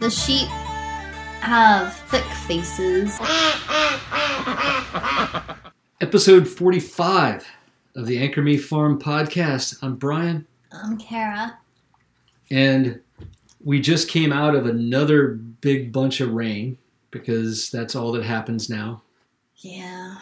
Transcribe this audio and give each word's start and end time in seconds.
The 0.00 0.10
sheep 0.10 0.48
have 1.40 1.94
thick 2.08 2.24
faces. 2.24 3.18
Episode 6.00 6.48
45 6.48 7.46
of 7.96 8.06
the 8.06 8.18
Anchor 8.18 8.42
Me 8.42 8.56
Farm 8.56 8.98
podcast. 8.98 9.76
I'm 9.82 9.96
Brian, 9.96 10.46
I'm 10.72 10.96
Kara. 10.96 11.58
and 12.50 13.00
we 13.62 13.80
just 13.80 14.08
came 14.08 14.32
out 14.32 14.54
of 14.54 14.66
another 14.66 15.28
big 15.28 15.92
bunch 15.92 16.20
of 16.20 16.32
rain 16.32 16.78
because 17.10 17.70
that's 17.70 17.94
all 17.94 18.12
that 18.12 18.24
happens 18.24 18.70
now. 18.70 19.02
Yeah, 19.56 20.16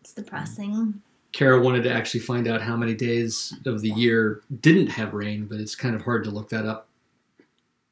it's 0.00 0.12
depressing. 0.12 1.00
Kara 1.30 1.62
wanted 1.62 1.84
to 1.84 1.92
actually 1.92 2.20
find 2.20 2.48
out 2.48 2.60
how 2.60 2.76
many 2.76 2.94
days 2.94 3.54
of 3.66 3.82
the 3.82 3.90
year 3.90 4.42
didn't 4.60 4.88
have 4.88 5.14
rain, 5.14 5.46
but 5.46 5.60
it's 5.60 5.76
kind 5.76 5.94
of 5.94 6.02
hard 6.02 6.24
to 6.24 6.30
look 6.30 6.48
that 6.48 6.66
up. 6.66 6.88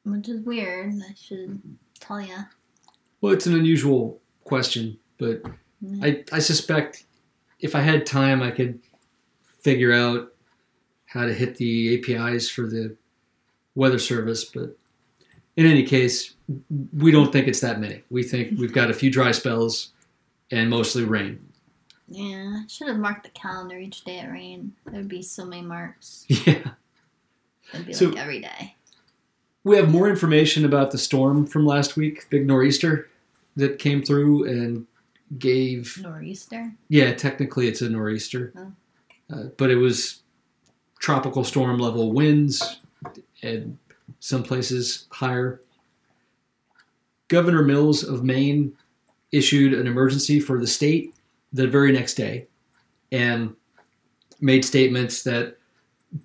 Which 0.03 0.29
is 0.29 0.41
weird. 0.41 0.93
I 1.07 1.13
should 1.13 1.61
tell 1.99 2.21
ya. 2.21 2.43
Well, 3.21 3.33
it's 3.33 3.45
an 3.45 3.53
unusual 3.55 4.19
question, 4.43 4.97
but 5.17 5.43
I, 6.01 6.23
I 6.31 6.39
suspect 6.39 7.05
if 7.59 7.75
I 7.75 7.81
had 7.81 8.05
time, 8.05 8.41
I 8.41 8.49
could 8.51 8.79
figure 9.59 9.93
out 9.93 10.33
how 11.05 11.25
to 11.25 11.33
hit 11.33 11.55
the 11.57 11.99
APIs 11.99 12.49
for 12.49 12.63
the 12.63 12.95
weather 13.75 13.99
service. 13.99 14.43
But 14.45 14.75
in 15.55 15.65
any 15.67 15.83
case, 15.83 16.33
we 16.97 17.11
don't 17.11 17.31
think 17.31 17.47
it's 17.47 17.59
that 17.59 17.79
many. 17.79 18.01
We 18.09 18.23
think 18.23 18.57
we've 18.59 18.73
got 18.73 18.89
a 18.89 18.93
few 18.93 19.11
dry 19.11 19.31
spells 19.31 19.89
and 20.49 20.69
mostly 20.69 21.03
rain. 21.03 21.39
Yeah, 22.07 22.61
I 22.63 22.67
should 22.67 22.87
have 22.87 22.97
marked 22.97 23.23
the 23.23 23.29
calendar 23.29 23.77
each 23.77 24.03
day 24.03 24.19
it 24.19 24.29
rained. 24.29 24.73
There'd 24.85 25.07
be 25.07 25.21
so 25.21 25.45
many 25.45 25.61
marks. 25.61 26.25
Yeah. 26.29 26.71
It'd 27.73 27.85
be 27.85 27.93
So- 27.93 28.07
like 28.09 28.17
every 28.17 28.39
day. 28.41 28.75
We 29.63 29.75
have 29.77 29.89
more 29.89 30.09
information 30.09 30.65
about 30.65 30.91
the 30.91 30.97
storm 30.97 31.45
from 31.45 31.65
last 31.65 31.95
week, 31.95 32.27
big 32.29 32.47
nor'easter 32.47 33.09
that 33.55 33.79
came 33.79 34.01
through 34.01 34.45
and 34.49 34.87
gave 35.37 35.97
Nor'easter. 36.01 36.73
Yeah, 36.89 37.13
technically 37.13 37.67
it's 37.67 37.81
a 37.81 37.89
nor'easter, 37.89 38.53
Oh. 38.57 38.73
uh, 39.31 39.43
but 39.57 39.69
it 39.69 39.75
was 39.75 40.21
tropical 40.99 41.43
storm 41.43 41.77
level 41.79 42.11
winds, 42.11 42.79
and 43.43 43.77
some 44.19 44.43
places 44.43 45.07
higher. 45.11 45.61
Governor 47.27 47.63
Mills 47.63 48.03
of 48.03 48.23
Maine 48.23 48.73
issued 49.31 49.73
an 49.73 49.87
emergency 49.87 50.39
for 50.39 50.59
the 50.59 50.67
state 50.67 51.13
the 51.53 51.67
very 51.67 51.91
next 51.91 52.15
day, 52.15 52.47
and 53.11 53.55
made 54.41 54.65
statements 54.65 55.23
that 55.23 55.57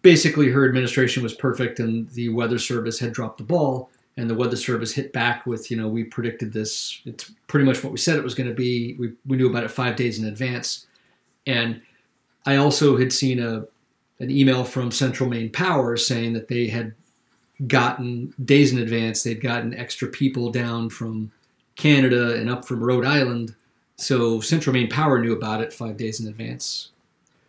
basically 0.03 0.51
her 0.51 0.67
administration 0.67 1.23
was 1.23 1.35
perfect 1.35 1.79
and 1.79 2.09
the 2.11 2.29
weather 2.31 2.59
service 2.59 2.99
had 2.99 3.13
dropped 3.13 3.39
the 3.39 3.45
ball 3.45 3.91
and 4.17 4.31
the 4.31 4.35
weather 4.35 4.57
service 4.57 4.93
hit 4.93 5.13
back 5.13 5.47
with 5.47 5.71
you 5.71 5.77
know 5.77 5.89
we 5.89 6.05
predicted 6.05 6.53
this. 6.53 7.01
It's 7.05 7.31
pretty 7.47 7.67
much 7.67 7.83
what 7.85 7.93
we 7.93 7.99
said 7.99 8.17
it 8.17 8.25
was 8.25 8.35
going 8.35 8.49
to 8.49 8.55
be. 8.55 8.95
We, 8.99 9.13
we 9.27 9.37
knew 9.37 9.49
about 9.49 9.65
it 9.65 9.71
five 9.71 9.97
days 9.97 10.19
in 10.19 10.27
advance. 10.27 10.87
And 11.47 11.83
i 12.45 12.57
also 12.57 12.97
had 12.97 13.13
seen 13.13 13.41
a 13.41 13.67
an 14.19 14.31
email 14.31 14.65
from 14.65 14.91
central 14.91 15.29
maine 15.29 15.51
power 15.51 15.97
saying 15.97 16.33
that 16.33 16.49
they 16.49 16.69
had 16.69 16.95
gotten 17.67 18.33
days 18.45 18.73
in 18.73 18.79
advance 18.79 19.23
they'd 19.23 19.41
gotten 19.41 19.75
extra 19.75 20.09
people 20.09 20.51
down 20.51 20.89
from 20.89 21.31
canada 21.77 22.35
and 22.35 22.51
up 22.51 22.65
from 22.65 22.83
rhode 22.83 23.05
island. 23.05 23.55
So 23.97 24.41
central 24.41 24.75
maine 24.75 24.89
power 24.91 25.19
knew 25.19 25.33
about 25.33 25.61
it 25.61 25.73
five 25.73 25.97
days 25.97 26.21
in 26.21 26.27
advance. 26.27 26.91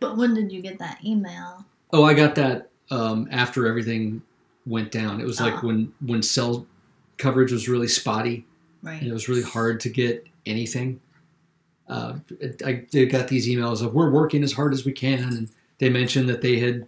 But 0.00 0.16
when 0.16 0.34
did 0.34 0.52
you 0.52 0.62
get 0.62 0.78
that 0.78 1.04
email? 1.04 1.64
Oh, 1.92 2.04
I 2.04 2.14
got 2.14 2.34
that 2.36 2.70
um, 2.90 3.28
after 3.30 3.66
everything 3.66 4.22
went 4.66 4.90
down. 4.90 5.20
It 5.20 5.26
was 5.26 5.40
like 5.40 5.62
Oh. 5.62 5.66
when 5.68 5.92
when 6.04 6.22
cell 6.22 6.66
coverage 7.16 7.52
was 7.52 7.68
really 7.68 7.88
spotty 7.88 8.46
Right. 8.82 9.00
and 9.00 9.10
it 9.10 9.12
was 9.12 9.28
really 9.28 9.42
hard 9.42 9.80
to 9.80 9.88
get 9.88 10.26
anything. 10.46 11.00
Uh, 11.88 12.18
I 12.64 12.84
they 12.92 13.06
got 13.06 13.28
these 13.28 13.48
emails 13.48 13.82
of 13.82 13.94
we're 13.94 14.10
working 14.10 14.42
as 14.44 14.52
hard 14.52 14.72
as 14.74 14.84
we 14.84 14.92
can, 14.92 15.20
and 15.24 15.48
they 15.78 15.88
mentioned 15.88 16.28
that 16.28 16.42
they 16.42 16.58
had 16.58 16.86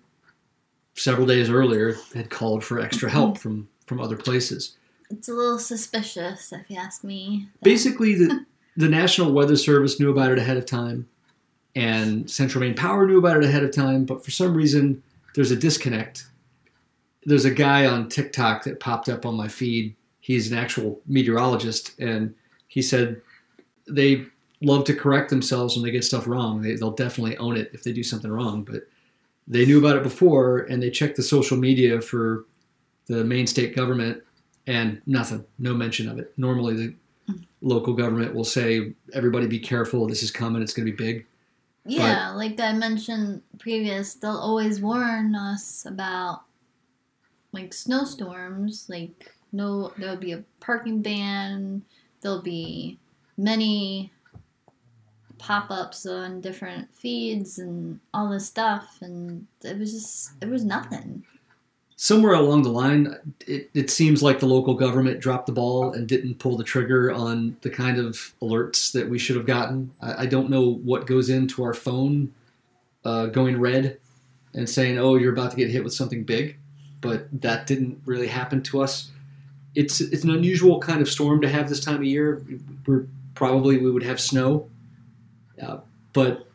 several 0.94 1.26
days 1.26 1.48
earlier 1.48 1.96
had 2.14 2.28
called 2.30 2.62
for 2.62 2.80
extra 2.80 3.10
help 3.10 3.38
from 3.38 3.68
from 3.86 4.00
other 4.00 4.16
places. 4.16 4.76
It's 5.10 5.28
a 5.28 5.32
little 5.32 5.58
suspicious, 5.58 6.52
if 6.52 6.70
you 6.70 6.76
ask 6.76 7.02
me. 7.02 7.48
Basically, 7.62 8.14
the 8.14 8.44
the 8.76 8.88
National 8.88 9.32
Weather 9.32 9.56
Service 9.56 9.98
knew 9.98 10.10
about 10.10 10.32
it 10.32 10.38
ahead 10.38 10.56
of 10.58 10.66
time, 10.66 11.08
and 11.74 12.30
Central 12.30 12.62
Maine 12.62 12.74
Power 12.74 13.06
knew 13.06 13.18
about 13.18 13.36
it 13.36 13.44
ahead 13.44 13.62
of 13.62 13.72
time. 13.72 14.04
But 14.04 14.24
for 14.24 14.30
some 14.30 14.54
reason, 14.54 15.02
there's 15.34 15.50
a 15.50 15.56
disconnect. 15.56 16.26
There's 17.24 17.44
a 17.44 17.50
guy 17.50 17.86
on 17.86 18.08
TikTok 18.08 18.64
that 18.64 18.80
popped 18.80 19.08
up 19.08 19.26
on 19.26 19.36
my 19.36 19.48
feed. 19.48 19.94
He's 20.20 20.50
an 20.50 20.58
actual 20.58 21.00
meteorologist, 21.06 21.98
and 21.98 22.34
he 22.68 22.82
said 22.82 23.20
they 23.88 24.26
love 24.62 24.84
to 24.84 24.94
correct 24.94 25.30
themselves 25.30 25.74
when 25.74 25.84
they 25.84 25.90
get 25.90 26.04
stuff 26.04 26.26
wrong. 26.26 26.62
They, 26.62 26.74
they'll 26.74 26.90
definitely 26.90 27.36
own 27.38 27.56
it 27.56 27.70
if 27.72 27.82
they 27.82 27.92
do 27.92 28.02
something 28.02 28.30
wrong, 28.30 28.62
but 28.62 28.82
they 29.46 29.66
knew 29.66 29.78
about 29.78 29.96
it 29.96 30.02
before, 30.02 30.60
and 30.60 30.82
they 30.82 30.90
checked 30.90 31.16
the 31.16 31.22
social 31.22 31.56
media 31.56 32.00
for 32.00 32.44
the 33.06 33.24
Maine 33.24 33.46
state 33.46 33.74
government, 33.74 34.22
and 34.66 35.02
nothing, 35.06 35.44
no 35.58 35.74
mention 35.74 36.08
of 36.08 36.18
it. 36.18 36.32
Normally, 36.36 36.74
the 36.74 36.94
mm-hmm. 37.28 37.42
local 37.60 37.94
government 37.94 38.34
will 38.34 38.44
say, 38.44 38.92
"Everybody, 39.12 39.46
be 39.46 39.58
careful. 39.58 40.06
This 40.06 40.22
is 40.22 40.30
coming. 40.30 40.62
It's 40.62 40.74
going 40.74 40.86
to 40.86 40.92
be 40.92 41.04
big." 41.04 41.26
Yeah, 41.84 42.30
like 42.30 42.60
I 42.60 42.72
mentioned 42.72 43.42
previous, 43.58 44.14
they'll 44.14 44.36
always 44.36 44.80
warn 44.80 45.34
us 45.34 45.86
about 45.86 46.42
like 47.52 47.72
snowstorms. 47.72 48.86
Like 48.88 49.32
no, 49.52 49.92
there'll 49.98 50.16
be 50.16 50.32
a 50.32 50.44
parking 50.60 51.02
ban. 51.02 51.82
There'll 52.20 52.42
be 52.42 52.98
many 53.36 54.12
pop-ups 55.38 56.04
on 56.04 56.42
different 56.42 56.94
feeds 56.94 57.58
and 57.58 57.98
all 58.12 58.28
this 58.28 58.46
stuff, 58.46 58.98
and 59.00 59.46
it 59.64 59.78
was 59.78 59.92
just 59.92 60.32
it 60.42 60.48
was 60.48 60.64
nothing. 60.64 61.24
Somewhere 62.02 62.32
along 62.32 62.62
the 62.62 62.70
line, 62.70 63.14
it, 63.46 63.68
it 63.74 63.90
seems 63.90 64.22
like 64.22 64.40
the 64.40 64.46
local 64.46 64.72
government 64.72 65.20
dropped 65.20 65.44
the 65.44 65.52
ball 65.52 65.92
and 65.92 66.08
didn't 66.08 66.38
pull 66.38 66.56
the 66.56 66.64
trigger 66.64 67.12
on 67.12 67.54
the 67.60 67.68
kind 67.68 67.98
of 67.98 68.32
alerts 68.40 68.90
that 68.92 69.10
we 69.10 69.18
should 69.18 69.36
have 69.36 69.44
gotten. 69.44 69.90
I, 70.00 70.22
I 70.22 70.26
don't 70.26 70.48
know 70.48 70.76
what 70.76 71.06
goes 71.06 71.28
into 71.28 71.62
our 71.62 71.74
phone 71.74 72.32
uh, 73.04 73.26
going 73.26 73.60
red 73.60 73.98
and 74.54 74.66
saying, 74.66 74.98
"Oh, 74.98 75.16
you're 75.16 75.34
about 75.34 75.50
to 75.50 75.58
get 75.58 75.68
hit 75.68 75.84
with 75.84 75.92
something 75.92 76.24
big," 76.24 76.56
but 77.02 77.28
that 77.42 77.66
didn't 77.66 78.00
really 78.06 78.28
happen 78.28 78.62
to 78.62 78.80
us. 78.80 79.10
It's 79.74 80.00
it's 80.00 80.24
an 80.24 80.30
unusual 80.30 80.80
kind 80.80 81.02
of 81.02 81.08
storm 81.08 81.42
to 81.42 81.50
have 81.50 81.68
this 81.68 81.84
time 81.84 81.96
of 81.96 82.04
year. 82.04 82.42
We're 82.86 83.08
probably 83.34 83.76
we 83.76 83.90
would 83.90 84.04
have 84.04 84.22
snow, 84.22 84.70
uh, 85.62 85.80
but 86.14 86.48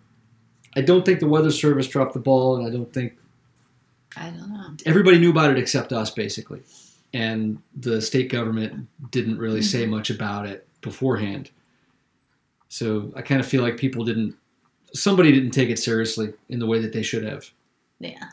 I 0.75 0.81
don't 0.81 1.05
think 1.05 1.19
the 1.19 1.27
weather 1.27 1.51
service 1.51 1.87
dropped 1.87 2.13
the 2.13 2.19
ball, 2.19 2.57
and 2.57 2.65
I 2.65 2.71
don't 2.71 2.91
think 2.91 3.13
I 4.17 4.29
don't 4.29 4.49
know. 4.49 4.75
everybody 4.85 5.19
knew 5.19 5.29
about 5.29 5.51
it 5.51 5.57
except 5.57 5.91
us, 5.91 6.09
basically. 6.09 6.61
And 7.13 7.61
the 7.75 8.01
state 8.01 8.29
government 8.29 8.87
didn't 9.11 9.37
really 9.37 9.61
say 9.61 9.83
mm-hmm. 9.83 9.91
much 9.91 10.09
about 10.09 10.45
it 10.45 10.67
beforehand. 10.81 11.49
So 12.69 13.11
I 13.15 13.21
kind 13.21 13.39
of 13.39 13.47
feel 13.47 13.61
like 13.61 13.77
people 13.77 14.03
didn't, 14.03 14.35
somebody 14.93 15.31
didn't 15.31 15.51
take 15.51 15.69
it 15.69 15.79
seriously 15.79 16.33
in 16.49 16.59
the 16.59 16.65
way 16.65 16.79
that 16.79 16.93
they 16.93 17.03
should 17.03 17.23
have. 17.23 17.49
Yeah, 17.99 18.29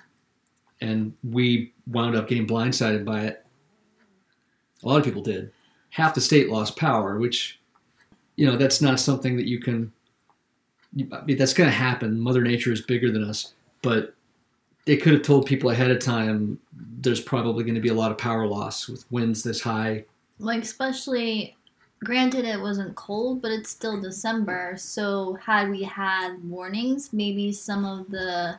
And 0.80 1.14
we 1.22 1.72
wound 1.86 2.16
up 2.16 2.28
getting 2.28 2.46
blindsided 2.46 3.04
by 3.04 3.26
it. 3.26 3.46
A 4.82 4.88
lot 4.88 4.98
of 4.98 5.04
people 5.04 5.22
did. 5.22 5.52
Half 5.90 6.14
the 6.14 6.20
state 6.20 6.48
lost 6.48 6.76
power, 6.76 7.18
which, 7.18 7.60
you 8.34 8.46
know, 8.46 8.56
that's 8.56 8.80
not 8.80 8.98
something 8.98 9.36
that 9.36 9.46
you 9.46 9.60
can, 9.60 9.92
I 11.12 11.24
mean, 11.24 11.36
that's 11.36 11.54
going 11.54 11.70
to 11.70 11.76
happen. 11.76 12.18
Mother 12.18 12.42
Nature 12.42 12.72
is 12.72 12.80
bigger 12.80 13.12
than 13.12 13.22
us. 13.22 13.54
But 13.82 14.16
they 14.84 14.96
could 14.96 15.12
have 15.12 15.22
told 15.22 15.46
people 15.46 15.70
ahead 15.70 15.90
of 15.90 15.98
time 16.00 16.58
there's 17.00 17.20
probably 17.20 17.64
going 17.64 17.74
to 17.74 17.80
be 17.80 17.88
a 17.88 17.94
lot 17.94 18.10
of 18.10 18.18
power 18.18 18.46
loss 18.46 18.88
with 18.88 19.10
winds 19.10 19.42
this 19.42 19.60
high. 19.60 20.04
like 20.38 20.62
especially. 20.62 21.56
Granted, 22.04 22.44
it 22.44 22.60
wasn't 22.60 22.96
cold, 22.96 23.40
but 23.40 23.52
it's 23.52 23.70
still 23.70 24.00
December. 24.00 24.74
So, 24.76 25.34
had 25.34 25.70
we 25.70 25.84
had 25.84 26.34
warnings, 26.42 27.12
maybe 27.12 27.52
some 27.52 27.84
of 27.84 28.10
the 28.10 28.58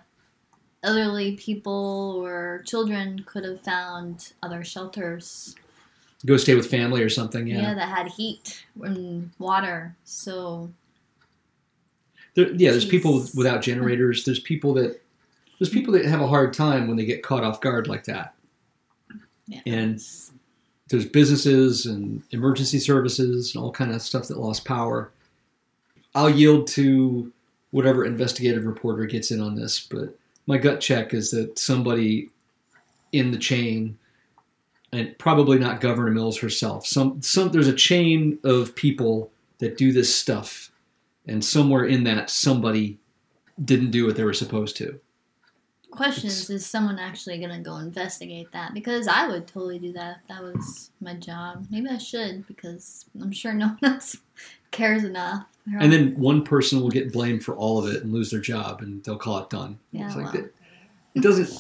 elderly 0.81 1.36
people 1.36 2.21
or 2.24 2.63
children 2.65 3.21
could 3.25 3.44
have 3.44 3.59
found 3.62 4.31
other 4.44 4.63
shelters. 4.63 5.56
Go 6.25 6.38
stay 6.38 6.56
with 6.56 6.71
family 6.71 7.03
or 7.03 7.09
something. 7.09 7.45
Yeah, 7.45 7.62
Yeah. 7.63 7.74
that 7.74 7.89
had 7.89 8.07
heat 8.07 8.63
and 8.81 9.30
water. 9.39 9.94
So 10.06 10.71
There, 12.36 12.50
yeah, 12.53 12.71
there's 12.71 12.86
people 12.86 13.25
without 13.36 13.62
generators. 13.62 14.24
There's 14.24 14.39
people 14.39 14.74
that 14.75 15.02
there's 15.63 15.74
people 15.74 15.94
that 15.94 16.04
have 16.04 16.19
a 16.19 16.27
hard 16.27 16.51
time 16.51 16.89
when 16.89 16.98
they 16.98 17.06
get 17.06 17.24
caught 17.24 17.45
off 17.45 17.62
guard 17.62 17.88
like 17.88 18.04
that. 18.04 18.36
yeah, 19.48 19.62
And 19.65 19.98
there's 20.89 21.06
businesses 21.06 21.86
and 21.86 22.21
emergency 22.31 22.80
services 22.80 23.56
and 23.56 23.63
all 23.63 23.71
kind 23.71 23.94
of 23.94 24.01
stuff 24.01 24.27
that 24.27 24.38
lost 24.38 24.65
power. 24.65 25.10
I'll 26.15 26.30
yield 26.30 26.68
to 26.68 27.31
whatever 27.71 28.04
investigative 28.04 28.65
reporter 28.65 29.06
gets 29.06 29.31
in 29.31 29.39
on 29.39 29.56
this, 29.56 29.80
but 29.80 30.13
my 30.48 30.57
gut 30.57 30.81
check 30.81 31.13
is 31.13 31.31
that 31.31 31.57
somebody 31.57 32.30
in 33.13 33.31
the 33.31 33.38
chain 33.38 33.98
and 34.92 35.18
probably 35.18 35.60
not 35.60 35.80
Governor 35.80 36.12
Mills 36.12 36.39
herself. 36.39 36.86
Some 36.86 37.21
some 37.21 37.54
there's 37.54 37.69
a 37.69 37.74
chain 37.74 38.38
of 38.44 38.75
people 38.75 39.31
that 39.60 39.77
do 39.77 39.94
this 39.94 40.13
stuff, 40.13 40.71
and 41.25 41.44
somewhere 41.44 41.86
in 41.86 42.04
that 42.04 42.30
somebody 42.30 43.00
didn't 43.63 43.92
do 43.92 44.06
what 44.06 44.18
they 44.18 44.25
were 44.25 44.33
supposed 44.33 44.75
to. 44.77 45.00
Question 45.95 46.25
It's- 46.28 46.44
is, 46.44 46.50
is 46.50 46.66
someone 46.66 46.98
actually 46.98 47.38
gonna 47.40 47.62
go 47.62 47.78
investigate 47.78 48.51
that? 48.51 48.74
Because 48.74 49.07
I 49.07 49.28
would 49.28 49.45
totally 49.48 49.78
do 49.78 49.94
that 49.94 50.18
if 50.22 50.28
that 50.28 50.42
was 50.44 50.90
my 51.00 51.13
job. 51.13 51.68
Maybe 51.69 51.88
I 51.88 51.98
should 52.00 52.48
because 52.48 53.06
I'm 53.22 53.31
sure 53.31 53.54
no 53.54 53.68
one 53.68 53.78
else 53.94 54.18
cares 54.72 55.04
enough. 55.04 55.45
And 55.80 55.94
then 55.94 56.16
one 56.19 56.44
person 56.44 56.81
will 56.81 56.90
get 56.90 57.13
blamed 57.13 57.44
for 57.45 57.56
all 57.56 57.78
of 57.78 57.94
it 57.94 58.04
and 58.04 58.12
lose 58.12 58.31
their 58.31 58.42
job, 58.42 58.81
and 58.81 59.04
they'll 59.04 59.18
call 59.18 59.38
it 59.38 59.50
done. 59.50 59.78
Yeah, 59.92 60.07
It's 60.07 60.16
like 60.16 60.25
well. 60.25 60.34
that- 60.34 60.54
it 61.16 61.22
doesn't 61.22 61.51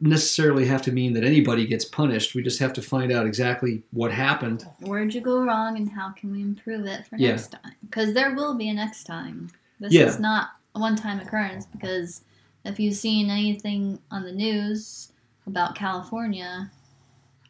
necessarily 0.00 0.64
have 0.66 0.80
to 0.82 0.90
mean 0.90 1.12
that 1.12 1.22
anybody 1.22 1.66
gets 1.66 1.84
punished. 1.84 2.34
We 2.34 2.42
just 2.42 2.58
have 2.60 2.72
to 2.72 2.82
find 2.82 3.12
out 3.12 3.26
exactly 3.26 3.82
what 3.92 4.10
happened. 4.10 4.64
where'd 4.80 5.14
you 5.14 5.20
go 5.20 5.44
wrong 5.44 5.76
and 5.76 5.90
how 5.90 6.10
can 6.10 6.32
we 6.32 6.40
improve 6.40 6.86
it 6.86 7.06
for 7.06 7.16
Yeah. 7.18 7.28
next 7.32 7.52
time? 7.52 7.74
Because 7.82 8.14
there 8.14 8.34
will 8.34 8.54
be 8.54 8.68
a 8.70 8.74
next 8.74 9.04
time. 9.04 9.50
This 9.78 9.92
Yeah. 9.92 10.06
is 10.06 10.18
not 10.18 10.52
a 10.74 10.80
one-time 10.80 11.20
occurrence. 11.20 11.66
Because 11.66 12.22
if 12.64 12.78
you've 12.80 12.94
seen 12.96 13.30
anything 13.30 13.98
on 14.10 14.24
the 14.24 14.32
news 14.32 15.12
about 15.46 15.74
California, 15.74 16.70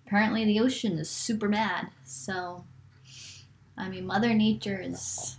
apparently 0.06 0.44
the 0.44 0.60
ocean 0.60 0.98
is 0.98 1.10
super 1.10 1.48
bad. 1.48 1.88
So, 2.04 2.64
I 3.76 3.88
mean, 3.88 4.06
Mother 4.06 4.32
Nature 4.34 4.80
is 4.80 5.36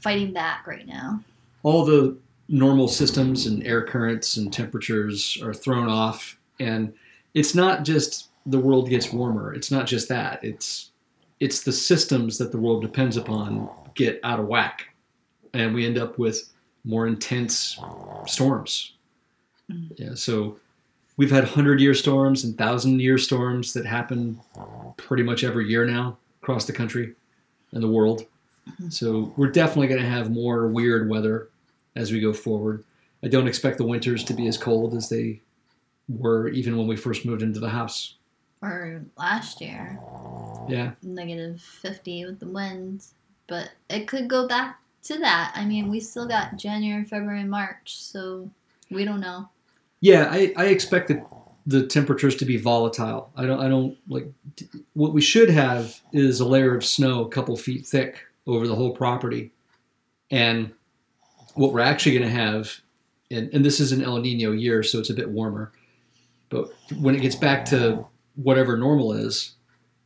fighting 0.00 0.32
back 0.32 0.66
right 0.66 0.86
now. 0.86 1.22
all 1.62 1.84
the 1.84 2.16
normal 2.48 2.88
systems 2.88 3.46
and 3.46 3.66
air 3.66 3.82
currents 3.82 4.36
and 4.36 4.52
temperatures 4.52 5.38
are 5.42 5.54
thrown 5.54 5.88
off 5.88 6.38
and 6.60 6.92
it's 7.32 7.54
not 7.54 7.84
just 7.84 8.28
the 8.44 8.58
world 8.58 8.90
gets 8.90 9.10
warmer 9.14 9.54
it's 9.54 9.70
not 9.70 9.86
just 9.86 10.06
that 10.10 10.44
it's 10.44 10.90
it's 11.40 11.62
the 11.62 11.72
systems 11.72 12.36
that 12.36 12.52
the 12.52 12.58
world 12.58 12.82
depends 12.82 13.16
upon 13.16 13.66
get 13.94 14.20
out 14.24 14.38
of 14.38 14.46
whack 14.46 14.88
and 15.54 15.74
we 15.74 15.86
end 15.86 15.96
up 15.96 16.18
with 16.18 16.52
more 16.84 17.06
intense 17.06 17.78
storms 18.26 18.92
Mhm. 19.70 19.92
yeah 19.98 20.14
so 20.14 20.58
we've 21.16 21.30
had 21.30 21.44
100 21.44 21.80
year 21.80 21.94
storms 21.94 22.44
and 22.44 22.52
1000 22.58 23.00
year 23.00 23.16
storms 23.18 23.72
that 23.72 23.86
happen 23.86 24.38
pretty 24.98 25.22
much 25.22 25.42
every 25.44 25.66
year 25.68 25.86
now 25.86 26.18
across 26.42 26.66
the 26.66 26.72
country 26.72 27.14
and 27.72 27.82
the 27.82 27.88
world 27.88 28.26
so 28.90 29.32
we're 29.36 29.50
definitely 29.50 29.88
going 29.88 30.00
to 30.02 30.08
have 30.08 30.30
more 30.30 30.66
weird 30.68 31.08
weather 31.08 31.48
as 31.96 32.10
we 32.10 32.18
go 32.18 32.32
forward. 32.32 32.82
I 33.22 33.28
don't 33.28 33.46
expect 33.46 33.76
the 33.76 33.84
winters 33.84 34.24
to 34.24 34.32
be 34.34 34.46
as 34.48 34.56
cold 34.56 34.94
as 34.94 35.10
they 35.10 35.42
were 36.08 36.48
even 36.48 36.76
when 36.78 36.86
we 36.86 36.96
first 36.96 37.26
moved 37.26 37.42
into 37.42 37.60
the 37.60 37.68
house. 37.68 38.14
Or 38.62 39.04
last 39.18 39.60
year, 39.60 39.98
Yeah. 40.66 40.92
negative 41.02 41.60
50 41.60 42.24
with 42.24 42.40
the 42.40 42.46
winds. 42.46 43.12
But 43.48 43.72
it 43.90 44.08
could 44.08 44.28
go 44.28 44.48
back 44.48 44.80
to 45.04 45.18
that. 45.18 45.52
I 45.54 45.64
mean, 45.64 45.88
we 45.88 46.00
still 46.00 46.26
got 46.26 46.56
January, 46.56 47.04
February, 47.04 47.44
March, 47.44 48.02
so 48.02 48.50
we 48.90 49.04
don't 49.04 49.20
know. 49.20 49.48
Yeah, 50.00 50.28
I, 50.30 50.52
I 50.56 50.66
expect 50.66 51.08
the, 51.08 51.24
the 51.66 51.86
temperatures 51.86 52.36
to 52.36 52.44
be 52.44 52.56
volatile. 52.56 53.30
I 53.36 53.46
don't 53.46 53.60
I 53.60 53.68
don't 53.68 53.96
like 54.08 54.30
what 54.92 55.12
we 55.12 55.22
should 55.22 55.48
have 55.48 56.00
is 56.12 56.40
a 56.40 56.46
layer 56.46 56.76
of 56.76 56.84
snow 56.84 57.24
a 57.24 57.28
couple 57.28 57.56
feet 57.56 57.86
thick 57.86 58.22
over 58.46 58.66
the 58.66 58.74
whole 58.74 58.92
property. 58.92 59.50
And 60.30 60.72
what 61.54 61.72
we're 61.72 61.80
actually 61.80 62.18
going 62.18 62.30
to 62.30 62.36
have 62.36 62.80
and, 63.30 63.52
and 63.52 63.64
this 63.64 63.80
is 63.80 63.92
an 63.92 64.02
El 64.02 64.18
Nino 64.18 64.52
year, 64.52 64.82
so 64.82 64.98
it's 64.98 65.10
a 65.10 65.14
bit 65.14 65.30
warmer. 65.30 65.72
But 66.50 66.68
when 66.98 67.14
it 67.14 67.22
gets 67.22 67.36
back 67.36 67.64
to 67.66 68.06
whatever 68.36 68.76
normal 68.76 69.12
is, 69.12 69.54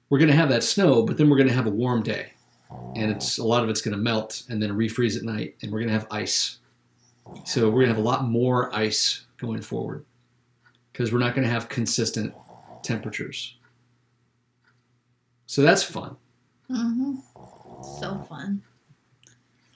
we're 0.08 0.18
going 0.18 0.30
to 0.30 0.36
have 0.36 0.48
that 0.48 0.62
snow, 0.62 1.02
but 1.02 1.18
then 1.18 1.28
we're 1.28 1.36
going 1.36 1.48
to 1.48 1.54
have 1.54 1.66
a 1.66 1.70
warm 1.70 2.02
day. 2.02 2.32
And 2.70 3.10
it's 3.10 3.38
a 3.38 3.44
lot 3.44 3.62
of 3.62 3.70
it's 3.70 3.80
going 3.80 3.96
to 3.96 4.02
melt 4.02 4.42
and 4.48 4.62
then 4.62 4.70
refreeze 4.70 5.16
at 5.16 5.22
night, 5.22 5.56
and 5.62 5.72
we're 5.72 5.78
going 5.78 5.88
to 5.88 5.94
have 5.94 6.06
ice. 6.10 6.58
So 7.44 7.66
we're 7.66 7.84
going 7.84 7.88
to 7.88 7.94
have 7.94 7.98
a 7.98 8.08
lot 8.08 8.24
more 8.24 8.74
ice 8.74 9.24
going 9.38 9.62
forward 9.62 10.04
because 10.92 11.12
we're 11.12 11.18
not 11.18 11.34
going 11.34 11.46
to 11.46 11.52
have 11.52 11.68
consistent 11.68 12.34
temperatures. 12.82 13.56
So 15.46 15.62
that's 15.62 15.82
fun. 15.82 16.16
hmm 16.68 17.16
So 17.98 18.24
fun. 18.28 18.62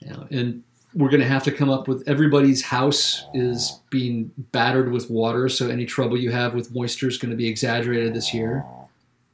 Know, 0.05 0.27
and 0.31 0.63
we're 0.93 1.09
going 1.09 1.21
to 1.21 1.27
have 1.27 1.43
to 1.43 1.51
come 1.51 1.69
up 1.69 1.87
with 1.87 2.07
everybody's 2.07 2.61
house 2.61 3.25
is 3.33 3.79
being 3.89 4.31
battered 4.51 4.91
with 4.91 5.09
water, 5.09 5.49
so 5.49 5.69
any 5.69 5.85
trouble 5.85 6.17
you 6.17 6.31
have 6.31 6.53
with 6.53 6.73
moisture 6.73 7.07
is 7.07 7.17
going 7.17 7.31
to 7.31 7.37
be 7.37 7.47
exaggerated 7.47 8.13
this 8.13 8.33
year. 8.33 8.65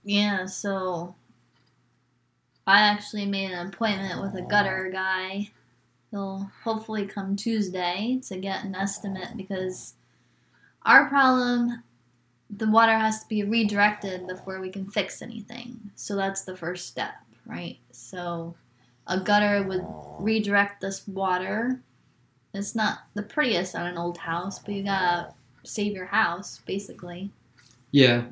Yeah, 0.03 0.45
so 0.45 1.15
I 2.69 2.81
actually 2.81 3.25
made 3.25 3.51
an 3.51 3.67
appointment 3.67 4.21
with 4.21 4.35
a 4.35 4.45
gutter 4.45 4.91
guy. 4.93 5.49
He'll 6.11 6.51
hopefully 6.63 7.07
come 7.07 7.35
Tuesday 7.35 8.21
to 8.27 8.37
get 8.37 8.63
an 8.63 8.75
estimate 8.75 9.35
because 9.35 9.95
our 10.83 11.09
problem 11.09 11.83
the 12.49 12.69
water 12.69 12.97
has 12.97 13.21
to 13.21 13.27
be 13.27 13.43
redirected 13.43 14.27
before 14.27 14.59
we 14.59 14.69
can 14.69 14.85
fix 14.85 15.21
anything. 15.21 15.79
So 15.95 16.15
that's 16.15 16.43
the 16.43 16.55
first 16.55 16.87
step, 16.87 17.13
right? 17.45 17.77
So 17.91 18.55
a 19.07 19.19
gutter 19.19 19.63
would 19.63 19.85
redirect 20.19 20.81
this 20.81 21.07
water. 21.07 21.79
It's 22.53 22.75
not 22.75 22.99
the 23.15 23.23
prettiest 23.23 23.75
on 23.75 23.87
an 23.87 23.97
old 23.97 24.17
house, 24.17 24.59
but 24.59 24.73
you 24.75 24.83
gotta 24.83 25.33
save 25.63 25.93
your 25.93 26.05
house, 26.05 26.61
basically. 26.65 27.31
Yeah, 27.91 28.25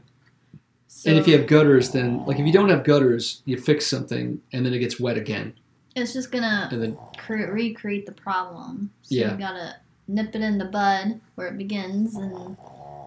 So 0.97 1.11
and 1.11 1.19
if 1.19 1.27
you 1.27 1.37
have 1.37 1.45
gutters, 1.47 1.91
then 1.91 2.25
like 2.25 2.39
if 2.39 2.45
you 2.47 2.51
don't 2.51 2.69
have 2.69 2.83
gutters, 2.83 3.43
you 3.45 3.55
fix 3.57 3.85
something 3.85 4.41
and 4.51 4.65
then 4.65 4.73
it 4.73 4.79
gets 4.79 4.99
wet 4.99 5.15
again, 5.15 5.53
it's 5.95 6.11
just 6.13 6.31
gonna 6.31 6.69
and 6.71 6.81
then 6.81 6.97
cre- 7.17 7.51
recreate 7.51 8.07
the 8.07 8.11
problem. 8.13 8.89
So 9.03 9.13
Yeah. 9.15 9.31
you 9.33 9.37
gotta 9.37 9.75
nip 10.07 10.33
it 10.35 10.41
in 10.41 10.57
the 10.57 10.65
bud 10.65 11.19
where 11.35 11.47
it 11.49 11.57
begins, 11.57 12.15
and 12.15 12.57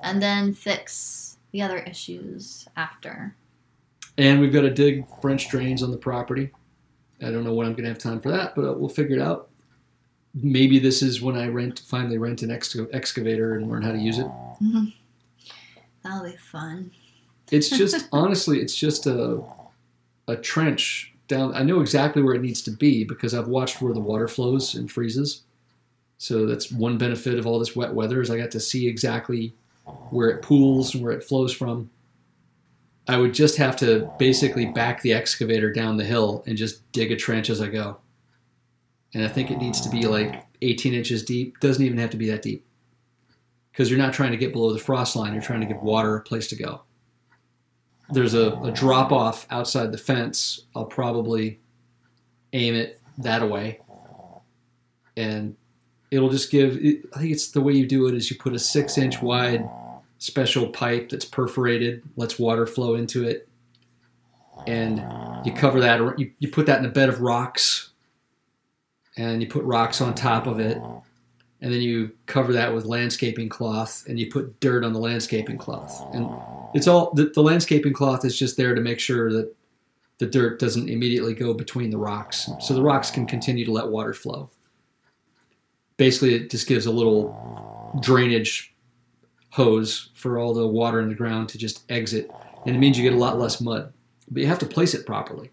and 0.04 0.22
then 0.22 0.54
fix 0.54 1.38
the 1.50 1.62
other 1.62 1.78
issues 1.78 2.68
after. 2.76 3.34
and 4.18 4.38
we've 4.40 4.52
got 4.52 4.60
to 4.62 4.70
dig 4.70 5.04
French 5.22 5.48
drains 5.48 5.82
on 5.82 5.90
the 5.90 5.96
property. 5.96 6.50
I 7.22 7.30
don't 7.30 7.42
know 7.42 7.54
when 7.54 7.66
I'm 7.66 7.72
going 7.72 7.84
to 7.84 7.88
have 7.90 7.98
time 7.98 8.20
for 8.20 8.30
that, 8.30 8.54
but 8.54 8.78
we'll 8.78 8.88
figure 8.90 9.16
it 9.16 9.22
out. 9.22 9.48
Maybe 10.34 10.78
this 10.78 11.00
is 11.02 11.20
when 11.22 11.36
I 11.36 11.48
rent 11.48 11.80
finally 11.86 12.18
rent 12.18 12.42
an 12.42 12.50
exca- 12.50 12.88
excavator 12.92 13.54
and 13.56 13.68
learn 13.68 13.82
how 13.82 13.92
to 13.92 13.98
use 13.98 14.18
it. 14.18 14.26
Mm-hmm. 14.26 14.84
That'll 16.02 16.24
be 16.30 16.36
fun. 16.36 16.90
It's 17.50 17.68
just 17.68 18.08
honestly, 18.12 18.60
it's 18.60 18.74
just 18.74 19.06
a 19.06 19.42
a 20.28 20.36
trench 20.36 21.12
down. 21.28 21.54
I 21.54 21.62
know 21.62 21.80
exactly 21.80 22.22
where 22.22 22.34
it 22.34 22.42
needs 22.42 22.62
to 22.62 22.70
be 22.70 23.04
because 23.04 23.34
I've 23.34 23.48
watched 23.48 23.82
where 23.82 23.94
the 23.94 24.00
water 24.00 24.28
flows 24.28 24.74
and 24.74 24.90
freezes. 24.90 25.42
So 26.18 26.46
that's 26.46 26.70
one 26.70 26.98
benefit 26.98 27.38
of 27.38 27.46
all 27.46 27.58
this 27.58 27.74
wet 27.74 27.94
weather 27.94 28.20
is 28.20 28.30
I 28.30 28.36
got 28.36 28.50
to 28.52 28.60
see 28.60 28.86
exactly 28.86 29.54
where 30.10 30.28
it 30.28 30.42
pools 30.42 30.94
and 30.94 31.02
where 31.02 31.12
it 31.12 31.24
flows 31.24 31.52
from. 31.52 31.90
I 33.08 33.16
would 33.16 33.32
just 33.32 33.56
have 33.56 33.76
to 33.76 34.10
basically 34.18 34.66
back 34.66 35.02
the 35.02 35.14
excavator 35.14 35.72
down 35.72 35.96
the 35.96 36.04
hill 36.04 36.44
and 36.46 36.56
just 36.56 36.90
dig 36.92 37.10
a 37.10 37.16
trench 37.16 37.48
as 37.48 37.60
I 37.60 37.68
go. 37.68 37.98
And 39.14 39.24
I 39.24 39.28
think 39.28 39.50
it 39.50 39.58
needs 39.58 39.80
to 39.80 39.88
be 39.88 40.06
like 40.06 40.44
18 40.62 40.94
inches 40.94 41.24
deep. 41.24 41.58
Doesn't 41.58 41.84
even 41.84 41.98
have 41.98 42.10
to 42.10 42.16
be 42.16 42.30
that 42.30 42.42
deep. 42.42 42.64
Because 43.72 43.90
you're 43.90 43.98
not 43.98 44.12
trying 44.12 44.32
to 44.32 44.36
get 44.36 44.52
below 44.52 44.72
the 44.72 44.78
frost 44.78 45.16
line, 45.16 45.32
you're 45.32 45.42
trying 45.42 45.60
to 45.60 45.66
give 45.66 45.82
water 45.82 46.16
a 46.16 46.20
place 46.20 46.48
to 46.48 46.56
go 46.56 46.82
there's 48.12 48.34
a, 48.34 48.52
a 48.62 48.70
drop 48.70 49.12
off 49.12 49.46
outside 49.50 49.92
the 49.92 49.98
fence. 49.98 50.62
I'll 50.74 50.86
probably 50.86 51.60
aim 52.52 52.74
it 52.74 53.00
that 53.18 53.48
way, 53.48 53.80
and 55.16 55.56
it'll 56.10 56.30
just 56.30 56.50
give. 56.50 56.76
It, 56.76 57.04
I 57.14 57.20
think 57.20 57.32
it's 57.32 57.48
the 57.48 57.60
way 57.60 57.72
you 57.72 57.86
do 57.86 58.06
it 58.06 58.14
is 58.14 58.30
you 58.30 58.36
put 58.36 58.54
a 58.54 58.58
six 58.58 58.98
inch 58.98 59.22
wide 59.22 59.68
special 60.18 60.68
pipe 60.68 61.08
that's 61.08 61.24
perforated, 61.24 62.02
lets 62.16 62.38
water 62.38 62.66
flow 62.66 62.94
into 62.94 63.24
it, 63.24 63.48
and 64.66 64.98
you 65.46 65.52
cover 65.52 65.80
that. 65.80 66.18
You, 66.18 66.32
you 66.38 66.48
put 66.48 66.66
that 66.66 66.78
in 66.78 66.86
a 66.86 66.90
bed 66.90 67.08
of 67.08 67.20
rocks, 67.20 67.90
and 69.16 69.42
you 69.42 69.48
put 69.48 69.64
rocks 69.64 70.00
on 70.00 70.14
top 70.14 70.46
of 70.46 70.60
it, 70.60 70.78
and 71.62 71.72
then 71.72 71.80
you 71.80 72.10
cover 72.26 72.52
that 72.52 72.74
with 72.74 72.84
landscaping 72.84 73.48
cloth, 73.48 74.04
and 74.08 74.18
you 74.18 74.30
put 74.30 74.58
dirt 74.60 74.84
on 74.84 74.92
the 74.92 74.98
landscaping 74.98 75.58
cloth, 75.58 76.02
and 76.14 76.28
it's 76.74 76.86
all 76.86 77.12
the, 77.14 77.30
the 77.34 77.42
landscaping 77.42 77.92
cloth 77.92 78.24
is 78.24 78.38
just 78.38 78.56
there 78.56 78.74
to 78.74 78.80
make 78.80 79.00
sure 79.00 79.32
that 79.32 79.54
the 80.18 80.26
dirt 80.26 80.60
doesn't 80.60 80.88
immediately 80.88 81.34
go 81.34 81.54
between 81.54 81.90
the 81.90 81.98
rocks 81.98 82.50
so 82.60 82.74
the 82.74 82.82
rocks 82.82 83.10
can 83.10 83.26
continue 83.26 83.64
to 83.64 83.72
let 83.72 83.88
water 83.88 84.12
flow. 84.12 84.50
Basically 85.96 86.34
it 86.34 86.50
just 86.50 86.66
gives 86.66 86.86
a 86.86 86.90
little 86.90 87.98
drainage 88.02 88.74
hose 89.48 90.10
for 90.14 90.38
all 90.38 90.52
the 90.52 90.66
water 90.66 91.00
in 91.00 91.08
the 91.08 91.14
ground 91.14 91.48
to 91.48 91.58
just 91.58 91.90
exit. 91.90 92.30
And 92.66 92.76
it 92.76 92.78
means 92.78 92.98
you 92.98 93.02
get 93.02 93.16
a 93.16 93.20
lot 93.20 93.38
less 93.38 93.60
mud 93.60 93.92
but 94.30 94.42
you 94.42 94.46
have 94.46 94.58
to 94.60 94.66
place 94.66 94.94
it 94.94 95.06
properly. 95.06 95.50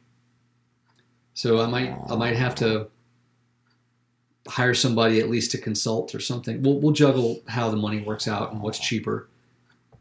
So 1.33 1.61
i 1.61 1.67
might 1.67 1.97
i 2.09 2.15
might 2.15 2.35
have 2.35 2.55
to 2.55 2.87
hire 4.47 4.73
somebody 4.73 5.19
at 5.19 5.29
least 5.29 5.51
to 5.51 5.57
consult 5.57 6.13
or 6.15 6.19
something 6.19 6.61
we'll, 6.61 6.79
we'll 6.79 6.93
juggle 6.93 7.41
how 7.47 7.69
the 7.69 7.77
money 7.77 8.01
works 8.01 8.27
out 8.27 8.51
and 8.51 8.61
what's 8.61 8.79
cheaper 8.79 9.27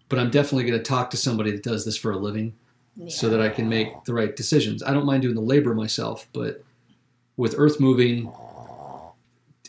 but 0.09 0.19
I'm 0.19 0.31
definitely 0.31 0.65
going 0.65 0.79
to 0.79 0.85
talk 0.85 1.11
to 1.11 1.17
somebody 1.17 1.51
that 1.51 1.63
does 1.63 1.85
this 1.85 1.97
for 1.97 2.13
a 2.13 2.17
living 2.17 2.55
so 3.09 3.29
that 3.29 3.41
I 3.41 3.49
can 3.49 3.69
make 3.69 4.05
the 4.05 4.15
right 4.15 4.35
decisions. 4.35 4.83
I 4.83 4.93
don't 4.93 5.05
mind 5.05 5.23
doing 5.23 5.35
the 5.35 5.41
labor 5.41 5.75
myself, 5.75 6.27
but 6.33 6.65
with 7.37 7.55
earth 7.59 7.79
moving, 7.79 8.33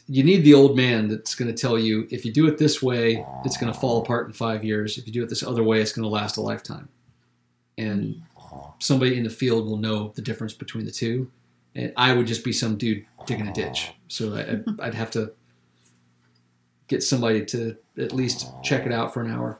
you 0.07 0.23
need 0.23 0.43
the 0.43 0.53
old 0.53 0.77
man 0.77 1.09
that's 1.09 1.35
going 1.35 1.53
to 1.53 1.61
tell 1.61 1.77
you 1.77 2.07
if 2.09 2.23
you 2.23 2.31
do 2.31 2.47
it 2.47 2.57
this 2.57 2.81
way, 2.81 3.25
it's 3.43 3.57
going 3.57 3.71
to 3.71 3.77
fall 3.77 4.01
apart 4.01 4.27
in 4.27 4.33
five 4.33 4.63
years. 4.63 4.97
If 4.97 5.07
you 5.07 5.13
do 5.13 5.23
it 5.23 5.29
this 5.29 5.43
other 5.43 5.63
way, 5.63 5.81
it's 5.81 5.91
going 5.91 6.03
to 6.03 6.09
last 6.09 6.37
a 6.37 6.41
lifetime. 6.41 6.87
And 7.77 8.21
somebody 8.79 9.17
in 9.17 9.23
the 9.23 9.29
field 9.29 9.67
will 9.67 9.77
know 9.77 10.13
the 10.15 10.21
difference 10.21 10.53
between 10.53 10.85
the 10.85 10.91
two. 10.91 11.29
And 11.77 11.93
I 11.95 12.11
would 12.13 12.25
just 12.25 12.43
be 12.43 12.51
some 12.51 12.75
dude 12.75 13.05
digging 13.27 13.47
a 13.47 13.53
ditch. 13.53 13.93
So 14.07 14.35
I, 14.35 14.85
I'd 14.85 14.95
have 14.95 15.11
to 15.11 15.31
get 16.87 17.03
somebody 17.03 17.45
to 17.45 17.77
at 17.99 18.13
least 18.13 18.47
check 18.63 18.85
it 18.87 18.91
out 18.91 19.13
for 19.13 19.21
an 19.21 19.31
hour. 19.31 19.59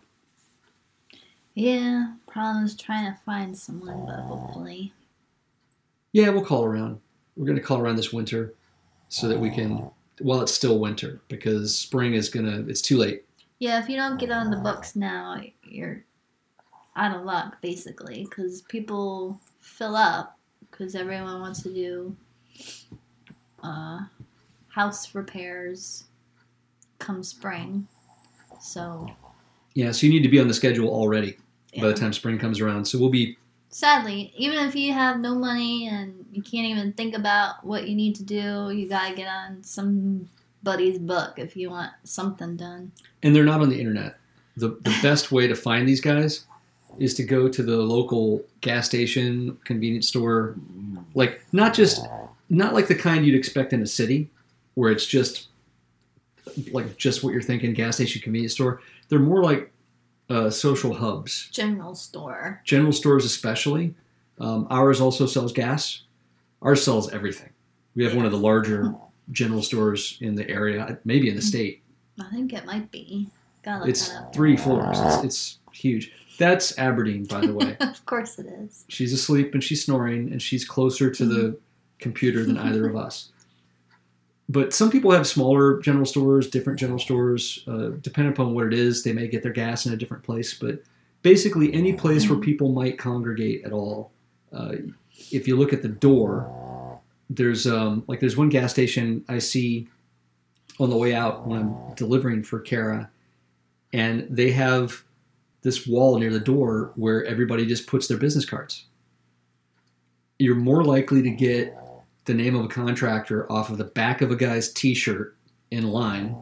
Yeah, 1.53 2.13
problem 2.27 2.65
is 2.65 2.75
trying 2.75 3.13
to 3.13 3.19
find 3.21 3.55
someone, 3.55 4.05
but 4.05 4.21
hopefully. 4.21 4.93
Yeah, 6.11 6.29
we'll 6.29 6.45
call 6.45 6.65
around. 6.65 6.99
We're 7.35 7.45
going 7.45 7.57
to 7.57 7.63
call 7.63 7.79
around 7.79 7.97
this 7.97 8.11
winter 8.11 8.55
so 9.09 9.27
that 9.27 9.39
we 9.39 9.51
can, 9.51 9.91
while 10.19 10.41
it's 10.41 10.53
still 10.53 10.79
winter, 10.79 11.21
because 11.27 11.75
spring 11.75 12.15
is 12.15 12.29
going 12.29 12.45
to, 12.45 12.67
it's 12.67 12.81
too 12.81 12.97
late. 12.97 13.25
Yeah, 13.59 13.79
if 13.79 13.89
you 13.89 13.95
don't 13.95 14.19
get 14.19 14.31
on 14.31 14.49
the 14.49 14.57
books 14.57 14.95
now, 14.95 15.39
you're 15.63 16.03
out 16.95 17.15
of 17.15 17.25
luck, 17.25 17.61
basically, 17.61 18.25
because 18.25 18.63
people 18.63 19.39
fill 19.59 19.95
up 19.95 20.36
because 20.77 20.95
everyone 20.95 21.41
wants 21.41 21.61
to 21.63 21.73
do 21.73 22.15
uh, 23.63 24.01
house 24.67 25.15
repairs 25.15 26.05
come 26.99 27.23
spring. 27.23 27.87
So, 28.61 29.09
Yeah, 29.73 29.91
so 29.91 30.05
you 30.05 30.13
need 30.13 30.23
to 30.23 30.29
be 30.29 30.39
on 30.39 30.47
the 30.47 30.53
schedule 30.53 30.89
already 30.89 31.37
yeah. 31.73 31.81
by 31.81 31.87
the 31.89 31.93
time 31.93 32.13
spring 32.13 32.37
comes 32.37 32.59
around. 32.59 32.85
So 32.85 32.99
we'll 32.99 33.09
be, 33.09 33.37
sadly, 33.69 34.33
even 34.35 34.59
if 34.67 34.75
you 34.75 34.93
have 34.93 35.19
no 35.19 35.35
money 35.35 35.87
and 35.87 36.25
you 36.31 36.41
can't 36.41 36.67
even 36.67 36.93
think 36.93 37.15
about 37.15 37.65
what 37.65 37.87
you 37.87 37.95
need 37.95 38.15
to 38.15 38.23
do, 38.23 38.71
you 38.71 38.87
gotta 38.87 39.15
get 39.15 39.27
on 39.27 39.63
somebody's 39.63 40.99
book 40.99 41.37
if 41.37 41.55
you 41.55 41.69
want 41.69 41.91
something 42.03 42.55
done. 42.55 42.91
and 43.23 43.35
they're 43.35 43.45
not 43.45 43.61
on 43.61 43.69
the 43.69 43.79
internet. 43.79 44.17
The, 44.57 44.69
the 44.69 44.97
best 45.03 45.31
way 45.31 45.47
to 45.47 45.55
find 45.55 45.87
these 45.87 46.01
guys 46.01 46.45
is 46.99 47.13
to 47.15 47.23
go 47.23 47.47
to 47.47 47.63
the 47.63 47.77
local 47.77 48.43
gas 48.61 48.85
station, 48.85 49.57
convenience 49.63 50.07
store, 50.07 50.55
like 51.13 51.41
not 51.51 51.73
just 51.73 52.05
not 52.49 52.73
like 52.73 52.87
the 52.87 52.95
kind 52.95 53.25
you'd 53.25 53.35
expect 53.35 53.73
in 53.73 53.81
a 53.81 53.85
city, 53.87 54.29
where 54.75 54.91
it's 54.91 55.05
just 55.05 55.47
like 56.71 56.97
just 56.97 57.23
what 57.23 57.33
you're 57.33 57.41
thinking, 57.41 57.73
gas 57.73 57.95
station, 57.95 58.21
convenience 58.21 58.53
store. 58.53 58.81
They're 59.09 59.19
more 59.19 59.43
like 59.43 59.71
uh, 60.29 60.49
social 60.49 60.93
hubs, 60.93 61.49
General 61.51 61.95
store. 61.95 62.61
general 62.63 62.91
stores 62.91 63.25
especially. 63.25 63.95
Um, 64.39 64.67
ours 64.69 65.01
also 65.01 65.25
sells 65.25 65.51
gas. 65.51 66.03
Ours 66.61 66.83
sells 66.83 67.11
everything. 67.13 67.49
We 67.95 68.03
have 68.03 68.15
one 68.15 68.25
of 68.25 68.31
the 68.31 68.37
larger 68.37 68.93
general 69.31 69.61
stores 69.61 70.17
in 70.21 70.35
the 70.35 70.47
area, 70.49 70.99
maybe 71.05 71.29
in 71.29 71.35
the 71.35 71.41
state. 71.41 71.81
I 72.19 72.29
think 72.31 72.53
it 72.53 72.65
might 72.65 72.91
be. 72.91 73.29
Gotta 73.63 73.89
It's 73.89 74.13
three 74.33 74.55
floors. 74.55 74.97
It's, 74.99 75.23
it's 75.23 75.57
huge. 75.71 76.11
That's 76.37 76.77
Aberdeen, 76.77 77.25
by 77.25 77.41
the 77.41 77.53
way. 77.53 77.77
of 77.79 78.05
course 78.05 78.37
it 78.39 78.45
is. 78.45 78.85
she's 78.87 79.13
asleep 79.13 79.53
and 79.53 79.63
she's 79.63 79.83
snoring, 79.83 80.31
and 80.31 80.41
she's 80.41 80.65
closer 80.65 81.09
to 81.11 81.25
the 81.25 81.57
computer 81.99 82.43
than 82.43 82.57
either 82.57 82.87
of 82.87 82.95
us. 83.07 83.31
But 84.49 84.73
some 84.73 84.89
people 84.89 85.11
have 85.11 85.27
smaller 85.27 85.79
general 85.81 86.05
stores, 86.05 86.49
different 86.49 86.79
general 86.79 86.99
stores. 86.99 87.63
Uh, 87.67 87.89
depending 88.01 88.31
upon 88.31 88.53
what 88.53 88.65
it 88.65 88.73
is, 88.73 89.03
they 89.03 89.11
may 89.11 89.27
get 89.27 89.43
their 89.43 89.51
gas 89.51 89.85
in 89.85 89.93
a 89.93 89.97
different 89.97 90.23
place. 90.23 90.53
But 90.53 90.83
basically, 91.21 91.73
any 91.73 91.93
place 91.93 92.29
where 92.29 92.39
people 92.39 92.71
might 92.71 92.97
congregate 92.97 93.65
at 93.65 93.73
all. 93.73 94.11
Uh, 94.53 94.75
if 95.31 95.47
you 95.47 95.57
look 95.57 95.73
at 95.73 95.81
the 95.81 95.89
door, 95.89 97.01
there's 97.29 97.67
um, 97.67 98.03
like 98.07 98.21
there's 98.21 98.37
one 98.37 98.49
gas 98.49 98.71
station 98.71 99.25
I 99.27 99.39
see 99.39 99.89
on 100.79 100.89
the 100.89 100.97
way 100.97 101.13
out 101.13 101.45
when 101.45 101.59
I'm 101.59 101.95
delivering 101.95 102.43
for 102.43 102.59
Kara, 102.59 103.09
and 103.91 104.27
they 104.29 104.51
have 104.51 105.03
this 105.67 105.85
wall 105.85 106.17
near 106.17 106.31
the 106.31 106.39
door 106.39 106.93
where 106.95 107.25
everybody 107.25 107.65
just 107.65 107.87
puts 107.87 108.07
their 108.07 108.17
business 108.17 108.45
cards. 108.45 108.85
You're 110.39 110.55
more 110.55 110.83
likely 110.83 111.21
to 111.23 111.29
get 111.29 111.75
the 112.25 112.33
name 112.33 112.55
of 112.55 112.63
a 112.63 112.67
contractor 112.69 113.51
off 113.51 113.69
of 113.69 113.77
the 113.77 113.83
back 113.83 114.21
of 114.21 114.31
a 114.31 114.35
guy's 114.35 114.71
T-shirt 114.71 115.35
in 115.71 115.87
line, 115.87 116.35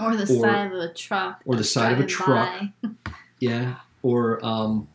Or 0.00 0.14
the 0.16 0.22
Or- 0.22 0.26
side 0.42 0.72
of 0.72 0.78
a 0.78 0.92
truck. 0.94 1.40
or 1.44 1.56
the 1.56 1.64
side 1.64 1.92
of 1.92 2.00
a 2.00 2.06
truck. 2.06 2.62
yeah, 3.40 3.76
or 4.02 4.44
um, 4.46 4.86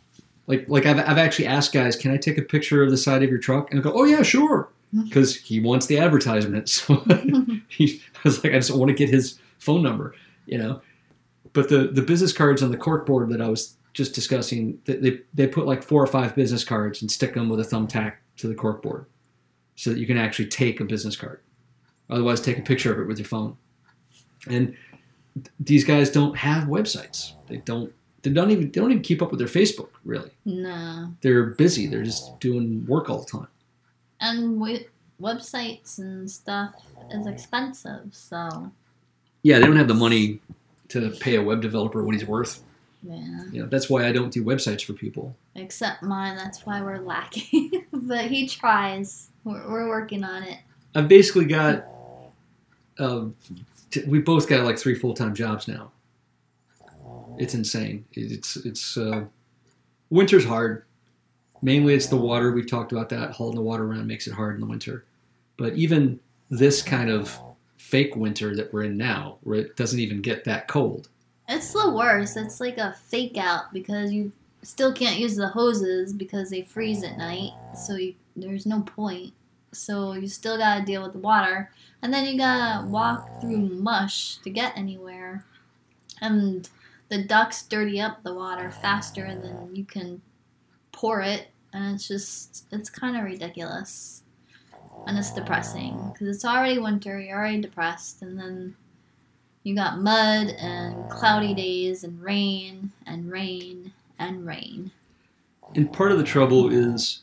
like 0.47 0.65
like 0.69 0.85
I've, 0.85 0.99
I've 0.99 1.17
actually 1.17 1.47
asked 1.47 1.73
guys, 1.73 1.95
can 1.97 2.11
I 2.11 2.17
take 2.17 2.37
a 2.37 2.41
picture 2.41 2.81
of 2.83 2.89
the 2.89 2.97
side 2.97 3.21
of 3.21 3.29
your 3.29 3.39
truck? 3.39 3.69
And 3.69 3.79
they 3.79 3.83
go, 3.83 3.91
oh 3.93 4.05
yeah, 4.05 4.21
sure, 4.23 4.69
because 5.03 5.35
he 5.35 5.59
wants 5.59 5.87
the 5.87 5.97
advertisement. 5.99 6.69
So 6.69 6.95
he 7.67 8.01
I 8.15 8.19
was 8.23 8.43
like, 8.43 8.53
I 8.53 8.57
just 8.59 8.71
want 8.71 8.89
to 8.89 8.95
get 8.95 9.09
his 9.09 9.37
phone 9.59 9.83
number, 9.83 10.15
you 10.45 10.57
know. 10.57 10.81
But 11.55 11.69
the 11.69 11.87
the 11.87 12.01
business 12.01 12.33
cards 12.33 12.61
on 12.61 12.69
the 12.69 12.77
corkboard 12.77 13.31
that 13.31 13.41
I 13.41 13.47
was 13.47 13.77
just 13.93 14.13
discussing, 14.13 14.77
they 14.83 15.21
they, 15.33 15.47
put 15.47 15.65
like 15.65 15.81
four 15.81 16.03
or 16.03 16.07
five 16.07 16.35
business 16.35 16.65
cards 16.65 17.01
and 17.01 17.09
stick 17.09 17.33
them 17.33 17.47
with 17.47 17.61
a 17.61 17.63
thumbtack 17.63 18.15
to 18.37 18.47
the 18.47 18.53
corkboard, 18.53 19.05
so 19.77 19.89
that 19.89 19.97
you 19.97 20.05
can 20.05 20.17
actually 20.17 20.47
take 20.47 20.81
a 20.81 20.83
business 20.83 21.15
card. 21.15 21.39
Otherwise, 22.09 22.41
take 22.41 22.59
a 22.59 22.61
picture 22.61 22.93
of 22.93 22.99
it 22.99 23.07
with 23.07 23.17
your 23.17 23.25
phone. 23.25 23.55
And 24.49 24.75
these 25.57 25.85
guys 25.85 26.11
don't 26.11 26.35
have 26.35 26.65
websites. 26.65 27.31
They 27.47 27.57
don't. 27.57 27.93
They 28.21 28.31
don't 28.31 28.51
even. 28.51 28.65
They 28.65 28.81
don't 28.81 28.91
even 28.91 29.01
keep 29.01 29.21
up 29.21 29.31
with 29.31 29.39
their 29.39 29.47
Facebook. 29.47 29.89
Really, 30.03 30.31
no. 30.43 31.13
they're 31.21 31.45
busy. 31.45 31.87
They're 31.87 32.03
just 32.03 32.37
doing 32.41 32.85
work 32.85 33.09
all 33.09 33.19
the 33.19 33.31
time. 33.31 33.47
And 34.19 34.59
we, 34.59 34.87
websites 35.21 35.99
and 35.99 36.29
stuff 36.29 36.75
is 37.11 37.27
expensive, 37.27 38.09
so 38.11 38.71
Yeah, 39.43 39.59
they 39.59 39.65
don't 39.65 39.77
have 39.77 39.87
the 39.87 39.93
money 39.93 40.41
to 40.89 41.09
pay 41.11 41.35
a 41.35 41.41
web 41.43 41.61
developer 41.61 42.03
what 42.03 42.15
he's 42.15 42.25
worth. 42.25 42.61
yeah. 43.03 43.43
You 43.51 43.61
know, 43.63 43.67
that's 43.67 43.89
why 43.89 44.07
I 44.07 44.11
don't 44.11 44.31
do 44.31 44.43
websites 44.43 44.83
for 44.83 44.93
people. 44.93 45.35
Except 45.55 46.03
mine, 46.03 46.35
that's 46.35 46.65
why 46.65 46.81
we're 46.81 46.99
lacking. 46.99 47.85
but 47.93 48.25
he 48.25 48.47
tries. 48.47 49.29
We're, 49.43 49.67
we're 49.69 49.87
working 49.87 50.23
on 50.23 50.43
it. 50.43 50.59
I've 50.93 51.07
basically 51.07 51.45
got. 51.45 51.85
Um, 52.97 53.35
t- 53.91 54.03
we 54.07 54.19
both 54.19 54.47
got 54.47 54.63
like 54.63 54.77
three 54.77 54.95
full 54.95 55.13
time 55.13 55.35
jobs 55.35 55.67
now. 55.67 55.91
It's 57.37 57.53
insane. 57.53 58.05
It's 58.13 58.55
it's 58.57 58.97
uh, 58.97 59.25
winter's 60.09 60.45
hard. 60.45 60.83
Mainly, 61.61 61.95
it's 61.95 62.07
the 62.07 62.17
water. 62.17 62.51
We've 62.51 62.69
talked 62.69 62.91
about 62.91 63.09
that. 63.09 63.31
Hauling 63.31 63.55
the 63.55 63.61
water 63.61 63.83
around 63.85 64.07
makes 64.07 64.27
it 64.27 64.33
hard 64.33 64.55
in 64.55 64.61
the 64.61 64.67
winter. 64.67 65.03
But 65.57 65.73
even 65.73 66.19
this 66.49 66.81
kind 66.81 67.09
of 67.09 67.37
fake 67.85 68.15
winter 68.15 68.55
that 68.55 68.73
we're 68.73 68.83
in 68.83 68.97
now, 68.97 69.37
where 69.43 69.59
it 69.59 69.77
doesn't 69.77 69.99
even 69.99 70.19
get 70.19 70.43
that 70.43 70.67
cold. 70.67 71.07
It's 71.47 71.71
the 71.71 71.91
worst. 71.91 72.35
It's 72.35 72.59
like 72.59 72.79
a 72.79 72.93
fake 72.93 73.37
out 73.37 73.71
because 73.71 74.11
you 74.11 74.31
still 74.63 74.91
can't 74.91 75.19
use 75.19 75.35
the 75.35 75.49
hoses 75.49 76.11
because 76.11 76.49
they 76.49 76.63
freeze 76.63 77.03
at 77.03 77.19
night. 77.19 77.51
So 77.77 77.95
you, 77.95 78.15
there's 78.35 78.65
no 78.65 78.81
point. 78.81 79.33
So 79.71 80.13
you 80.13 80.27
still 80.27 80.57
gotta 80.57 80.83
deal 80.83 81.03
with 81.03 81.13
the 81.13 81.19
water, 81.19 81.69
and 82.01 82.11
then 82.11 82.25
you 82.25 82.39
gotta 82.39 82.87
walk 82.87 83.39
through 83.39 83.57
mush 83.57 84.37
to 84.37 84.49
get 84.49 84.75
anywhere. 84.75 85.45
And 86.21 86.67
the 87.09 87.23
ducks 87.23 87.61
dirty 87.61 88.01
up 88.01 88.23
the 88.23 88.33
water 88.33 88.71
faster 88.71 89.27
than 89.27 89.75
you 89.75 89.85
can 89.85 90.21
pour 90.91 91.21
it, 91.21 91.49
and 91.71 91.93
it's 91.93 92.07
just 92.07 92.65
it's 92.71 92.89
kind 92.89 93.15
of 93.15 93.23
ridiculous. 93.23 94.23
And 95.07 95.17
it's 95.17 95.31
depressing 95.31 96.11
because 96.11 96.35
it's 96.35 96.45
already 96.45 96.79
winter. 96.79 97.19
You're 97.19 97.37
already 97.37 97.61
depressed, 97.61 98.21
and 98.21 98.37
then 98.37 98.75
you 99.63 99.75
got 99.75 99.99
mud 99.99 100.49
and 100.59 101.09
cloudy 101.09 101.53
days 101.53 102.03
and 102.03 102.21
rain 102.21 102.91
and 103.05 103.31
rain 103.31 103.91
and 104.19 104.45
rain. 104.45 104.91
And 105.75 105.91
part 105.91 106.11
of 106.11 106.17
the 106.17 106.23
trouble 106.23 106.71
is 106.71 107.21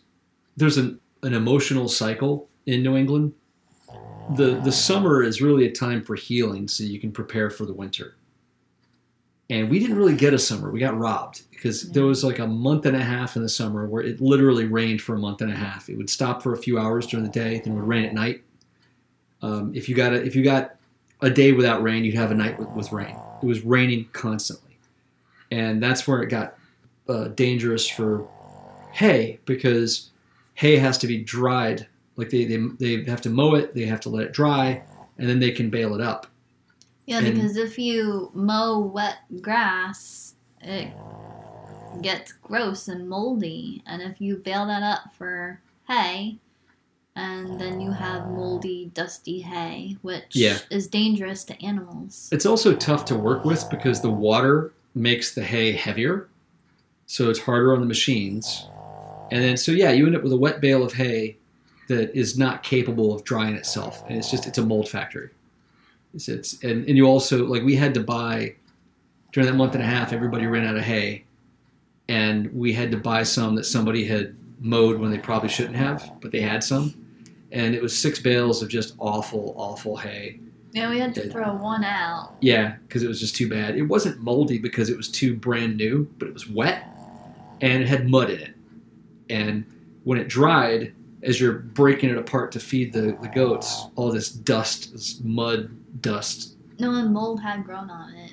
there's 0.56 0.76
an, 0.76 1.00
an 1.22 1.34
emotional 1.34 1.88
cycle 1.88 2.48
in 2.66 2.82
New 2.82 2.96
England. 2.96 3.34
The 4.36 4.60
the 4.60 4.72
summer 4.72 5.22
is 5.22 5.42
really 5.42 5.66
a 5.66 5.72
time 5.72 6.02
for 6.02 6.14
healing 6.14 6.68
so 6.68 6.84
you 6.84 7.00
can 7.00 7.12
prepare 7.12 7.50
for 7.50 7.66
the 7.66 7.72
winter. 7.72 8.14
And 9.52 9.68
we 9.68 9.78
didn't 9.78 9.98
really 9.98 10.16
get 10.16 10.32
a 10.32 10.38
summer. 10.38 10.70
We 10.70 10.80
got 10.80 10.96
robbed 10.96 11.42
because 11.50 11.90
there 11.90 12.06
was 12.06 12.24
like 12.24 12.38
a 12.38 12.46
month 12.46 12.86
and 12.86 12.96
a 12.96 13.04
half 13.04 13.36
in 13.36 13.42
the 13.42 13.50
summer 13.50 13.86
where 13.86 14.02
it 14.02 14.18
literally 14.18 14.64
rained 14.64 15.02
for 15.02 15.14
a 15.14 15.18
month 15.18 15.42
and 15.42 15.52
a 15.52 15.54
half. 15.54 15.90
It 15.90 15.96
would 15.98 16.08
stop 16.08 16.42
for 16.42 16.54
a 16.54 16.56
few 16.56 16.78
hours 16.78 17.06
during 17.06 17.22
the 17.22 17.30
day, 17.30 17.60
then 17.60 17.74
it 17.74 17.76
would 17.76 17.86
rain 17.86 18.06
at 18.06 18.14
night. 18.14 18.42
Um, 19.42 19.74
if 19.74 19.90
you 19.90 19.94
got 19.94 20.14
a, 20.14 20.24
if 20.24 20.34
you 20.34 20.42
got 20.42 20.76
a 21.20 21.28
day 21.28 21.52
without 21.52 21.82
rain, 21.82 22.02
you'd 22.02 22.14
have 22.14 22.30
a 22.30 22.34
night 22.34 22.58
with, 22.58 22.70
with 22.70 22.92
rain. 22.92 23.14
It 23.42 23.46
was 23.46 23.60
raining 23.60 24.08
constantly, 24.14 24.78
and 25.50 25.82
that's 25.82 26.08
where 26.08 26.22
it 26.22 26.28
got 26.28 26.56
uh, 27.10 27.28
dangerous 27.28 27.86
for 27.86 28.26
hay 28.92 29.38
because 29.44 30.12
hay 30.54 30.76
has 30.76 30.96
to 30.96 31.06
be 31.06 31.22
dried. 31.22 31.86
Like 32.16 32.30
they, 32.30 32.46
they 32.46 32.56
they 32.78 33.04
have 33.04 33.20
to 33.20 33.28
mow 33.28 33.56
it, 33.56 33.74
they 33.74 33.84
have 33.84 34.00
to 34.00 34.08
let 34.08 34.24
it 34.24 34.32
dry, 34.32 34.82
and 35.18 35.28
then 35.28 35.40
they 35.40 35.50
can 35.50 35.68
bale 35.68 35.94
it 35.94 36.00
up. 36.00 36.26
Yeah, 37.12 37.18
And- 37.18 37.34
because 37.34 37.56
if 37.58 37.78
you 37.78 38.30
mow 38.32 38.78
wet 38.80 39.18
grass, 39.42 40.34
it 40.62 40.88
gets 42.00 42.32
gross 42.32 42.88
and 42.88 43.06
moldy. 43.08 43.82
And 43.86 44.00
if 44.00 44.18
you 44.20 44.36
bale 44.36 44.66
that 44.66 44.82
up 44.82 45.12
for 45.14 45.60
hay, 45.88 46.38
and 47.14 47.60
then 47.60 47.82
you 47.82 47.90
have 47.90 48.30
moldy, 48.30 48.90
dusty 48.94 49.40
hay, 49.40 49.98
which 50.00 50.34
Yeah. 50.34 50.58
is 50.70 50.86
dangerous 50.86 51.44
to 51.44 51.62
animals. 51.62 52.30
It's 52.32 52.46
also 52.46 52.74
tough 52.74 53.04
to 53.06 53.14
work 53.14 53.44
with 53.44 53.68
because 53.68 54.00
the 54.00 54.10
water 54.10 54.72
makes 54.94 55.34
the 55.34 55.44
hay 55.44 55.72
heavier, 55.72 56.28
so 57.06 57.28
it's 57.28 57.40
harder 57.40 57.74
on 57.74 57.80
the 57.80 57.86
machines. 57.86 58.66
And 59.30 59.42
then, 59.44 59.58
so 59.58 59.72
yeah, 59.72 59.90
you 59.90 60.06
end 60.06 60.16
up 60.16 60.22
with 60.22 60.32
a 60.32 60.36
wet 60.38 60.62
bale 60.62 60.82
of 60.82 60.94
hay 60.94 61.36
that 61.88 62.14
is 62.18 62.38
not 62.38 62.62
capable 62.62 63.12
of 63.14 63.24
drying 63.24 63.54
itself, 63.54 64.02
and 64.08 64.16
it's 64.16 64.30
just 64.30 64.46
it's 64.46 64.56
a 64.56 64.64
mold 64.64 64.88
factory. 64.88 65.28
It's, 66.14 66.28
it's 66.28 66.62
and, 66.62 66.86
and 66.86 66.96
you 66.96 67.06
also 67.06 67.44
like 67.46 67.62
we 67.62 67.76
had 67.76 67.94
to 67.94 68.00
buy 68.00 68.54
during 69.32 69.48
that 69.48 69.56
month 69.56 69.74
and 69.74 69.82
a 69.82 69.86
half, 69.86 70.12
everybody 70.12 70.46
ran 70.46 70.66
out 70.66 70.76
of 70.76 70.82
hay, 70.82 71.24
and 72.08 72.52
we 72.52 72.72
had 72.72 72.90
to 72.90 72.98
buy 72.98 73.22
some 73.22 73.54
that 73.54 73.64
somebody 73.64 74.04
had 74.04 74.36
mowed 74.60 75.00
when 75.00 75.10
they 75.10 75.18
probably 75.18 75.48
shouldn't 75.48 75.76
have, 75.76 76.12
but 76.20 76.30
they 76.30 76.40
had 76.40 76.62
some, 76.62 76.94
and 77.50 77.74
it 77.74 77.82
was 77.82 77.98
six 77.98 78.20
bales 78.20 78.62
of 78.62 78.68
just 78.68 78.94
awful, 78.98 79.54
awful 79.56 79.96
hay. 79.96 80.38
Yeah, 80.72 80.88
we 80.90 80.98
had 80.98 81.14
to 81.16 81.22
Did- 81.22 81.32
throw 81.32 81.54
one 81.54 81.84
out. 81.84 82.34
Yeah, 82.40 82.76
because 82.86 83.02
it 83.02 83.08
was 83.08 83.20
just 83.20 83.36
too 83.36 83.48
bad. 83.48 83.76
It 83.76 83.82
wasn't 83.82 84.20
moldy 84.20 84.58
because 84.58 84.88
it 84.88 84.96
was 84.96 85.08
too 85.08 85.34
brand 85.34 85.76
new, 85.76 86.08
but 86.18 86.28
it 86.28 86.34
was 86.34 86.48
wet 86.48 86.84
and 87.60 87.82
it 87.82 87.88
had 87.88 88.08
mud 88.08 88.30
in 88.30 88.40
it. 88.40 88.54
And 89.28 89.64
when 90.04 90.18
it 90.18 90.28
dried, 90.28 90.94
as 91.22 91.40
you're 91.40 91.52
breaking 91.52 92.10
it 92.10 92.16
apart 92.16 92.52
to 92.52 92.60
feed 92.60 92.92
the, 92.92 93.16
the 93.20 93.28
goats, 93.28 93.86
all 93.96 94.10
this 94.10 94.30
dust, 94.30 94.92
this 94.92 95.20
mud 95.22 95.70
dust. 96.00 96.56
No, 96.78 96.94
and 96.94 97.12
mold 97.12 97.40
had 97.40 97.64
grown 97.64 97.90
on 97.90 98.14
it. 98.14 98.32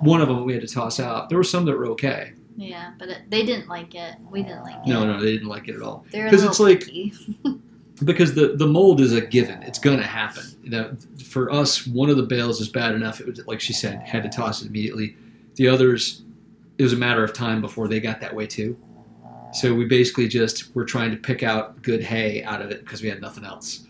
One 0.00 0.20
of 0.20 0.28
them 0.28 0.44
we 0.44 0.52
had 0.54 0.66
to 0.66 0.72
toss 0.72 0.98
out. 1.00 1.28
There 1.28 1.38
were 1.38 1.44
some 1.44 1.64
that 1.66 1.76
were 1.76 1.86
okay. 1.88 2.32
Yeah, 2.56 2.92
but 2.98 3.08
it, 3.08 3.18
they 3.30 3.44
didn't 3.44 3.68
like 3.68 3.94
it. 3.94 4.16
We 4.30 4.42
didn't 4.42 4.62
like 4.62 4.76
it. 4.76 4.88
No, 4.88 5.04
no, 5.06 5.20
they 5.20 5.32
didn't 5.32 5.48
like 5.48 5.68
it 5.68 5.74
at 5.76 5.82
all. 5.82 6.04
They're 6.10 6.26
a 6.26 6.30
'Cause 6.30 6.42
little 6.44 6.66
it's 6.66 6.84
like- 7.44 7.56
Because 8.04 8.34
the, 8.34 8.48
the 8.56 8.66
mold 8.66 9.00
is 9.00 9.14
a 9.14 9.22
given. 9.22 9.62
It's 9.62 9.78
going 9.78 9.96
to 9.98 10.04
happen. 10.06 10.44
You 10.62 10.68
know, 10.70 10.96
for 11.24 11.50
us, 11.50 11.86
one 11.86 12.10
of 12.10 12.18
the 12.18 12.24
bales 12.24 12.60
is 12.60 12.68
bad 12.68 12.94
enough. 12.94 13.20
It 13.22 13.26
was, 13.26 13.46
like 13.46 13.58
she 13.58 13.72
said, 13.72 14.00
had 14.02 14.22
to 14.24 14.28
toss 14.28 14.60
it 14.62 14.68
immediately. 14.68 15.16
The 15.54 15.68
others, 15.68 16.20
it 16.76 16.82
was 16.82 16.92
a 16.92 16.96
matter 16.96 17.24
of 17.24 17.32
time 17.32 17.62
before 17.62 17.88
they 17.88 17.98
got 18.00 18.20
that 18.20 18.34
way 18.34 18.46
too. 18.46 18.76
So 19.54 19.72
we 19.74 19.86
basically 19.86 20.28
just 20.28 20.74
were 20.74 20.84
trying 20.84 21.10
to 21.12 21.16
pick 21.16 21.42
out 21.42 21.80
good 21.80 22.02
hay 22.02 22.42
out 22.42 22.60
of 22.60 22.70
it 22.70 22.80
because 22.84 23.00
we 23.00 23.08
had 23.08 23.22
nothing 23.22 23.44
else. 23.44 23.85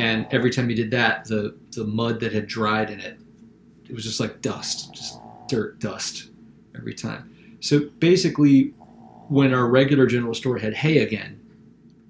And 0.00 0.26
every 0.30 0.50
time 0.50 0.70
you 0.70 0.76
did 0.76 0.90
that, 0.92 1.26
the 1.26 1.54
the 1.72 1.84
mud 1.84 2.20
that 2.20 2.32
had 2.32 2.46
dried 2.46 2.88
in 2.88 3.00
it, 3.00 3.18
it 3.86 3.94
was 3.94 4.02
just 4.02 4.18
like 4.18 4.40
dust, 4.40 4.94
just 4.94 5.20
dirt 5.46 5.78
dust 5.78 6.30
every 6.74 6.94
time. 6.94 7.58
So 7.60 7.80
basically, 7.98 8.68
when 9.28 9.52
our 9.52 9.66
regular 9.66 10.06
general 10.06 10.32
store 10.32 10.56
had 10.56 10.72
hay 10.72 11.00
again, 11.00 11.38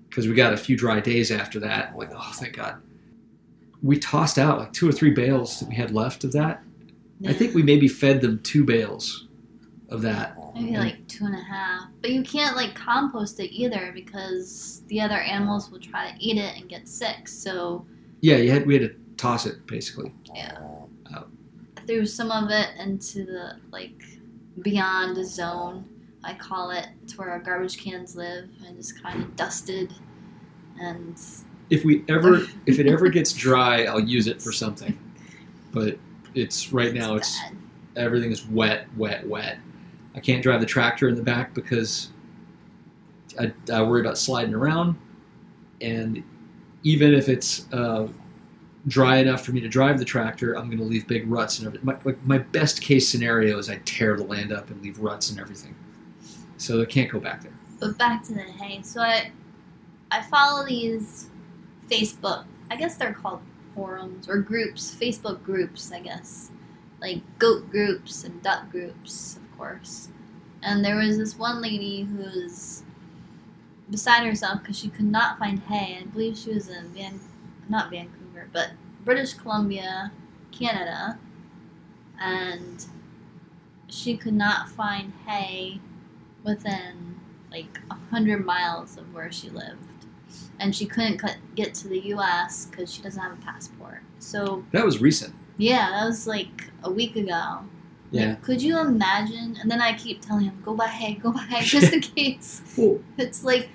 because 0.09 0.29
we 0.29 0.35
got 0.35 0.53
a 0.53 0.57
few 0.57 0.77
dry 0.77 1.01
days 1.01 1.33
after 1.33 1.59
that, 1.61 1.97
like 1.99 2.11
oh 2.15 2.31
thank 2.35 2.55
God, 2.55 2.81
we 3.83 3.99
tossed 3.99 4.39
out 4.39 4.61
like 4.61 4.73
two 4.73 4.89
or 4.89 4.93
three 4.93 5.11
bales 5.11 5.59
that 5.59 5.69
we 5.69 5.75
had 5.75 5.91
left 5.91 6.23
of 6.23 6.31
that. 6.31 6.63
I 7.27 7.33
think 7.33 7.57
we 7.57 7.65
maybe 7.65 7.89
fed 7.89 8.21
them 8.21 8.39
two 8.45 8.65
bales 8.65 9.27
of 9.89 10.03
that. 10.03 10.39
Maybe 10.55 10.73
mm-hmm. 10.73 10.77
like 10.77 11.09
two 11.09 11.25
and 11.25 11.35
a 11.35 11.43
half. 11.43 11.89
But 12.01 12.11
you 12.11 12.23
can't 12.23 12.57
like 12.57 12.75
compost 12.75 13.41
it 13.41 13.53
either 13.53 13.93
because 13.95 14.83
the 14.89 15.01
other 15.01 15.19
animals 15.19 15.71
will 15.71 15.81
try 15.81 16.11
to 16.11 16.23
eat 16.23 16.39
it 16.39 16.57
and 16.57 16.69
get 16.69 16.89
sick. 16.89 17.29
So 17.29 17.87
Yeah, 18.21 18.37
you 18.37 18.51
had 18.51 18.67
we 18.67 18.75
had 18.75 18.91
to 18.91 18.97
toss 19.17 19.47
it 19.47 19.67
basically. 19.67 20.13
yeah. 20.35 20.59
Oh. 21.15 21.27
I 21.77 21.81
threw 21.87 22.07
some 22.07 22.31
of 22.31 22.51
it 22.51 22.69
into 22.79 23.25
the 23.25 23.57
like 23.71 24.03
beyond 24.63 25.17
the 25.17 25.25
zone, 25.25 25.89
I 26.25 26.35
call 26.35 26.71
it, 26.71 26.89
to 27.09 27.17
where 27.17 27.31
our 27.31 27.39
garbage 27.39 27.79
cans 27.79 28.17
live 28.17 28.49
and 28.67 28.77
just 28.77 29.03
kind 29.03 29.23
of 29.23 29.37
dusted 29.37 29.95
and 30.81 31.21
if 31.69 31.85
we 31.85 32.05
ever 32.09 32.47
if 32.67 32.79
it 32.79 32.87
ever 32.87 33.09
gets 33.09 33.33
dry 33.33 33.85
i'll 33.85 34.01
use 34.01 34.27
it 34.27 34.41
for 34.43 34.53
something 34.53 34.99
but 35.73 35.99
it's 36.35 36.73
right 36.73 36.95
now 36.95 37.15
it's 37.15 37.39
bad. 37.41 37.57
everything 37.97 38.31
is 38.33 38.47
wet 38.47 38.87
wet 38.97 39.27
wet 39.27 39.59
i 40.15 40.21
can't 40.21 40.43
drive 40.43 40.61
the 40.61 40.67
tractor 40.67 41.09
in 41.09 41.15
the 41.15 41.23
back 41.23 41.55
because 41.55 42.11
i, 43.39 43.53
I 43.73 43.83
worry 43.83 44.01
about 44.01 44.19
sliding 44.19 44.55
around 44.55 44.97
and 45.81 46.23
even 46.83 47.13
if 47.15 47.29
it's 47.29 47.71
uh, 47.73 48.09
dry 48.87 49.19
enough 49.19 49.45
for 49.45 49.53
me 49.53 49.61
to 49.61 49.69
drive 49.69 49.99
the 49.99 50.05
tractor 50.05 50.55
i'm 50.57 50.67
going 50.67 50.79
to 50.79 50.85
leave 50.85 51.07
big 51.07 51.31
ruts 51.31 51.59
and 51.59 51.67
everything 51.67 51.87
my, 51.87 51.97
like, 52.05 52.25
my 52.25 52.39
best 52.39 52.81
case 52.81 53.09
scenario 53.09 53.59
is 53.59 53.69
i 53.71 53.77
tear 53.85 54.17
the 54.17 54.25
land 54.25 54.53
up 54.53 54.71
and 54.71 54.83
leave 54.83 54.99
ruts 54.99 55.31
and 55.31 55.39
everything 55.39 55.75
so 56.57 56.81
i 56.81 56.85
can't 56.85 57.11
go 57.11 57.21
back 57.21 57.43
there 57.43 57.53
But 57.79 57.97
back 57.99 58.23
to 58.25 58.35
the 58.35 58.43
hay. 58.43 58.83
So 58.83 59.01
I 59.01 59.33
I 60.11 60.23
follow 60.23 60.67
these 60.67 61.31
Facebook 61.89 62.45
I 62.71 62.77
guess 62.77 62.97
they're 62.97 63.13
called 63.13 63.41
forums 63.75 64.29
or 64.29 64.39
groups, 64.39 64.95
Facebook 64.95 65.43
groups, 65.43 65.91
I 65.93 66.01
guess. 66.01 66.51
Like 67.01 67.23
goat 67.39 67.71
groups 67.71 68.25
and 68.25 68.43
duck 68.43 68.71
groups, 68.71 69.39
course. 69.61 70.09
And 70.63 70.85
there 70.85 70.97
was 70.97 71.19
this 71.19 71.39
one 71.39 71.61
lady 71.61 72.03
who 72.03 72.17
was 72.19 72.83
beside 73.91 74.27
herself 74.27 74.61
because 74.61 74.79
she 74.79 74.89
could 74.89 75.05
not 75.05 75.39
find 75.39 75.59
hay. 75.61 75.99
I 76.01 76.05
believe 76.07 76.37
she 76.37 76.55
was 76.55 76.69
in 76.69 76.89
Van, 76.95 77.21
not 77.69 77.91
Vancouver, 77.91 78.49
but 78.53 78.71
British 79.05 79.35
Columbia, 79.35 80.13
Canada, 80.51 81.19
and 82.21 82.87
she 83.89 84.17
could 84.17 84.35
not 84.35 84.69
find 84.69 85.13
hay 85.27 85.81
within 86.45 87.21
like 87.51 87.81
a 87.91 87.95
hundred 88.11 88.45
miles 88.45 88.97
of 88.97 89.13
where 89.13 89.33
she 89.33 89.51
lived, 89.51 90.07
and 90.59 90.75
she 90.75 90.87
couldn't 90.87 91.19
cut, 91.19 91.37
get 91.55 91.75
to 91.75 91.89
the 91.89 91.99
U.S. 92.15 92.67
because 92.67 92.93
she 92.93 93.03
doesn't 93.03 93.21
have 93.21 93.33
a 93.33 93.43
passport. 93.43 94.03
So 94.21 94.65
that 94.73 94.85
was 94.85 95.01
recent 95.01 95.35
yeah, 95.61 95.91
that 95.91 96.07
was 96.07 96.27
like 96.27 96.71
a 96.83 96.91
week 96.91 97.17
ago. 97.17 97.59
Like, 98.13 98.23
yeah 98.23 98.35
could 98.37 98.61
you 98.61 98.79
imagine? 98.79 99.57
And 99.61 99.71
then 99.71 99.81
I 99.81 99.95
keep 99.97 100.21
telling 100.21 100.45
him, 100.45 100.61
"Go 100.65 100.75
buy 100.75 100.89
hay, 100.89 101.15
go 101.15 101.33
buy 101.33 101.43
hay, 101.43 101.65
just 101.65 101.93
in 101.93 102.01
case." 102.17 102.61
well, 102.77 102.99
It's 103.19 103.45
like, 103.45 103.69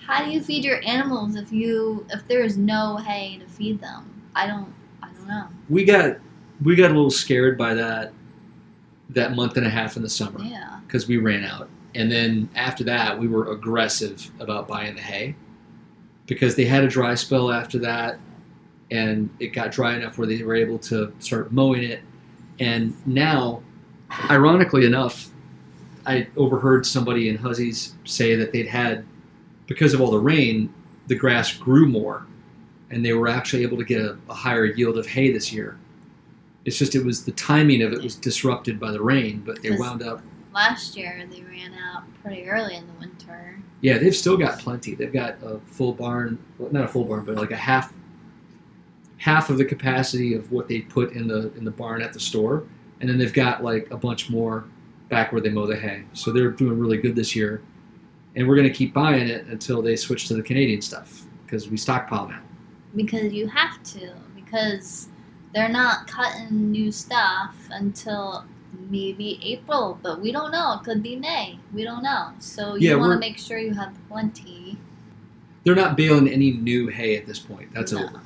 how 0.00 0.24
do 0.24 0.30
you 0.30 0.40
feed 0.42 0.64
your 0.64 0.80
animals 0.84 1.36
if 1.36 1.52
you 1.52 2.06
if 2.10 2.26
there 2.28 2.42
is 2.42 2.56
no 2.56 2.96
hay 2.96 3.38
to 3.38 3.46
feed 3.46 3.80
them? 3.80 4.22
I 4.34 4.46
don't, 4.46 4.72
I 5.02 5.08
don't 5.12 5.28
know. 5.28 5.46
we 5.68 5.84
got 5.84 6.16
we 6.62 6.74
got 6.76 6.90
a 6.90 6.94
little 6.94 7.10
scared 7.10 7.56
by 7.56 7.74
that 7.74 8.12
that 9.10 9.34
month 9.34 9.56
and 9.56 9.66
a 9.66 9.70
half 9.70 9.96
in 9.96 10.02
the 10.02 10.10
summer 10.10 10.40
Yeah, 10.42 10.80
because 10.86 11.08
we 11.08 11.16
ran 11.16 11.44
out 11.44 11.68
and 11.94 12.10
then 12.12 12.48
after 12.54 12.84
that 12.84 13.18
we 13.18 13.26
were 13.26 13.52
aggressive 13.52 14.30
about 14.38 14.68
buying 14.68 14.94
the 14.94 15.00
hay 15.00 15.34
because 16.26 16.54
they 16.56 16.66
had 16.66 16.84
a 16.84 16.88
dry 16.88 17.14
spell 17.14 17.50
after 17.50 17.78
that 17.78 18.18
and 18.90 19.30
it 19.40 19.48
got 19.48 19.72
dry 19.72 19.94
enough 19.94 20.18
where 20.18 20.26
they 20.26 20.42
were 20.42 20.54
able 20.54 20.78
to 20.78 21.12
start 21.20 21.52
mowing 21.52 21.82
it 21.82 22.00
and 22.60 22.94
now 23.06 23.62
ironically 24.30 24.86
enough 24.86 25.30
i 26.06 26.26
overheard 26.36 26.86
somebody 26.86 27.28
in 27.28 27.36
Hussey's 27.36 27.94
say 28.04 28.34
that 28.34 28.52
they'd 28.52 28.66
had 28.66 29.04
because 29.66 29.94
of 29.94 30.00
all 30.00 30.10
the 30.10 30.18
rain 30.18 30.72
the 31.06 31.14
grass 31.14 31.54
grew 31.54 31.86
more 31.86 32.26
and 32.90 33.04
they 33.04 33.12
were 33.12 33.28
actually 33.28 33.62
able 33.62 33.76
to 33.76 33.84
get 33.84 34.00
a, 34.00 34.16
a 34.28 34.34
higher 34.34 34.64
yield 34.64 34.96
of 34.96 35.06
hay 35.06 35.32
this 35.32 35.52
year 35.52 35.78
it's 36.64 36.78
just 36.78 36.94
it 36.94 37.04
was 37.04 37.24
the 37.24 37.32
timing 37.32 37.82
of 37.82 37.92
it 37.92 38.02
was 38.02 38.14
disrupted 38.14 38.80
by 38.80 38.90
the 38.90 39.00
rain 39.00 39.42
but 39.44 39.62
they 39.62 39.70
wound 39.70 40.02
up 40.02 40.22
last 40.58 40.96
year 40.96 41.24
they 41.30 41.42
ran 41.42 41.72
out 41.74 42.02
pretty 42.22 42.48
early 42.48 42.74
in 42.74 42.86
the 42.86 42.92
winter. 42.94 43.58
Yeah, 43.80 43.98
they've 43.98 44.14
still 44.14 44.36
got 44.36 44.58
plenty. 44.58 44.94
They've 44.94 45.12
got 45.12 45.36
a 45.42 45.60
full 45.66 45.92
barn, 45.92 46.38
well, 46.58 46.72
not 46.72 46.84
a 46.84 46.88
full 46.88 47.04
barn, 47.04 47.24
but 47.24 47.36
like 47.36 47.52
a 47.52 47.56
half 47.56 47.92
half 49.18 49.50
of 49.50 49.58
the 49.58 49.64
capacity 49.64 50.34
of 50.34 50.50
what 50.52 50.68
they 50.68 50.80
put 50.80 51.12
in 51.12 51.28
the 51.28 51.52
in 51.56 51.64
the 51.64 51.70
barn 51.70 52.02
at 52.02 52.12
the 52.12 52.20
store, 52.20 52.64
and 53.00 53.08
then 53.08 53.18
they've 53.18 53.32
got 53.32 53.62
like 53.62 53.90
a 53.90 53.96
bunch 53.96 54.30
more 54.30 54.64
back 55.08 55.32
where 55.32 55.40
they 55.40 55.48
mow 55.50 55.66
the 55.66 55.76
hay. 55.76 56.04
So 56.12 56.32
they're 56.32 56.50
doing 56.50 56.78
really 56.78 56.98
good 56.98 57.14
this 57.16 57.34
year, 57.36 57.62
and 58.36 58.46
we're 58.46 58.56
going 58.56 58.68
to 58.68 58.74
keep 58.74 58.92
buying 58.92 59.28
it 59.28 59.46
until 59.46 59.80
they 59.82 59.96
switch 59.96 60.28
to 60.28 60.34
the 60.34 60.42
Canadian 60.42 60.80
stuff 60.82 61.24
because 61.46 61.68
we 61.68 61.76
stockpile 61.76 62.28
now. 62.28 62.40
because 62.96 63.32
you 63.32 63.46
have 63.48 63.82
to 63.84 64.10
because 64.34 65.08
they're 65.54 65.68
not 65.68 66.06
cutting 66.06 66.70
new 66.70 66.90
stuff 66.92 67.54
until 67.70 68.44
maybe 68.90 69.38
April, 69.42 69.98
but 70.02 70.20
we 70.20 70.30
don't 70.30 70.50
know. 70.52 70.74
It 70.78 70.84
could 70.84 71.02
be 71.02 71.16
May. 71.16 71.58
We 71.72 71.84
don't 71.84 72.02
know. 72.02 72.32
So 72.38 72.74
you 72.76 72.90
Yeah, 72.90 72.96
want 72.96 73.12
to 73.14 73.18
make 73.18 73.38
sure 73.38 73.58
you 73.58 73.72
have 73.74 73.94
plenty. 74.10 74.76
They're 75.64 75.74
not 75.74 75.96
baling 75.96 76.28
any 76.28 76.52
new 76.52 76.88
hay 76.88 77.16
at 77.16 77.26
this 77.26 77.38
point. 77.38 77.72
That's 77.74 77.92
No. 77.92 78.04
over. 78.04 78.20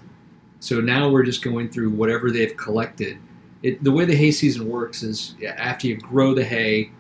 So 0.61 0.81
now 0.81 1.11
we're 1.11 1.23
just 1.25 1.43
going 1.43 1.71
through 1.71 1.91
whatever 1.91 2.31
they've 2.31 2.57
collected. 2.57 3.19
It, 3.63 3.83
the 3.85 3.93
way 3.93 4.05
the 4.05 4.17
hay 4.17 4.31
season 4.33 4.69
works 4.69 5.03
is 5.03 5.35
after 5.57 5.87
you 5.87 5.97
grow 5.97 6.35
the 6.35 6.45
hay, 6.45 6.91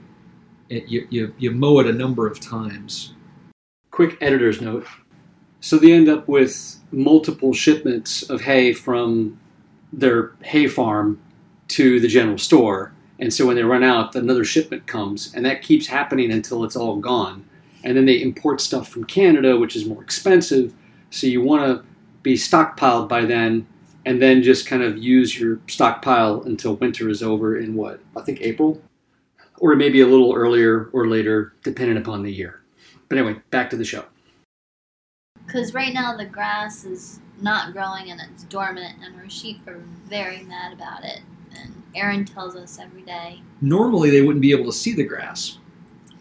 it, 0.68 0.88
you, 0.88 1.07
you, 1.11 1.35
you 1.38 1.51
mow 1.51 1.81
it 1.81 1.87
a 1.87 1.92
number 1.92 2.27
of 2.27 2.40
times. 2.40 3.14
Quick 3.90 4.16
editor's 4.20 4.61
note. 4.61 4.87
So 5.61 5.77
they 5.77 5.92
end 5.92 6.09
up 6.09 6.29
with 6.29 6.77
multiple 6.90 7.53
shipments 7.53 8.22
of 8.29 8.42
hay 8.42 8.72
from 8.72 9.38
their 9.92 10.33
hay 10.42 10.66
farm 10.66 11.20
to 11.68 12.01
the 12.01 12.09
general 12.09 12.38
store, 12.38 12.92
And 13.22 13.33
so 13.33 13.46
when 13.46 13.55
they 13.55 13.62
run 13.62 13.85
out, 13.85 14.16
another 14.16 14.44
shipment 14.44 14.88
comes, 14.88 15.33
and 15.33 15.46
that 15.46 15.62
keeps 15.62 15.87
happening 15.87 16.33
until 16.33 16.64
it's 16.64 16.75
all 16.75 16.96
gone. 16.96 17.44
And 17.85 17.96
then 17.96 18.05
they 18.05 18.20
import 18.20 18.61
stuff 18.61 18.88
from 18.88 19.05
Canada, 19.05 19.57
which 19.57 19.77
is 19.77 19.87
more 19.87 20.03
expensive. 20.03 20.75
So 21.11 21.29
you 21.29 21.40
want 21.40 21.62
to 21.62 21.85
be 22.25 22.35
stockpiled 22.35 23.09
by 23.09 23.25
then, 23.25 23.68
and 24.05 24.21
then 24.21 24.43
just 24.43 24.67
kind 24.67 24.83
of 24.83 24.99
use 24.99 25.38
your 25.38 25.61
stockpile 25.69 26.43
until 26.43 26.77
winter 26.77 27.09
is 27.09 27.23
over 27.23 27.57
in 27.57 27.75
what 27.75 28.01
I 28.17 28.23
think 28.23 28.41
April, 28.41 28.81
or 29.59 29.77
maybe 29.77 30.01
a 30.01 30.07
little 30.07 30.35
earlier 30.35 30.91
or 30.93 31.07
later, 31.07 31.55
depending 31.62 31.97
upon 31.97 32.23
the 32.23 32.33
year. 32.33 32.61
But 33.09 33.19
anyway, 33.19 33.41
back 33.51 33.71
to 33.71 33.77
the 33.77 33.85
show. 33.85 34.05
Because 35.47 35.75
right 35.75 35.93
now 35.93 36.17
the 36.17 36.25
grass 36.25 36.85
is 36.85 37.21
not 37.41 37.73
growing 37.73 38.11
and 38.11 38.21
it's 38.21 38.45
dormant, 38.45 38.97
and 39.03 39.15
our 39.21 39.29
sheep 39.29 39.67
are 39.67 39.83
very 40.09 40.43
mad 40.45 40.73
about 40.73 41.05
it. 41.05 41.21
And 41.57 41.83
Aaron 41.95 42.25
tells 42.25 42.57
us 42.57 42.79
every 42.79 43.03
day. 43.03 43.43
Normally, 43.61 44.11
they 44.11 44.23
wouldn't 44.23 44.41
be 44.41 44.53
able 44.53 44.65
to 44.67 44.73
see 44.73 44.95
the 44.95 45.05
grass. 45.05 45.59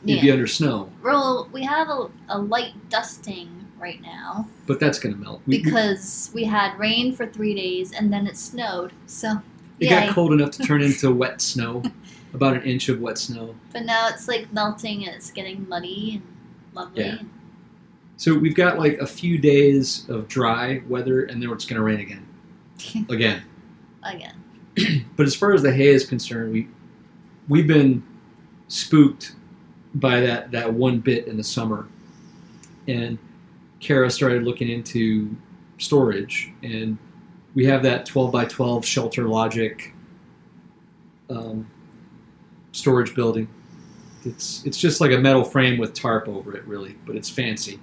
You'd 0.03 0.21
be 0.21 0.31
under 0.31 0.47
snow, 0.47 0.91
Well, 1.03 1.47
we 1.51 1.63
have 1.63 1.87
a, 1.89 2.09
a 2.29 2.39
light 2.39 2.89
dusting 2.89 3.60
right 3.81 4.01
now 4.01 4.47
but 4.67 4.79
that's 4.79 4.99
going 4.99 5.13
to 5.13 5.19
melt. 5.19 5.41
We- 5.45 5.61
because 5.61 6.31
we 6.33 6.45
had 6.45 6.77
rain 6.79 7.13
for 7.13 7.25
three 7.25 7.53
days 7.53 7.91
and 7.91 8.11
then 8.11 8.25
it 8.25 8.37
snowed. 8.37 8.93
So, 9.05 9.41
it 9.79 9.89
yay. 9.89 9.89
got 9.89 10.15
cold 10.15 10.31
enough 10.31 10.51
to 10.51 10.63
turn 10.63 10.81
into 10.87 11.13
wet 11.13 11.41
snow, 11.41 11.83
about 12.33 12.55
an 12.55 12.63
inch 12.63 12.87
of 12.87 13.01
wet 13.01 13.17
snow. 13.17 13.53
But 13.73 13.83
now 13.83 14.07
it's 14.07 14.29
like 14.29 14.53
melting 14.53 15.05
and 15.05 15.13
it's 15.13 15.31
getting 15.31 15.67
muddy 15.67 16.15
and 16.15 16.37
lovely. 16.73 17.03
Yeah. 17.03 17.17
So 18.15 18.37
we've 18.37 18.55
got 18.55 18.77
like 18.77 18.99
a 18.99 19.07
few 19.07 19.37
days 19.39 20.07
of 20.07 20.27
dry 20.27 20.83
weather, 20.87 21.23
and 21.23 21.41
then 21.41 21.49
it's 21.49 21.65
going 21.65 21.77
to 21.77 21.83
rain 21.83 21.99
again. 21.99 22.25
Again. 23.09 23.43
Again. 24.03 24.35
But 25.17 25.25
as 25.25 25.35
far 25.35 25.53
as 25.53 25.61
the 25.61 25.73
hay 25.73 25.89
is 25.89 26.05
concerned, 26.05 26.53
we 26.53 26.67
we've 27.49 27.67
been 27.67 28.03
spooked 28.69 29.35
by 29.93 30.21
that 30.21 30.51
that 30.51 30.73
one 30.73 30.99
bit 30.99 31.27
in 31.27 31.35
the 31.35 31.43
summer, 31.43 31.87
and 32.87 33.17
Kara 33.81 34.09
started 34.09 34.43
looking 34.43 34.69
into 34.69 35.35
storage, 35.77 36.53
and 36.63 36.97
we 37.55 37.65
have 37.65 37.83
that 37.83 38.05
twelve 38.05 38.31
by 38.31 38.45
twelve 38.45 38.85
shelter 38.85 39.27
logic 39.27 39.93
um, 41.29 41.69
storage 42.71 43.13
building. 43.13 43.49
It's 44.23 44.63
it's 44.65 44.77
just 44.77 45.01
like 45.01 45.11
a 45.11 45.17
metal 45.17 45.43
frame 45.43 45.77
with 45.77 45.93
tarp 45.93 46.29
over 46.29 46.55
it, 46.55 46.63
really, 46.65 46.95
but 47.05 47.15
it's 47.17 47.29
fancy, 47.29 47.79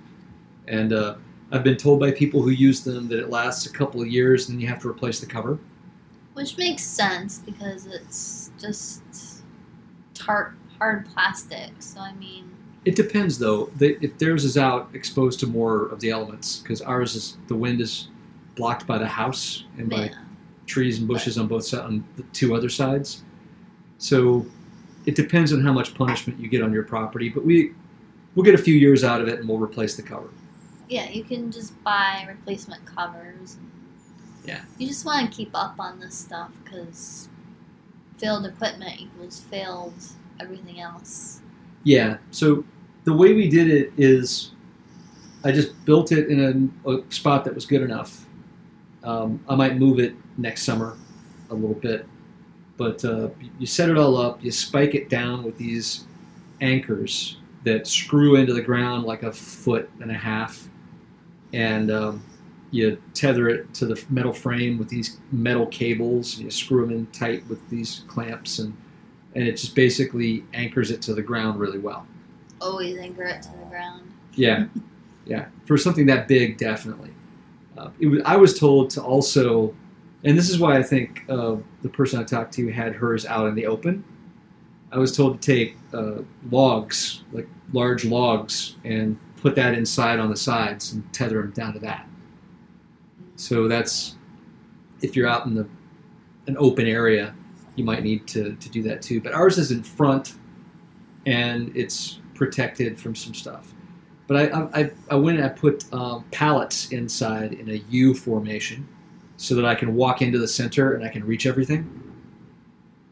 and 0.69 0.93
uh, 0.93 1.17
I've 1.51 1.65
been 1.65 1.77
told 1.77 1.99
by 1.99 2.13
people 2.13 2.43
who 2.43 2.51
use 2.51 2.83
them 2.83 3.09
that 3.09 3.19
it 3.19 3.31
lasts 3.31 3.67
a 3.67 3.73
couple 3.73 4.01
of 4.01 4.07
years, 4.07 4.49
and 4.49 4.57
then 4.57 4.63
you 4.63 4.69
have 4.69 4.81
to 4.83 4.89
replace 4.89 5.19
the 5.19 5.27
cover. 5.27 5.59
Which 6.35 6.57
makes 6.57 6.85
sense 6.85 7.39
because 7.39 7.87
it's 7.87 8.53
just 8.61 9.03
tart, 10.15 10.55
hard 10.79 11.07
plastic. 11.07 11.71
So, 11.81 11.99
I 12.01 12.13
mean, 12.13 12.55
It 12.88 12.96
depends, 12.96 13.38
though. 13.38 13.66
The, 13.77 14.03
if 14.03 14.16
theirs 14.16 14.46
is 14.46 14.57
out, 14.57 14.88
exposed 14.94 15.40
to 15.40 15.46
more 15.46 15.88
of 15.88 16.01
the 16.01 16.09
elements, 16.09 16.61
because 16.61 16.81
ours 16.81 17.14
is 17.14 17.37
the 17.46 17.55
wind 17.55 17.83
is 17.83 18.09
blocked 18.57 18.87
by 18.87 18.96
the 18.96 19.07
house 19.07 19.64
and 19.77 19.90
by 19.90 20.07
yeah. 20.07 20.14
trees 20.64 20.98
and 20.98 21.07
bushes 21.07 21.37
on 21.37 21.48
both 21.48 21.66
sides, 21.66 21.85
on 21.85 22.03
the 22.16 22.22
two 22.33 22.55
other 22.55 22.70
sides. 22.70 23.24
So 23.98 24.46
it 25.05 25.16
depends 25.16 25.53
on 25.53 25.61
how 25.62 25.70
much 25.70 25.92
punishment 25.92 26.40
you 26.40 26.48
get 26.48 26.62
on 26.62 26.72
your 26.72 26.83
property. 26.83 27.29
But 27.29 27.44
we 27.44 27.74
we'll 28.35 28.44
get 28.44 28.55
a 28.55 28.62
few 28.62 28.74
years 28.74 29.05
out 29.05 29.20
of 29.20 29.29
it, 29.29 29.38
and 29.38 29.46
we'll 29.46 29.59
replace 29.59 29.94
the 29.94 30.03
cover. 30.03 30.31
Yeah, 30.88 31.11
you 31.11 31.24
can 31.24 31.53
just 31.53 31.74
buy 31.85 32.24
replacement 32.27 32.87
covers. 32.87 33.59
Yeah. 34.46 34.62
You 34.79 34.87
just 34.87 35.05
want 35.05 35.31
to 35.31 35.37
keep 35.37 35.51
up 35.53 35.79
on 35.79 36.01
this 36.01 36.16
stuff 36.16 36.53
because 36.64 37.29
failed 38.16 38.46
equipment 38.46 38.98
equals 38.98 39.40
failed 39.40 39.92
everything 40.40 40.81
else. 40.81 41.42
Yeah. 41.85 42.16
So 42.31 42.64
the 43.09 43.14
way 43.14 43.33
we 43.33 43.49
did 43.49 43.71
it 43.71 43.92
is, 43.97 44.51
I 45.42 45.51
just 45.51 45.85
built 45.87 46.12
it 46.12 46.29
in 46.29 46.73
a, 46.85 46.90
a 46.90 47.03
spot 47.11 47.44
that 47.44 47.55
was 47.55 47.64
good 47.64 47.81
enough. 47.81 48.27
Um, 49.03 49.42
I 49.49 49.55
might 49.55 49.79
move 49.79 49.99
it 49.99 50.14
next 50.37 50.64
summer 50.64 50.99
a 51.51 51.55
little 51.55 51.77
bit, 51.77 52.05
but 52.77 53.03
uh, 53.05 53.31
you 53.59 53.66
set 53.66 53.88
it 53.88 53.97
all 53.97 54.18
up. 54.18 54.44
You 54.44 54.51
spike 54.51 54.94
it 54.94 55.09
down 55.09 55.42
with 55.42 55.57
these 55.57 56.05
anchors 56.61 57.38
that 57.64 57.87
screw 57.87 58.37
into 58.37 58.53
the 58.53 58.61
ground 58.61 59.05
like 59.05 59.23
a 59.23 59.33
foot 59.33 59.88
and 60.01 60.11
a 60.11 60.14
half, 60.14 60.68
and 61.55 61.90
um, 61.90 62.23
you 62.73 63.01
tether 63.14 63.49
it 63.49 63.73
to 63.75 63.87
the 63.87 64.05
metal 64.11 64.35
frame 64.35 64.77
with 64.77 64.90
these 64.90 65.18
metal 65.33 65.66
cables. 65.66 66.37
And 66.37 66.44
you 66.44 66.51
screw 66.51 66.87
them 66.87 66.94
in 66.94 67.07
tight 67.07 67.47
with 67.49 67.66
these 67.71 68.05
clamps 68.07 68.59
and 68.59 68.77
and 69.35 69.47
it 69.47 69.53
just 69.53 69.75
basically 69.75 70.44
anchors 70.53 70.90
it 70.90 71.01
to 71.03 71.14
the 71.14 71.23
ground 71.23 71.61
really 71.61 71.79
well. 71.79 72.07
Always 72.61 72.99
anchor 72.99 73.25
it 73.25 73.42
to 73.42 73.51
the 73.51 73.64
ground. 73.66 74.12
Yeah, 74.35 74.66
yeah. 75.27 75.47
For 75.64 75.77
something 75.77 76.07
that 76.07 76.29
big, 76.29 76.59
definitely. 76.59 77.11
Uh, 77.77 77.90
it 78.01 78.07
was, 78.07 78.23
I 78.25 78.37
was 78.37 78.59
told 78.59 78.90
to 78.90 79.03
also, 79.03 79.75
and 80.25 80.37
this 80.37 80.51
is 80.51 80.59
why 80.59 80.77
I 80.77 80.83
think 80.83 81.25
uh, 81.29 81.57
the 81.83 81.88
person 81.88 82.21
I 82.21 82.25
talked 82.25 82.53
to 82.55 82.71
had 82.73 82.94
hers 82.94 83.25
out 83.27 83.47
in 83.47 83.55
the 83.55 83.66
open. 83.66 84.05
I 84.90 84.99
was 84.99 85.16
told 85.16 85.40
to 85.40 85.47
take 85.55 85.77
uh, 85.92 86.23
logs, 86.51 87.23
like 87.33 87.47
large 87.73 88.05
logs, 88.05 88.77
and 88.85 89.18
put 89.37 89.55
that 89.55 89.75
inside 89.75 90.18
on 90.18 90.31
the 90.31 90.37
sides 90.37 90.92
and 90.92 91.12
tether 91.12 91.42
them 91.42 91.53
down 91.53 91.73
to 91.75 91.79
that. 91.81 92.09
So 93.37 93.68
that's 93.68 94.16
if 95.01 95.14
you're 95.14 95.29
out 95.29 95.47
in 95.47 95.55
the 95.55 95.68
an 96.49 96.57
open 96.59 96.87
area, 96.87 97.35
you 97.77 97.85
might 97.85 98.03
need 98.03 98.27
to, 98.29 98.57
to 98.57 98.68
do 98.71 98.83
that 98.83 99.03
too. 99.03 99.21
But 99.21 99.35
ours 99.35 99.59
is 99.59 99.71
in 99.71 99.83
front, 99.83 100.35
and 101.27 101.71
it's 101.77 102.18
protected 102.38 102.98
from 102.98 103.14
some 103.14 103.35
stuff. 103.35 103.74
But 104.29 104.55
I, 104.55 104.81
I, 104.81 104.90
I 105.11 105.14
went 105.16 105.38
and 105.38 105.46
I 105.46 105.51
put 105.51 105.92
um, 105.92 106.24
pallets 106.31 106.90
inside 106.92 107.55
in 107.55 107.68
a 107.68 107.83
U 107.90 108.14
formation 108.14 108.87
so 109.37 109.55
that 109.55 109.64
I 109.64 109.74
can 109.74 109.94
walk 109.94 110.22
into 110.22 110.38
the 110.38 110.48
center 110.48 110.94
and 110.94 111.05
I 111.05 111.09
can 111.09 111.24
reach 111.24 111.46
everything. 111.46 111.94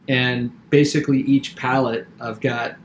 And 0.08 0.52
basically, 0.70 1.20
each 1.22 1.56
pallet, 1.56 2.06
I've 2.20 2.40
got 2.40 2.76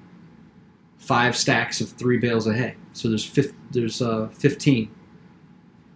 five 0.97 1.38
stacks 1.38 1.82
of 1.82 1.89
three 1.89 2.17
bales 2.17 2.47
of 2.47 2.56
hay. 2.56 2.75
So 2.93 3.10
there's 3.10 3.25
fif- 3.25 3.54
there's 3.69 4.01
uh, 4.01 4.30
15 4.30 4.89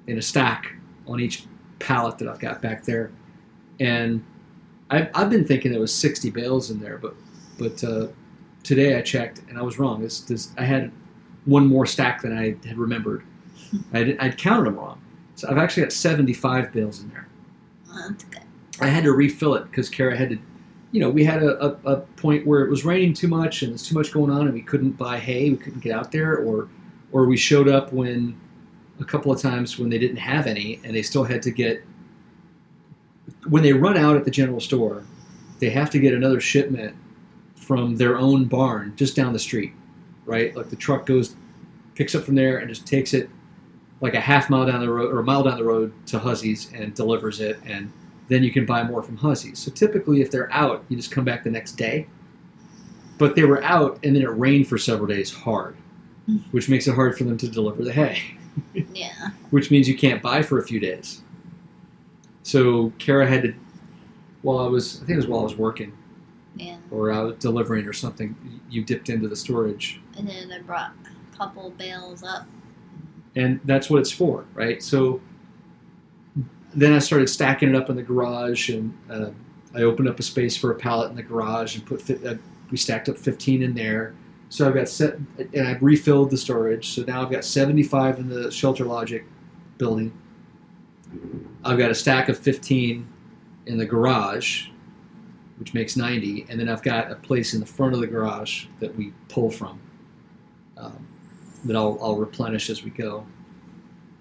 in 0.07 0.17
a 0.17 0.21
stack 0.21 0.73
on 1.07 1.19
each 1.19 1.45
pallet 1.79 2.17
that 2.19 2.27
I've 2.27 2.39
got 2.39 2.61
back 2.61 2.83
there. 2.83 3.11
And 3.79 4.23
I've, 4.91 5.09
I've 5.15 5.29
been 5.29 5.45
thinking 5.45 5.71
there 5.71 5.81
was 5.81 5.93
60 5.93 6.29
bales 6.29 6.69
in 6.69 6.79
there, 6.79 6.97
but 6.97 7.15
but 7.57 7.83
uh, 7.83 8.07
today 8.65 8.97
I 8.97 9.01
checked 9.01 9.41
and 9.47 9.57
I 9.57 9.61
was 9.61 9.79
wrong. 9.79 10.01
This, 10.01 10.21
this, 10.21 10.51
I 10.57 10.65
had 10.65 10.91
one 11.45 11.67
more 11.67 11.85
stack 11.85 12.21
than 12.21 12.37
I 12.37 12.55
had 12.67 12.77
remembered. 12.77 13.23
I'd, 13.93 14.17
I'd 14.19 14.37
counted 14.37 14.65
them 14.65 14.75
wrong. 14.75 15.01
So 15.35 15.49
I've 15.49 15.57
actually 15.57 15.83
got 15.83 15.93
75 15.93 16.73
bales 16.73 17.01
in 17.01 17.09
there. 17.09 17.27
Well, 17.87 18.09
that's 18.09 18.23
good. 18.25 18.41
I 18.81 18.87
had 18.87 19.03
to 19.03 19.13
refill 19.13 19.55
it 19.55 19.65
because 19.69 19.87
Kara 19.87 20.17
had 20.17 20.31
to, 20.31 20.37
you 20.91 20.99
know, 20.99 21.09
we 21.09 21.23
had 21.23 21.43
a, 21.43 21.63
a, 21.63 21.93
a 21.93 21.97
point 22.17 22.45
where 22.45 22.61
it 22.61 22.69
was 22.69 22.83
raining 22.83 23.13
too 23.13 23.27
much 23.27 23.61
and 23.61 23.71
there's 23.71 23.87
too 23.87 23.95
much 23.95 24.11
going 24.11 24.31
on 24.31 24.41
and 24.41 24.53
we 24.53 24.61
couldn't 24.61 24.91
buy 24.91 25.17
hay, 25.17 25.49
we 25.49 25.57
couldn't 25.57 25.81
get 25.81 25.93
out 25.93 26.11
there, 26.11 26.37
or 26.37 26.67
or 27.11 27.25
we 27.25 27.37
showed 27.37 27.69
up 27.69 27.93
when 27.93 28.37
a 28.99 29.05
couple 29.05 29.31
of 29.31 29.41
times 29.41 29.77
when 29.77 29.89
they 29.89 29.97
didn't 29.97 30.17
have 30.17 30.47
any 30.47 30.81
and 30.83 30.95
they 30.95 31.01
still 31.01 31.23
had 31.23 31.41
to 31.43 31.51
get 31.51 31.83
when 33.47 33.63
they 33.63 33.73
run 33.73 33.97
out 33.97 34.17
at 34.17 34.25
the 34.25 34.31
general 34.31 34.59
store, 34.59 35.03
they 35.59 35.69
have 35.69 35.89
to 35.91 35.99
get 35.99 36.13
another 36.13 36.41
shipment 36.41 36.95
from 37.65 37.95
their 37.95 38.17
own 38.17 38.45
barn 38.45 38.93
just 38.95 39.15
down 39.15 39.33
the 39.33 39.39
street, 39.39 39.73
right? 40.25 40.55
Like 40.55 40.69
the 40.69 40.75
truck 40.75 41.05
goes, 41.07 41.35
picks 41.95 42.13
up 42.13 42.23
from 42.23 42.35
there 42.35 42.57
and 42.59 42.69
just 42.69 42.85
takes 42.85 43.13
it 43.15 43.27
like 44.01 44.13
a 44.13 44.19
half 44.19 44.49
mile 44.51 44.67
down 44.67 44.81
the 44.81 44.89
road 44.89 45.11
or 45.11 45.19
a 45.19 45.23
mile 45.23 45.41
down 45.43 45.57
the 45.57 45.63
road 45.63 45.91
to 46.07 46.19
Hussey's 46.19 46.71
and 46.73 46.93
delivers 46.93 47.39
it, 47.39 47.59
and 47.65 47.91
then 48.29 48.43
you 48.43 48.51
can 48.51 48.65
buy 48.65 48.83
more 48.83 49.01
from 49.01 49.17
Hussey's. 49.17 49.57
So 49.57 49.71
typically, 49.71 50.21
if 50.21 50.29
they're 50.29 50.51
out, 50.53 50.83
you 50.89 50.95
just 50.97 51.09
come 51.11 51.25
back 51.25 51.43
the 51.43 51.49
next 51.49 51.71
day. 51.73 52.05
But 53.17 53.35
they 53.35 53.45
were 53.45 53.63
out, 53.63 53.97
and 54.03 54.15
then 54.15 54.21
it 54.23 54.29
rained 54.37 54.67
for 54.67 54.77
several 54.77 55.07
days 55.07 55.33
hard, 55.33 55.75
Mm. 56.29 56.41
which 56.51 56.67
makes 56.69 56.87
it 56.87 56.95
hard 56.95 57.15
for 57.17 57.23
them 57.23 57.37
to 57.37 57.47
deliver 57.47 57.83
the 57.83 57.93
hay 57.93 58.17
Yeah. 58.93 59.29
which 59.51 59.69
means 59.69 59.87
you 59.87 59.95
can't 59.95 60.23
buy 60.23 60.41
for 60.41 60.57
a 60.59 60.63
few 60.63 60.79
days. 60.79 61.21
So 62.43 62.91
Kara 62.97 63.27
had 63.27 63.43
to, 63.43 63.53
while 64.41 64.57
I 64.59 64.67
was, 64.67 64.97
I 64.97 65.05
think 65.05 65.11
it 65.11 65.15
was 65.17 65.27
while 65.27 65.41
I 65.41 65.43
was 65.43 65.55
working 65.55 65.93
Yeah. 66.57 66.77
or 66.91 67.09
was 67.09 67.35
delivering 67.39 67.85
or 67.85 67.93
something, 67.93 68.61
you 68.69 68.83
dipped 68.83 69.09
into 69.09 69.27
the 69.27 69.35
storage, 69.35 69.99
And 70.17 70.27
then 70.27 70.51
I 70.51 70.59
brought 70.59 70.91
a 71.33 71.37
couple 71.37 71.69
bales 71.71 72.23
up. 72.23 72.47
and 73.35 73.59
that's 73.65 73.89
what 73.89 73.99
it's 73.99 74.11
for, 74.11 74.45
right? 74.53 74.81
So 74.81 75.19
then 76.73 76.93
I 76.93 76.99
started 76.99 77.27
stacking 77.29 77.69
it 77.69 77.75
up 77.75 77.89
in 77.89 77.95
the 77.95 78.03
garage, 78.03 78.69
and 78.69 78.97
uh, 79.09 79.29
I 79.73 79.81
opened 79.83 80.07
up 80.07 80.19
a 80.19 80.23
space 80.23 80.55
for 80.57 80.71
a 80.71 80.75
pallet 80.75 81.09
in 81.09 81.15
the 81.17 81.23
garage 81.23 81.75
and 81.75 81.85
put, 81.85 82.01
fi- 82.01 82.25
uh, 82.25 82.35
we 82.71 82.77
stacked 82.77 83.09
up 83.09 83.17
15 83.17 83.61
in 83.63 83.73
there. 83.75 84.13
So 84.49 84.67
I've 84.67 84.73
got 84.75 84.87
set, 84.87 85.15
and 85.53 85.67
I've 85.67 85.81
refilled 85.81 86.29
the 86.31 86.37
storage. 86.37 86.89
So 86.89 87.03
now 87.03 87.21
I've 87.21 87.31
got 87.31 87.43
75 87.43 88.19
in 88.19 88.29
the 88.29 88.51
Shelter 88.51 88.85
Logic 88.85 89.25
building. 89.77 90.13
I've 91.63 91.77
got 91.77 91.91
a 91.91 91.95
stack 91.95 92.29
of 92.29 92.37
15 92.37 93.07
in 93.65 93.77
the 93.77 93.85
garage, 93.85 94.67
which 95.57 95.73
makes 95.73 95.95
90, 95.95 96.47
and 96.49 96.59
then 96.59 96.67
I've 96.67 96.83
got 96.83 97.11
a 97.11 97.15
place 97.15 97.53
in 97.53 97.59
the 97.59 97.65
front 97.65 97.93
of 97.93 98.01
the 98.01 98.07
garage 98.07 98.65
that 98.79 98.95
we 98.95 99.13
pull 99.29 99.49
from 99.49 99.79
um, 100.77 101.07
that 101.63 101.75
I'll, 101.75 101.97
I'll 102.01 102.17
replenish 102.17 102.69
as 102.69 102.83
we 102.83 102.89
go. 102.91 103.25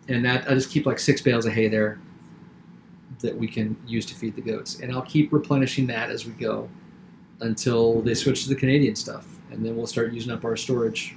And 0.08 0.24
that 0.24 0.48
I 0.48 0.54
just 0.54 0.70
keep 0.70 0.86
like 0.86 0.98
six 0.98 1.20
bales 1.20 1.46
of 1.46 1.52
hay 1.52 1.68
there 1.68 1.98
that 3.20 3.36
we 3.36 3.48
can 3.48 3.76
use 3.86 4.04
to 4.06 4.14
feed 4.14 4.36
the 4.36 4.42
goats, 4.42 4.80
and 4.80 4.92
I'll 4.92 5.02
keep 5.02 5.32
replenishing 5.32 5.86
that 5.88 6.10
as 6.10 6.26
we 6.26 6.32
go 6.32 6.68
until 7.40 8.00
they 8.02 8.14
switch 8.14 8.44
to 8.44 8.48
the 8.48 8.54
Canadian 8.54 8.94
stuff, 8.94 9.38
and 9.50 9.64
then 9.64 9.76
we'll 9.76 9.86
start 9.86 10.12
using 10.12 10.32
up 10.32 10.44
our 10.44 10.56
storage. 10.56 11.16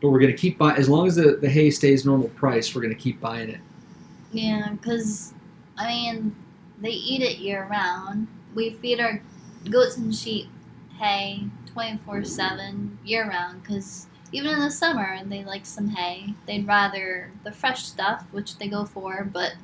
But 0.00 0.10
we're 0.10 0.20
going 0.20 0.32
to 0.32 0.38
keep 0.38 0.58
buying 0.58 0.76
as 0.76 0.88
long 0.88 1.06
as 1.06 1.16
the, 1.16 1.36
the 1.36 1.48
hay 1.48 1.70
stays 1.70 2.04
normal 2.04 2.28
price. 2.30 2.74
We're 2.74 2.82
going 2.82 2.94
to 2.94 3.00
keep 3.00 3.20
buying 3.20 3.50
it. 3.50 3.60
Yeah, 4.32 4.70
because, 4.72 5.34
I 5.76 5.86
mean, 5.86 6.34
they 6.80 6.90
eat 6.90 7.22
it 7.22 7.38
year 7.38 7.68
round. 7.70 8.26
We 8.54 8.70
feed 8.74 8.98
our 8.98 9.20
goats 9.70 9.96
and 9.96 10.14
sheep 10.14 10.48
hay 10.98 11.44
24 11.66 12.24
7 12.24 12.98
year 13.04 13.28
round 13.28 13.62
because 13.62 14.06
even 14.32 14.50
in 14.50 14.60
the 14.60 14.70
summer 14.70 15.18
they 15.24 15.44
like 15.44 15.66
some 15.66 15.88
hay. 15.88 16.34
They'd 16.46 16.66
rather 16.66 17.30
the 17.44 17.52
fresh 17.52 17.84
stuff, 17.84 18.24
which 18.32 18.58
they 18.58 18.68
go 18.68 18.84
for, 18.84 19.24
but 19.24 19.54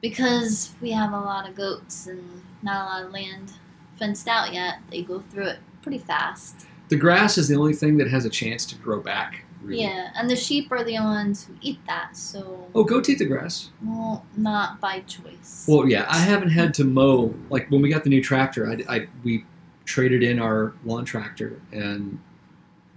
because 0.00 0.74
we 0.80 0.92
have 0.92 1.12
a 1.12 1.20
lot 1.20 1.48
of 1.48 1.56
goats 1.56 2.06
and 2.06 2.42
not 2.62 2.82
a 2.82 2.84
lot 2.84 3.06
of 3.06 3.12
land 3.12 3.52
fenced 3.98 4.28
out 4.28 4.52
yet, 4.52 4.78
they 4.90 5.02
go 5.02 5.20
through 5.20 5.46
it 5.46 5.58
pretty 5.82 5.98
fast. 5.98 6.66
The 6.88 6.96
grass 6.96 7.36
is 7.36 7.48
the 7.48 7.56
only 7.56 7.74
thing 7.74 7.96
that 7.98 8.08
has 8.08 8.24
a 8.24 8.30
chance 8.30 8.64
to 8.66 8.76
grow 8.76 9.00
back. 9.00 9.44
Really. 9.62 9.82
Yeah, 9.82 10.10
and 10.14 10.30
the 10.30 10.36
sheep 10.36 10.70
are 10.70 10.84
the 10.84 10.94
ones 10.94 11.44
who 11.44 11.54
eat 11.60 11.80
that, 11.86 12.16
so 12.16 12.68
Oh, 12.74 12.84
goats 12.84 13.08
eat 13.08 13.18
the 13.18 13.24
grass. 13.24 13.70
well, 13.84 14.24
not 14.36 14.80
by 14.80 15.00
choice. 15.00 15.64
Well, 15.68 15.88
yeah, 15.88 16.06
I 16.08 16.18
haven't 16.18 16.50
had 16.50 16.72
to 16.74 16.84
mow. 16.84 17.34
Like 17.50 17.68
when 17.70 17.82
we 17.82 17.88
got 17.90 18.04
the 18.04 18.10
new 18.10 18.22
tractor, 18.22 18.68
I, 18.70 18.96
I 18.96 19.08
we 19.24 19.44
traded 19.84 20.22
in 20.22 20.38
our 20.38 20.74
lawn 20.84 21.04
tractor, 21.04 21.60
and 21.72 22.20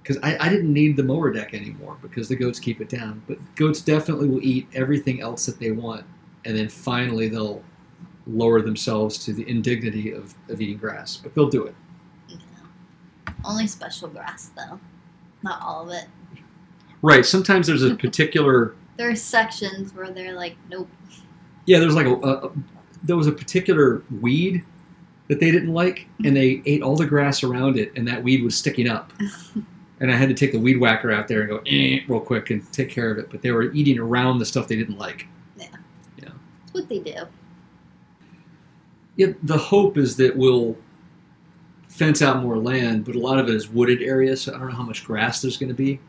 because 0.04 0.18
I, 0.24 0.38
I 0.38 0.50
didn't 0.50 0.72
need 0.72 0.98
the 0.98 1.04
mower 1.04 1.32
deck 1.32 1.54
anymore 1.54 1.98
because 2.02 2.28
the 2.30 2.36
goats 2.36 2.60
keep 2.60 2.80
it 2.80 2.90
down. 2.90 3.24
But 3.28 3.38
goats 3.56 3.82
definitely 3.82 4.28
will 4.30 4.44
eat 4.44 4.68
everything 4.74 5.20
else 5.22 5.46
that 5.48 5.60
they 5.60 5.72
want, 5.72 6.06
and 6.46 6.56
then 6.56 6.70
finally 6.70 7.28
they'll 7.28 7.64
lower 8.28 8.62
themselves 8.62 9.18
to 9.26 9.34
the 9.34 9.48
indignity 9.50 10.12
of, 10.12 10.36
of 10.48 10.62
eating 10.62 10.78
grass. 10.78 11.18
But 11.18 11.34
they'll 11.34 11.50
do 11.50 11.66
it. 11.66 11.76
Yeah. 12.28 12.38
Only 13.44 13.66
special 13.66 14.08
grass, 14.10 14.52
though. 14.56 14.80
Not 15.44 15.60
all 15.62 15.90
of 15.90 15.96
it. 15.96 16.06
Right. 17.02 17.26
Sometimes 17.26 17.68
there's 17.68 17.84
a 17.84 17.96
particular 18.08 18.76
There 18.98 19.10
are 19.10 19.16
sections 19.16 19.94
where 19.94 20.12
they're 20.12 20.34
like, 20.34 20.56
nope. 20.70 20.90
Yeah, 21.66 21.78
there 21.80 21.88
was 21.88 21.96
like 21.96 22.08
a, 22.08 22.14
a, 22.14 22.52
there 23.04 23.16
was 23.16 23.28
a 23.28 23.32
particular 23.32 24.04
weed 24.22 24.64
that 25.28 25.40
they 25.40 25.52
didn't 25.52 25.74
like, 25.74 26.08
and 26.26 26.36
they 26.36 26.62
ate 26.66 26.82
all 26.82 26.96
the 26.96 27.06
grass 27.06 27.44
around 27.44 27.78
it, 27.78 27.92
and 27.96 28.08
that 28.08 28.22
weed 28.22 28.44
was 28.44 28.56
sticking 28.56 28.88
up. 28.88 29.14
and 30.00 30.12
I 30.12 30.16
had 30.16 30.30
to 30.30 30.36
take 30.36 30.52
the 30.52 30.60
weed 30.60 30.80
whacker 30.80 31.12
out 31.12 31.28
there 31.28 31.42
and 31.42 31.50
go 31.50 31.62
eh, 31.68 32.00
real 32.08 32.20
quick 32.20 32.50
and 32.50 32.70
take 32.74 32.90
care 32.90 33.12
of 33.12 33.18
it. 33.18 33.30
But 33.30 33.42
they 33.42 33.52
were 33.52 33.72
eating 33.72 34.00
around 34.00 34.40
the 34.40 34.46
stuff 34.46 34.68
they 34.68 34.76
didn't 34.76 34.98
like. 34.98 35.28
Yeah. 35.58 35.68
Yeah. 36.18 36.30
That's 36.60 36.74
what 36.74 36.90
they 36.90 37.00
do. 37.00 37.16
Yeah, 39.16 39.28
the 39.44 39.58
hope 39.58 39.98
is 39.98 40.16
that 40.18 40.36
we'll 40.36 40.76
fence 41.88 42.22
out 42.22 42.42
more 42.42 42.58
land, 42.58 43.06
but 43.06 43.16
a 43.16 43.20
lot 43.20 43.38
of 43.38 43.48
it 43.50 43.56
is 43.56 43.70
wooded 43.70 44.02
area, 44.02 44.36
so 44.36 44.56
I 44.56 44.58
don't 44.58 44.70
know 44.70 44.76
how 44.76 44.84
much 44.84 45.06
grass 45.06 45.42
there's 45.42 45.58
going 45.58 45.70
to 45.70 45.76
be. 45.76 46.00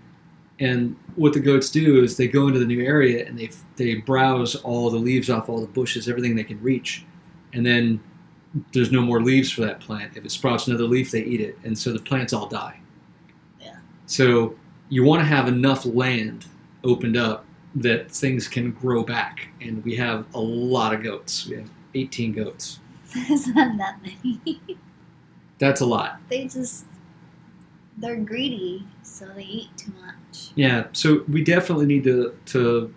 And 0.60 0.96
what 1.16 1.32
the 1.32 1.40
goats 1.40 1.70
do 1.70 2.02
is 2.02 2.16
they 2.16 2.28
go 2.28 2.46
into 2.46 2.58
the 2.58 2.66
new 2.66 2.84
area 2.84 3.26
and 3.26 3.38
they 3.38 3.50
they 3.76 3.96
browse 3.96 4.54
all 4.56 4.90
the 4.90 4.98
leaves 4.98 5.30
off 5.30 5.48
all 5.48 5.60
the 5.60 5.66
bushes, 5.66 6.08
everything 6.08 6.36
they 6.36 6.44
can 6.44 6.60
reach, 6.62 7.04
and 7.52 7.64
then 7.64 8.00
there's 8.72 8.92
no 8.92 9.00
more 9.00 9.22
leaves 9.22 9.50
for 9.50 9.62
that 9.62 9.80
plant. 9.80 10.16
If 10.16 10.24
it 10.24 10.30
sprouts 10.30 10.66
another 10.66 10.84
leaf, 10.84 11.10
they 11.10 11.22
eat 11.22 11.40
it, 11.40 11.58
and 11.64 11.76
so 11.76 11.92
the 11.92 11.98
plants 11.98 12.32
all 12.32 12.46
die. 12.46 12.78
Yeah. 13.60 13.76
So 14.06 14.56
you 14.88 15.04
want 15.04 15.20
to 15.20 15.26
have 15.26 15.48
enough 15.48 15.86
land 15.86 16.46
opened 16.84 17.16
up 17.16 17.46
that 17.74 18.10
things 18.10 18.48
can 18.48 18.72
grow 18.72 19.02
back, 19.02 19.48
and 19.60 19.82
we 19.84 19.96
have 19.96 20.26
a 20.34 20.40
lot 20.40 20.92
of 20.92 21.02
goats. 21.02 21.46
We 21.46 21.56
have 21.56 21.70
18 21.94 22.32
goats. 22.32 22.80
There's 23.28 23.46
not 23.48 23.76
that 23.78 24.00
many. 24.02 24.60
That's 25.58 25.80
a 25.80 25.86
lot. 25.86 26.18
they 26.28 26.44
just, 26.46 26.84
they're 27.96 28.16
greedy, 28.16 28.86
so 29.02 29.26
they 29.26 29.44
eat 29.44 29.70
too 29.76 29.92
much. 30.00 30.14
Yeah, 30.54 30.86
so 30.92 31.24
we 31.28 31.42
definitely 31.44 31.86
need 31.86 32.04
to 32.04 32.34
to 32.46 32.94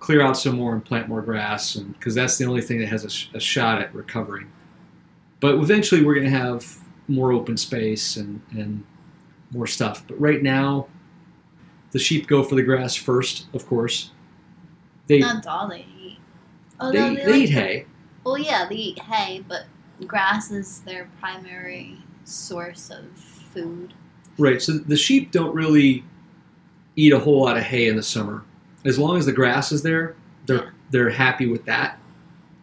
clear 0.00 0.22
out 0.22 0.36
some 0.36 0.56
more 0.56 0.72
and 0.72 0.84
plant 0.84 1.08
more 1.08 1.22
grass, 1.22 1.74
and 1.74 1.92
because 1.94 2.14
that's 2.14 2.38
the 2.38 2.44
only 2.44 2.60
thing 2.60 2.78
that 2.80 2.88
has 2.88 3.04
a, 3.04 3.10
sh- 3.10 3.28
a 3.34 3.40
shot 3.40 3.80
at 3.80 3.94
recovering. 3.94 4.50
But 5.40 5.54
eventually, 5.56 6.04
we're 6.04 6.14
going 6.14 6.26
to 6.26 6.38
have 6.38 6.78
more 7.08 7.32
open 7.32 7.56
space 7.56 8.16
and 8.16 8.40
and 8.52 8.84
more 9.52 9.66
stuff. 9.66 10.04
But 10.06 10.20
right 10.20 10.42
now, 10.42 10.88
the 11.92 11.98
sheep 11.98 12.26
go 12.26 12.42
for 12.42 12.54
the 12.54 12.62
grass 12.62 12.94
first, 12.94 13.46
of 13.54 13.66
course. 13.66 14.10
They 15.06 15.20
Not 15.20 15.46
all 15.46 15.68
they 15.68 15.86
eat. 16.00 16.18
Oh, 16.80 16.92
they, 16.92 17.14
they, 17.14 17.26
like- 17.26 17.34
eat 17.34 17.50
hay. 17.50 17.86
Well, 18.24 18.38
yeah, 18.38 18.66
they 18.68 18.74
eat 18.74 18.98
hay, 18.98 19.42
but 19.48 19.62
grass 20.06 20.50
is 20.50 20.80
their 20.82 21.08
primary 21.18 21.96
source 22.24 22.90
of 22.90 23.06
food. 23.16 23.94
Right. 24.38 24.60
So 24.60 24.72
the 24.72 24.96
sheep 24.96 25.32
don't 25.32 25.54
really 25.54 26.04
eat 26.98 27.12
a 27.12 27.18
whole 27.18 27.44
lot 27.44 27.56
of 27.56 27.62
hay 27.62 27.86
in 27.86 27.94
the 27.94 28.02
summer. 28.02 28.42
As 28.84 28.98
long 28.98 29.16
as 29.16 29.24
the 29.24 29.32
grass 29.32 29.70
is 29.70 29.82
there, 29.82 30.16
they're 30.46 30.56
Yeah. 30.64 30.70
they're 30.90 31.10
happy 31.10 31.46
with 31.46 31.64
that. 31.66 31.98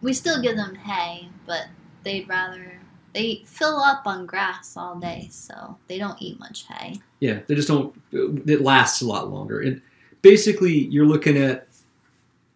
We 0.02 0.12
still 0.12 0.42
give 0.42 0.56
them 0.56 0.74
hay, 0.74 1.28
but 1.46 1.68
they'd 2.04 2.28
rather 2.28 2.72
they 3.14 3.42
fill 3.46 3.78
up 3.78 4.02
on 4.06 4.26
grass 4.26 4.76
all 4.76 4.96
day, 5.00 5.28
so 5.30 5.78
they 5.88 5.96
don't 5.98 6.20
eat 6.20 6.38
much 6.38 6.66
hay. 6.68 7.00
Yeah, 7.20 7.40
they 7.46 7.54
just 7.54 7.66
don't. 7.68 7.94
It 8.12 8.60
lasts 8.60 9.00
a 9.00 9.06
lot 9.06 9.30
longer. 9.30 9.60
And 9.60 9.80
basically, 10.20 10.84
you're 10.88 11.06
looking 11.06 11.38
at 11.38 11.66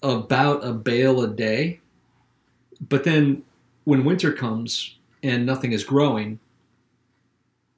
about 0.03 0.63
a 0.63 0.75
bale 0.75 1.23
a 1.23 1.29
day. 1.29 1.81
But 2.91 3.05
then, 3.05 3.43
when 3.85 4.05
winter 4.05 4.33
comes 4.33 4.97
and 5.23 5.47
nothing 5.47 5.73
is 5.73 5.83
growing, 5.83 6.41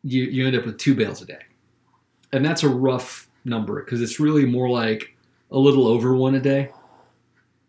you 0.02 0.24
you 0.24 0.44
end 0.44 0.56
up 0.56 0.66
with 0.66 0.78
two 0.78 0.96
bales 0.96 1.22
a 1.22 1.26
day, 1.26 1.42
and 2.32 2.44
that's 2.44 2.64
a 2.64 2.68
rough 2.68 3.28
number 3.44 3.82
because 3.84 4.00
it's 4.00 4.18
really 4.20 4.44
more 4.46 4.68
like 4.70 5.16
a 5.50 5.58
little 5.58 5.86
over 5.86 6.14
one 6.14 6.34
a 6.34 6.40
day. 6.40 6.70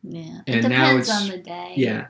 Yeah, 0.03 0.41
And 0.47 0.65
it 0.65 0.69
now 0.69 0.89
depends 0.89 1.09
it's- 1.09 1.21
on 1.23 1.29
the 1.29 1.37
day. 1.37 1.73
Yeah, 1.77 2.07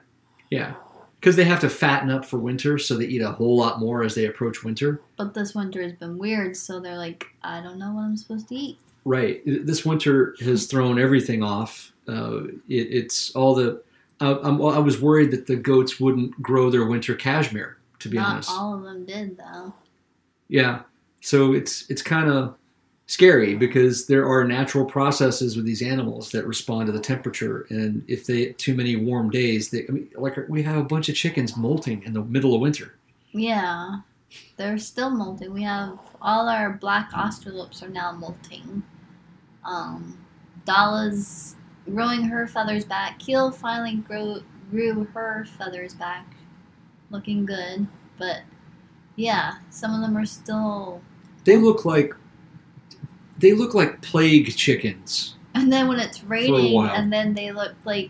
yeah, 0.49 0.73
because 1.19 1.35
they 1.35 1.43
have 1.43 1.59
to 1.61 1.69
fatten 1.69 2.09
up 2.09 2.25
for 2.25 2.39
winter, 2.39 2.77
so 2.79 2.97
they 2.97 3.05
eat 3.05 3.21
a 3.21 3.31
whole 3.31 3.55
lot 3.55 3.79
more 3.79 4.03
as 4.03 4.15
they 4.15 4.25
approach 4.25 4.63
winter. 4.63 4.99
But 5.17 5.33
this 5.33 5.53
winter 5.53 5.81
has 5.81 5.93
been 5.93 6.17
weird, 6.17 6.57
so 6.57 6.79
they're 6.79 6.97
like, 6.97 7.25
I 7.43 7.61
don't 7.61 7.77
know 7.77 7.91
what 7.93 8.01
I'm 8.01 8.17
supposed 8.17 8.49
to 8.49 8.55
eat. 8.55 8.79
Right. 9.05 9.41
This 9.45 9.85
winter 9.85 10.35
has 10.41 10.65
thrown 10.71 10.97
everything 10.97 11.43
off. 11.43 11.93
Uh, 12.07 12.45
it, 12.67 12.87
it's 12.91 13.35
all 13.35 13.53
the. 13.55 13.81
I 14.21 14.79
was 14.79 15.01
worried 15.01 15.31
that 15.31 15.47
the 15.47 15.57
goats 15.57 15.99
wouldn't 15.99 16.41
grow 16.41 16.69
their 16.69 16.85
winter 16.85 17.13
cashmere. 17.13 17.77
To 17.99 18.09
be 18.09 18.15
Not 18.17 18.29
honest, 18.29 18.49
all 18.51 18.73
of 18.75 18.83
them 18.83 19.05
did 19.05 19.37
though. 19.37 19.73
yeah. 20.47 20.81
So 21.21 21.53
it's 21.53 21.89
it's 21.89 22.01
kind 22.01 22.29
of 22.29 22.55
scary 23.13 23.53
because 23.53 24.07
there 24.07 24.27
are 24.27 24.43
natural 24.43 24.83
processes 24.83 25.55
with 25.55 25.65
these 25.65 25.83
animals 25.83 26.31
that 26.31 26.47
respond 26.47 26.87
to 26.87 26.91
the 26.91 26.99
temperature, 26.99 27.67
and 27.69 28.03
if 28.07 28.25
they 28.25 28.47
too 28.53 28.73
many 28.73 28.95
warm 28.95 29.29
days, 29.29 29.69
they 29.69 29.85
I 29.87 29.91
mean, 29.91 30.09
like 30.15 30.37
we 30.49 30.63
have 30.63 30.77
a 30.77 30.83
bunch 30.83 31.09
of 31.09 31.15
chickens 31.15 31.55
molting 31.55 32.01
in 32.03 32.13
the 32.13 32.23
middle 32.23 32.55
of 32.55 32.61
winter. 32.61 32.95
Yeah, 33.31 33.99
they're 34.57 34.79
still 34.79 35.11
molting. 35.11 35.53
We 35.53 35.61
have 35.63 35.99
all 36.21 36.49
our 36.49 36.71
black 36.71 37.11
Australorps 37.11 37.83
are 37.83 37.89
now 37.89 38.11
molting. 38.11 38.81
Um, 39.63 40.17
Dala's 40.65 41.55
growing 41.85 42.23
her 42.23 42.47
feathers 42.47 42.83
back. 42.83 43.19
Keel 43.19 43.51
finally 43.51 43.97
grew 43.97 44.43
grew 44.71 45.03
her 45.13 45.45
feathers 45.57 45.93
back, 45.93 46.25
looking 47.11 47.45
good. 47.45 47.85
But 48.17 48.41
yeah, 49.15 49.53
some 49.69 49.93
of 49.93 50.01
them 50.01 50.17
are 50.17 50.25
still. 50.25 50.99
They 51.43 51.57
look 51.57 51.85
like 51.85 52.15
they 53.37 53.53
look 53.53 53.73
like 53.73 54.01
plague 54.01 54.55
chickens. 54.55 55.35
And 55.55 55.71
then 55.71 55.87
when 55.87 55.99
it's 55.99 56.23
raining, 56.23 56.79
and 56.79 57.11
then 57.13 57.33
they 57.33 57.51
look 57.51 57.73
like, 57.85 58.09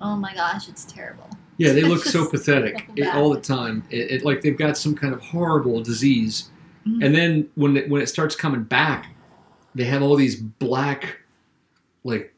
oh 0.00 0.16
my 0.16 0.34
gosh, 0.34 0.68
it's 0.68 0.84
terrible. 0.84 1.28
Yeah, 1.56 1.72
they 1.72 1.82
look 1.92 2.04
so 2.04 2.28
pathetic 2.28 2.86
so 2.86 2.92
it, 2.96 3.14
all 3.14 3.30
the 3.30 3.40
time. 3.40 3.84
It, 3.90 4.10
it 4.10 4.24
like 4.24 4.40
they've 4.40 4.56
got 4.56 4.76
some 4.76 4.94
kind 4.94 5.12
of 5.12 5.20
horrible 5.20 5.82
disease, 5.82 6.50
Mhm. 6.86 7.04
and 7.04 7.14
then 7.14 7.48
when 7.56 7.76
it, 7.76 7.90
when 7.90 8.00
it 8.00 8.08
starts 8.08 8.34
coming 8.34 8.62
back, 8.62 9.14
they 9.74 9.84
have 9.84 10.02
all 10.02 10.16
these 10.16 10.36
black, 10.36 11.18
like 12.04 12.32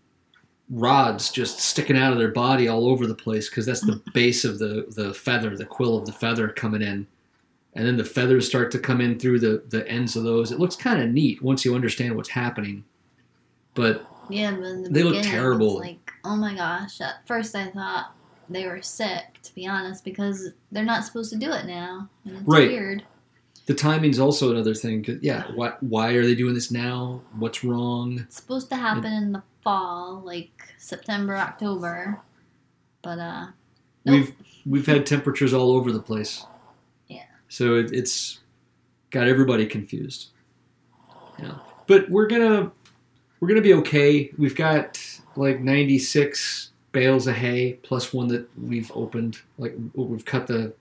rods 0.70 1.30
just 1.30 1.60
sticking 1.60 1.96
out 1.96 2.12
of 2.12 2.18
their 2.18 2.30
body 2.32 2.66
all 2.66 2.88
over 2.88 3.06
the 3.06 3.14
place 3.14 3.48
because 3.48 3.66
that's 3.66 3.82
the 3.82 4.02
base 4.14 4.44
of 4.44 4.58
the 4.58 4.86
the 4.96 5.12
feather, 5.14 5.56
the 5.56 5.66
quill 5.66 5.96
of 5.98 6.06
the 6.06 6.12
feather 6.12 6.48
coming 6.48 6.82
in, 6.82 7.06
and 7.74 7.86
then 7.86 7.96
the 7.96 8.04
feathers 8.04 8.46
start 8.46 8.70
to 8.72 8.78
come 8.78 9.00
in 9.00 9.18
through 9.18 9.40
the 9.40 9.62
the 9.68 9.86
ends 9.88 10.16
of 10.16 10.24
those. 10.24 10.52
It 10.52 10.58
looks 10.58 10.76
kind 10.76 11.02
of 11.02 11.08
neat 11.10 11.42
once 11.42 11.64
you 11.64 11.74
understand 11.74 12.16
what's 12.16 12.30
happening, 12.30 12.84
but 13.74 14.06
Yeah, 14.28 14.52
but 14.52 14.64
in 14.64 14.82
the 14.84 14.90
They 14.90 15.02
look 15.02 15.22
terrible. 15.22 15.78
Like, 15.78 16.12
oh 16.24 16.36
my 16.36 16.54
gosh! 16.54 17.00
At 17.00 17.26
first, 17.26 17.54
I 17.54 17.66
thought 17.70 18.12
they 18.48 18.66
were 18.66 18.82
sick, 18.82 19.38
to 19.42 19.54
be 19.54 19.66
honest, 19.66 20.04
because 20.04 20.50
they're 20.70 20.84
not 20.84 21.04
supposed 21.04 21.30
to 21.32 21.38
do 21.38 21.50
it 21.52 21.66
now. 21.66 22.08
And 22.24 22.36
it's 22.38 22.46
Right. 22.46 22.68
weird. 22.68 23.04
The 23.66 23.74
timing's 23.74 24.18
also 24.18 24.50
another 24.50 24.74
thing. 24.74 25.04
'cause, 25.04 25.18
yeah, 25.22 25.44
why, 25.54 25.74
why 25.80 26.12
are 26.12 26.24
they 26.24 26.34
doing 26.34 26.52
this 26.54 26.70
now? 26.72 27.22
What's 27.38 27.62
wrong? 27.62 28.18
It's 28.20 28.36
supposed 28.36 28.68
to 28.70 28.76
happen 28.76 29.12
in 29.12 29.32
the 29.32 29.42
fall, 29.62 30.20
like 30.24 30.50
September, 30.78 31.36
October. 31.36 32.20
But 33.02 33.18
uh 33.18 33.46
nope. 34.04 34.14
We've 34.14 34.34
we've 34.66 34.86
had 34.86 35.06
temperatures 35.06 35.52
all 35.54 35.72
over 35.72 35.92
the 35.92 36.00
place. 36.02 36.44
So 37.52 37.74
it, 37.74 37.92
it's 37.92 38.40
got 39.10 39.28
everybody 39.28 39.66
confused. 39.66 40.28
Yeah, 41.38 41.58
but 41.86 42.08
we're 42.08 42.26
gonna 42.26 42.72
we're 43.38 43.48
gonna 43.48 43.60
be 43.60 43.74
okay. 43.74 44.30
We've 44.38 44.56
got 44.56 44.98
like 45.36 45.60
ninety 45.60 45.98
six 45.98 46.70
bales 46.92 47.26
of 47.26 47.34
hay 47.34 47.74
plus 47.82 48.10
one 48.10 48.28
that 48.28 48.48
we've 48.58 48.90
opened. 48.94 49.40
Like 49.58 49.76
we've 49.94 50.24
cut 50.24 50.46
the 50.46 50.72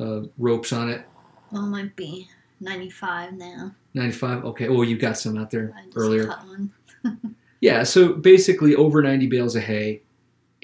uh, 0.00 0.22
ropes 0.38 0.72
on 0.72 0.88
it. 0.88 1.04
well, 1.50 1.64
it 1.64 1.68
might 1.68 1.94
be 1.94 2.26
95 2.60 3.34
now. 3.34 3.74
Ninety 3.92 4.12
five. 4.12 4.46
Okay. 4.46 4.68
Oh, 4.68 4.80
you 4.80 4.96
got 4.96 5.18
some 5.18 5.36
out 5.36 5.50
there 5.50 5.74
earlier. 5.94 6.28
cut 6.28 6.46
one. 6.46 6.72
Yeah, 7.60 7.84
so 7.84 8.14
basically 8.14 8.74
over 8.74 9.02
90 9.02 9.28
bales 9.28 9.54
of 9.54 9.62
hay, 9.62 10.02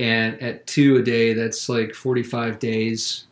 and 0.01 0.43
at 0.43 0.67
two 0.67 0.97
a 0.97 1.03
day, 1.03 1.33
that's 1.33 1.69
like 1.69 1.95
45 1.95 2.59
days 2.59 3.29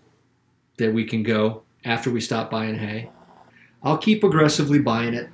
that 0.77 0.95
we 0.95 1.05
can 1.05 1.25
go 1.25 1.65
after 1.87 2.11
we 2.11 2.21
stop 2.21 2.51
buying 2.51 2.75
hay. 2.77 3.09
I'll 3.83 3.97
keep 3.97 4.25
aggressively 4.25 4.81
buying 4.81 5.15
it 5.15 5.31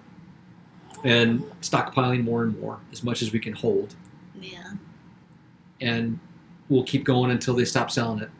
and 1.02 1.40
stockpiling 1.62 2.22
more 2.22 2.44
and 2.44 2.60
more 2.60 2.78
as 2.92 3.02
much 3.02 3.22
as 3.22 3.32
we 3.32 3.40
can 3.40 3.54
hold, 3.54 3.94
Yeah. 4.40 4.74
and 5.80 6.20
we'll 6.68 6.84
keep 6.84 7.02
going 7.04 7.30
until 7.32 7.54
they 7.54 7.64
stop 7.64 7.90
selling 7.90 8.20
it. 8.22 8.30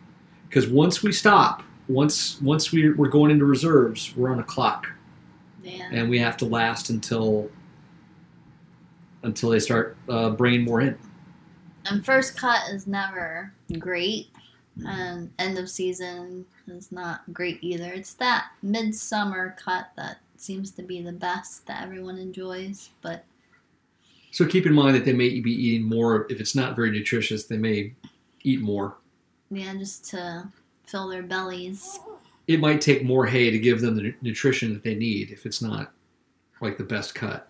Because 0.49 0.69
once 0.69 1.03
we 1.03 1.11
stop, 1.13 1.63
once 1.89 2.41
once 2.41 2.71
we, 2.71 2.93
we're 2.93 3.09
going 3.09 3.31
into 3.31 3.47
reserves, 3.47 4.13
we're 4.15 4.31
on 4.31 4.39
a 4.39 4.45
clock, 4.45 4.93
Yeah. 5.65 5.89
and 5.91 6.09
we 6.11 6.19
have 6.19 6.37
to 6.37 6.45
last 6.45 6.91
until 6.91 7.51
until 9.25 9.51
they 9.51 9.59
start 9.61 9.97
uh, 10.09 10.31
bringing 10.31 10.65
more 10.65 10.81
in. 10.81 10.99
And 11.87 12.05
first 12.05 12.37
cut 12.37 12.61
is 12.71 12.87
never 12.87 13.53
great, 13.79 14.29
and 14.87 15.33
end 15.39 15.59
of 15.59 15.69
season 15.71 16.45
is 16.73 16.93
not 16.93 17.21
great 17.33 17.59
either. 17.63 17.93
It's 17.93 18.15
that 18.15 18.47
midsummer 18.63 19.57
cut 19.59 19.89
that 19.97 20.19
seems 20.37 20.71
to 20.73 20.83
be 20.83 21.01
the 21.03 21.13
best 21.13 21.67
that 21.67 21.83
everyone 21.83 22.19
enjoys. 22.19 22.91
But 23.01 23.25
So 24.31 24.47
keep 24.47 24.67
in 24.67 24.73
mind 24.75 24.97
that 24.97 25.05
they 25.05 25.13
may 25.13 25.41
be 25.41 25.53
eating 25.53 25.85
more. 25.89 26.27
If 26.31 26.41
it's 26.41 26.55
not 26.57 26.75
very 26.77 26.91
nutritious, 26.91 27.45
they 27.45 27.59
may 27.59 27.95
eat 28.43 28.61
more. 28.61 28.97
yeah, 29.51 29.75
just 29.75 30.05
to 30.11 30.49
fill 30.87 31.09
their 31.09 31.23
bellies. 31.23 32.01
It 32.49 32.59
might 32.59 32.81
take 32.81 33.05
more 33.05 33.25
hay 33.27 33.51
to 33.51 33.59
give 33.59 33.81
them 33.81 33.95
the 33.97 34.15
nutrition 34.21 34.73
that 34.75 34.83
they 34.83 34.95
need 34.97 35.31
if 35.31 35.47
it's 35.47 35.63
not 35.63 35.93
like 36.61 36.77
the 36.77 36.85
best 36.85 37.15
cut, 37.15 37.49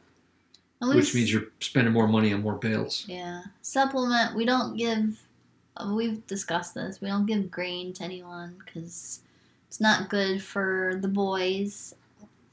At 0.82 0.88
which 0.88 1.14
means 1.14 1.32
you're 1.32 1.46
spending 1.61 1.92
more 1.94 2.06
money 2.06 2.32
on 2.32 2.42
more 2.42 2.56
bales. 2.56 3.04
Yeah. 3.08 3.42
Supplement, 3.62 4.37
we 4.37 4.44
don't 4.44 4.76
give, 4.76 5.18
we've 5.94 6.26
discussed 6.26 6.74
this, 6.74 7.00
we 7.00 7.08
don't 7.08 7.26
give 7.26 7.50
grain 7.50 7.92
to 7.94 8.04
anyone 8.04 8.56
because 8.64 9.20
it's 9.68 9.80
not 9.80 10.08
good 10.08 10.42
for 10.42 10.98
the 11.00 11.08
boys. 11.08 11.94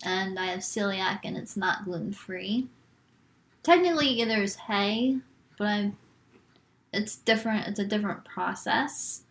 And 0.04 0.40
I 0.40 0.48
have 0.48 0.60
celiac 0.60 1.22
and 1.24 1.36
it's 1.36 1.58
not 1.58 1.84
gluten 1.84 2.14
free. 2.14 2.68
Technically, 3.64 4.24
there's 4.24 4.56
hay, 4.56 5.18
but 5.58 5.68
I'm. 5.68 5.98
It's 6.92 7.18
different, 7.18 7.68
it's 7.68 7.80
a 7.80 7.86
different 7.86 8.26
process. 8.26 9.22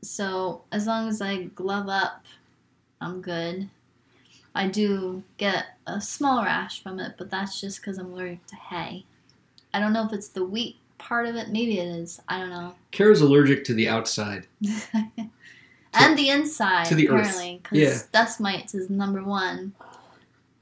So 0.00 0.62
as 0.72 0.86
long 0.86 1.08
as 1.08 1.20
I 1.20 1.44
glove 1.44 1.88
up, 1.88 2.24
I'm 3.00 3.20
good. 3.20 3.68
I 4.54 4.68
do 4.68 5.22
get 5.36 5.78
a 5.86 6.00
small 6.00 6.42
rash 6.42 6.82
from 6.82 6.98
it, 6.98 7.14
but 7.18 7.30
that's 7.30 7.60
just 7.60 7.80
because 7.80 7.98
I'm 7.98 8.12
allergic 8.12 8.46
to 8.46 8.56
hay. 8.56 9.04
I 9.72 9.80
don't 9.80 9.92
know 9.92 10.04
if 10.04 10.12
it's 10.12 10.28
the 10.28 10.44
wheat 10.44 10.76
part 11.02 11.26
of 11.26 11.36
it. 11.36 11.48
Maybe 11.50 11.78
it 11.78 11.88
is. 11.88 12.20
I 12.28 12.38
don't 12.38 12.50
know. 12.50 12.74
Kara's 12.92 13.20
allergic 13.20 13.64
to 13.64 13.74
the 13.74 13.88
outside. 13.88 14.46
and 15.94 16.16
the 16.18 16.30
inside, 16.30 16.86
to 16.86 16.94
the 16.94 17.08
earth. 17.10 17.26
apparently, 17.28 17.60
because 17.62 17.78
Yeah. 17.78 17.98
dust 18.12 18.40
mites 18.40 18.74
is 18.74 18.88
number 18.88 19.22
one. 19.22 19.74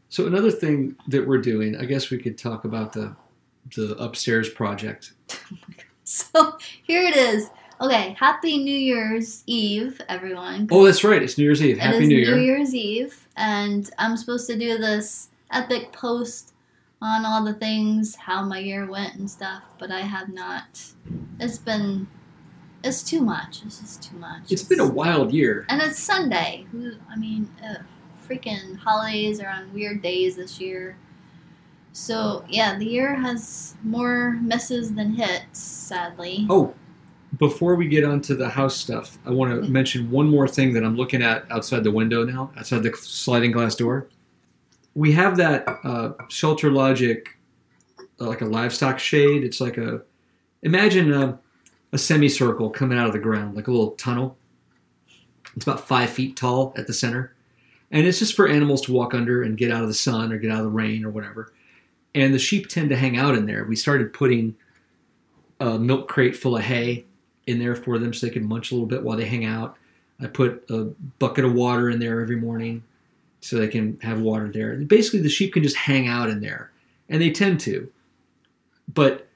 So 0.09 0.26
another 0.26 0.50
thing 0.50 0.96
that 1.09 1.26
we're 1.26 1.38
doing, 1.38 1.76
I 1.76 1.85
guess 1.85 2.11
we 2.11 2.18
could 2.18 2.37
talk 2.38 2.64
about 2.64 2.92
the 2.92 3.14
the 3.76 3.94
upstairs 3.96 4.48
project. 4.48 5.12
So 6.03 6.59
here 6.83 7.05
it 7.05 7.14
is. 7.14 7.50
Okay, 7.81 8.16
Happy 8.18 8.59
New 8.59 8.74
Year's 8.74 9.44
Eve, 9.46 10.00
everyone. 10.09 10.66
Oh, 10.72 10.85
that's 10.85 11.05
right. 11.05 11.22
It's 11.22 11.38
New 11.38 11.44
Year's 11.44 11.62
Eve. 11.62 11.79
Happy 11.79 12.05
New 12.05 12.16
Year. 12.18 12.37
Year's 12.37 12.74
Eve, 12.74 13.29
and 13.37 13.88
I'm 13.96 14.16
supposed 14.16 14.48
to 14.48 14.59
do 14.59 14.76
this 14.76 15.29
epic 15.53 15.92
post 15.92 16.53
on 17.02 17.24
all 17.24 17.44
the 17.44 17.54
things, 17.54 18.14
how 18.14 18.42
my 18.44 18.58
year 18.58 18.86
went 18.86 19.14
and 19.16 19.30
stuff, 19.30 19.62
but 19.78 19.90
I 19.90 20.00
have 20.00 20.28
not. 20.28 20.82
It's 21.38 21.58
been, 21.58 22.06
it's 22.84 23.02
too 23.02 23.22
much. 23.22 23.62
It's 23.64 23.80
just 23.80 24.02
too 24.02 24.16
much. 24.16 24.50
It's 24.50 24.62
been 24.62 24.80
a 24.80 24.88
wild 24.88 25.32
year. 25.32 25.64
and 25.68 25.80
it's 25.80 25.98
Sunday. 25.98 26.66
Who, 26.72 26.92
I 27.10 27.16
mean, 27.16 27.50
ugh, 27.64 27.82
freaking 28.28 28.76
holidays 28.76 29.40
are 29.40 29.48
on 29.48 29.72
weird 29.72 30.02
days 30.02 30.36
this 30.36 30.60
year. 30.60 30.96
So 31.92 32.44
yeah, 32.48 32.78
the 32.78 32.84
year 32.86 33.14
has 33.16 33.74
more 33.82 34.38
misses 34.42 34.94
than 34.94 35.14
hits, 35.14 35.58
sadly. 35.58 36.46
Oh, 36.48 36.74
before 37.38 37.74
we 37.76 37.88
get 37.88 38.04
onto 38.04 38.36
the 38.36 38.48
house 38.48 38.76
stuff, 38.76 39.18
I 39.24 39.30
want 39.30 39.64
to 39.64 39.68
mention 39.78 40.10
one 40.10 40.28
more 40.28 40.46
thing 40.46 40.72
that 40.74 40.84
I'm 40.84 40.96
looking 40.96 41.22
at 41.22 41.50
outside 41.50 41.82
the 41.82 41.90
window 41.90 42.24
now, 42.24 42.52
outside 42.56 42.82
the 42.82 42.92
sliding 42.94 43.52
glass 43.52 43.74
door. 43.74 44.08
We 44.94 45.12
have 45.12 45.37
that 45.37 45.68
uh, 45.85 46.12
Shelter 46.29 46.70
Logic, 46.70 47.29
uh, 48.20 48.26
like 48.26 48.40
a 48.40 48.46
livestock 48.46 48.98
shade. 48.98 49.44
It's 49.44 49.61
like 49.61 49.79
a, 49.79 50.03
imagine 50.62 51.12
a, 51.12 51.38
a 51.92 51.98
semicircle 51.98 52.70
coming 52.70 52.98
out 52.98 53.07
of 53.07 53.12
the 53.12 53.18
ground, 53.18 53.57
like 53.57 53.68
a 53.68 53.70
little 53.70 53.92
tunnel. 53.92 54.37
It's 55.57 55.66
about 55.66 55.87
five 55.87 56.11
feet 56.11 56.37
tall 56.37 56.72
at 56.76 56.87
the 56.87 56.92
center. 56.92 57.35
And 57.90 58.07
it's 58.07 58.20
just 58.20 58.35
for 58.35 58.48
animals 58.48 58.83
to 58.83 58.92
walk 58.92 59.14
under 59.14 59.42
and 59.42 59.57
get 59.57 59.72
out 59.72 59.83
of 59.83 59.88
the 59.88 59.94
sun 59.94 60.33
or 60.33 60.38
get 60.38 60.50
out 60.50 60.59
of 60.59 60.64
the 60.64 60.70
rain 60.70 61.05
or 61.05 61.11
whatever. 61.11 61.53
And 62.14 62.33
the 62.35 62.38
sheep 62.38 62.68
tend 62.68 62.90
to 62.90 62.96
hang 62.96 63.16
out 63.16 63.35
in 63.35 63.46
there. 63.46 63.64
We 63.64 63.76
started 63.76 64.12
putting 64.12 64.57
a 65.59 65.79
milk 65.79 66.09
crate 66.09 66.37
full 66.37 66.57
of 66.57 66.62
hay 66.62 67.05
in 67.46 67.59
there 67.59 67.74
for 67.74 67.98
them 67.98 68.12
so 68.12 68.26
they 68.26 68.33
can 68.33 68.46
munch 68.46 68.70
a 68.70 68.74
little 68.74 68.87
bit 68.87 69.03
while 69.03 69.16
they 69.16 69.24
hang 69.24 69.44
out. 69.44 69.76
I 70.20 70.26
put 70.26 70.64
a 70.70 70.85
bucket 71.18 71.44
of 71.44 71.55
water 71.55 71.90
in 71.90 71.98
there 71.98 72.20
every 72.20 72.37
morning 72.37 72.83
so 73.40 73.57
they 73.57 73.68
can 73.68 73.98
have 74.00 74.20
water 74.20 74.50
there. 74.50 74.76
Basically, 74.76 75.20
the 75.20 75.29
sheep 75.29 75.55
can 75.55 75.62
just 75.62 75.76
hang 75.76 76.07
out 76.09 76.29
in 76.31 76.40
there, 76.40 76.70
and 77.09 77.20
they 77.20 77.31
tend 77.31 77.61
to. 77.61 77.90
But 78.92 79.29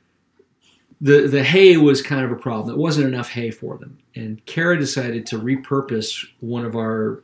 the 1.00 1.26
the 1.28 1.42
hay 1.44 1.76
was 1.76 2.02
kind 2.02 2.24
of 2.24 2.32
a 2.32 2.36
problem. 2.36 2.74
It 2.74 2.78
wasn't 2.78 3.08
enough 3.08 3.30
hay 3.30 3.50
for 3.50 3.76
them, 3.78 3.98
and 4.14 4.44
Kara 4.46 4.78
decided 4.78 5.26
to 5.26 5.38
repurpose 5.38 6.26
one 6.40 6.64
of 6.64 6.76
our 6.76 7.22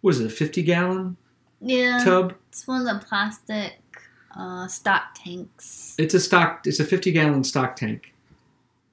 what 0.00 0.14
is 0.14 0.20
it, 0.20 0.26
a 0.26 0.30
fifty 0.30 0.62
gallon 0.62 1.16
Yeah, 1.60 2.02
tub? 2.04 2.34
it's 2.48 2.66
one 2.66 2.86
of 2.86 3.00
the 3.00 3.04
plastic 3.06 3.74
uh, 4.36 4.66
stock 4.66 5.14
tanks. 5.14 5.94
It's 5.98 6.14
a 6.14 6.20
stock. 6.20 6.66
It's 6.66 6.80
a 6.80 6.84
fifty 6.84 7.12
gallon 7.12 7.44
stock 7.44 7.76
tank, 7.76 8.12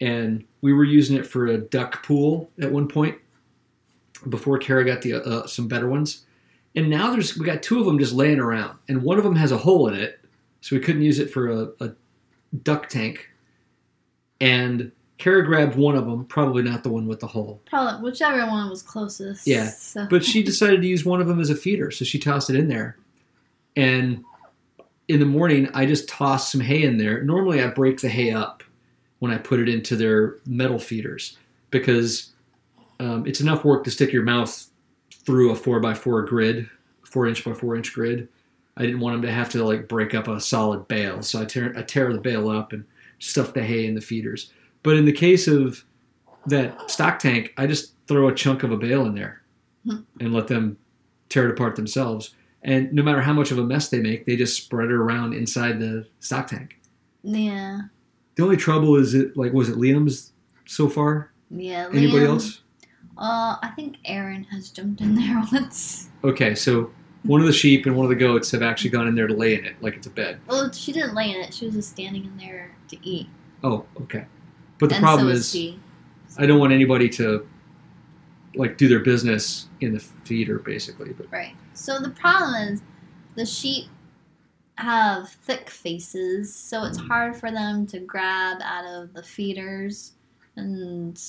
and 0.02 0.46
we 0.62 0.74
were 0.74 0.84
using 0.84 1.18
it 1.18 1.26
for 1.26 1.48
a 1.48 1.58
duck 1.58 2.04
pool 2.04 2.50
at 2.62 2.72
one 2.72 2.88
point 2.88 3.18
before 4.28 4.58
Kara 4.58 4.84
got 4.86 5.02
the 5.02 5.16
uh, 5.16 5.48
some 5.48 5.68
better 5.68 5.88
ones. 5.88 6.26
And 6.76 6.90
now 6.90 7.12
there's 7.12 7.38
we 7.38 7.46
got 7.46 7.64
two 7.64 7.80
of 7.80 7.86
them 7.86 7.98
just 8.00 8.14
laying 8.14 8.40
around, 8.40 8.78
and 8.88 9.02
one 9.02 9.18
of 9.18 9.24
them 9.24 9.36
has 9.36 9.52
a 9.52 9.58
hole 9.58 9.88
in 9.88 9.96
it, 9.96 10.20
so 10.62 10.76
we 10.76 10.82
couldn't 10.82 11.02
use 11.02 11.20
it 11.20 11.32
for 11.32 11.50
a, 11.50 11.70
a 11.82 11.92
duck 12.64 12.90
tank. 12.90 13.28
And 14.40 14.92
Kara 15.18 15.46
grabbed 15.46 15.76
one 15.76 15.96
of 15.96 16.06
them, 16.06 16.26
probably 16.26 16.64
not 16.64 16.84
the 16.84 16.90
one 16.90 17.06
with 17.08 17.20
the 17.20 17.28
hole, 17.28 17.62
Probably 17.66 18.02
whichever 18.10 18.46
one 18.48 18.70
was 18.70 18.82
closest. 18.82 19.46
Yeah, 19.46 19.68
So. 19.70 20.08
but 20.10 20.24
she 20.24 20.42
decided 20.44 20.82
to 20.82 20.88
use 20.88 21.04
one 21.04 21.20
of 21.20 21.28
them 21.28 21.40
as 21.42 21.50
a 21.50 21.56
feeder, 21.56 21.92
so 21.92 22.06
she 22.06 22.20
tossed 22.20 22.50
it 22.50 22.56
in 22.56 22.70
there. 22.70 22.98
And 23.76 24.24
in 25.10 25.20
the 25.20 25.26
morning, 25.26 25.70
I 25.74 25.86
just 25.86 26.08
toss 26.08 26.52
some 26.52 26.62
hay 26.62 26.84
in 26.84 26.98
there. 26.98 27.22
Normally, 27.24 27.62
I 27.62 27.68
break 27.68 28.00
the 28.00 28.10
hay 28.10 28.32
up 28.32 28.64
when 29.20 29.32
I 29.32 29.38
put 29.38 29.60
it 29.60 29.68
into 29.68 29.96
their 29.96 30.38
metal 30.46 30.80
feeders 30.80 31.38
because 31.72 32.32
um, 33.00 33.26
it's 33.28 33.42
enough 33.42 33.66
work 33.66 33.84
to 33.86 33.92
stick 33.92 34.14
your 34.14 34.24
mouth 34.24 34.68
through 35.30 35.52
a 35.52 35.56
four 35.56 35.80
by 35.80 35.94
four 35.94 36.24
grid, 36.24 36.68
four 37.04 37.28
inch 37.28 37.46
by 37.46 37.54
four 37.54 37.76
inch 37.76 37.94
grid. 37.94 38.28
I 38.76 38.82
didn't 38.82 39.00
want 39.00 39.14
them 39.14 39.22
to 39.22 39.32
have 39.32 39.48
to 39.52 39.64
like 39.64 39.88
break 39.88 40.16
up 40.16 40.28
a 40.28 40.42
solid 40.42 40.88
bale, 40.88 41.22
so 41.22 41.40
I 41.40 41.46
tear 41.46 41.72
I 41.78 41.84
tear 41.84 42.12
the 42.12 42.20
bale 42.20 42.50
up 42.50 42.74
and 42.74 42.84
stuff 43.20 43.54
the 43.54 43.62
hay 43.64 43.86
in 43.86 43.94
the 43.94 44.02
feeders. 44.02 44.52
But 44.82 44.96
in 44.98 45.06
the 45.06 45.12
case 45.12 45.48
of 45.48 45.86
that 46.48 46.90
stock 46.90 47.20
tank, 47.20 47.54
I 47.58 47.68
just 47.68 47.94
throw 48.08 48.28
a 48.28 48.34
chunk 48.34 48.64
of 48.64 48.72
a 48.72 48.78
bale 48.78 49.06
in 49.06 49.14
there 49.14 49.44
Hmm. 49.86 49.98
and 50.20 50.34
let 50.34 50.48
them 50.48 50.78
tear 51.30 51.46
it 51.48 51.52
apart 51.52 51.76
themselves. 51.76 52.34
And 52.64 52.92
no 52.92 53.04
matter 53.04 53.22
how 53.22 53.34
much 53.34 53.52
of 53.52 53.60
a 53.60 53.64
mess 53.64 53.90
they 53.90 54.00
make, 54.02 54.26
they 54.26 54.36
just 54.36 54.58
spread 54.58 54.90
it 54.90 54.94
around 54.96 55.34
inside 55.34 55.80
the 55.80 56.08
stock 56.22 56.48
tank. 56.48 56.80
yeah, 57.22 57.82
The 58.36 58.44
only 58.44 58.58
trouble 58.58 58.96
is 58.96 59.14
it 59.14 59.38
like 59.38 59.54
was 59.54 59.70
it 59.70 59.76
Liam's 59.78 60.32
so 60.66 60.90
far? 60.90 61.32
Yeah. 61.52 61.88
Anybody 61.94 62.24
Liam- 62.26 62.30
else? 62.30 62.62
Uh, 63.20 63.58
I 63.62 63.72
think 63.76 63.98
Aaron 64.06 64.46
has 64.46 64.70
jumped 64.70 65.02
in 65.02 65.14
there 65.14 65.44
once. 65.52 66.10
Okay, 66.24 66.56
so 66.56 66.90
one 67.24 67.42
of 67.42 67.48
the 67.48 67.54
sheep 67.54 67.86
and 67.86 67.96
one 67.96 68.06
of 68.06 68.10
the 68.10 68.16
goats 68.16 68.50
have 68.52 68.64
actually 68.64 68.92
gone 68.92 69.08
in 69.08 69.14
there 69.14 69.28
to 69.28 69.34
lay 69.34 69.56
in 69.56 69.66
it 69.66 69.76
like 69.82 69.96
it's 69.96 70.08
a 70.08 70.10
bed. 70.10 70.40
Well, 70.48 70.72
she 70.72 70.94
didn't 70.94 71.14
lay 71.14 71.32
in 71.32 71.42
it. 71.42 71.54
She 71.54 71.66
was 71.66 71.76
just 71.76 71.90
standing 71.90 72.24
in 72.24 72.38
there 72.38 72.72
to 72.88 72.98
eat. 73.06 73.28
Oh, 73.62 73.86
okay. 74.02 74.26
But 74.80 74.90
the 74.90 74.96
and 74.96 75.04
problem 75.04 75.28
so 75.28 75.34
is, 75.34 75.52
she. 75.52 75.80
I 76.38 76.46
don't 76.46 76.60
want 76.60 76.72
anybody 76.72 77.10
to 77.10 77.46
like 78.56 78.78
do 78.78 78.88
their 78.88 79.02
business 79.02 79.68
in 79.82 79.94
the 79.94 80.00
feeder, 80.00 80.60
basically. 80.60 81.12
But 81.12 81.30
Right. 81.30 81.56
So 81.74 82.00
the 82.00 82.12
problem 82.12 82.74
is 82.74 82.82
the 83.36 83.46
sheep 83.46 83.88
have 84.76 85.30
thick 85.30 85.70
faces, 85.70 86.56
so 86.56 86.86
it's 86.86 86.98
hard 86.98 87.36
for 87.36 87.52
them 87.52 87.86
to 87.88 88.00
grab 88.00 88.60
out 88.64 88.86
of 88.86 89.14
the 89.14 89.24
feeders 89.24 90.14
and 90.56 91.22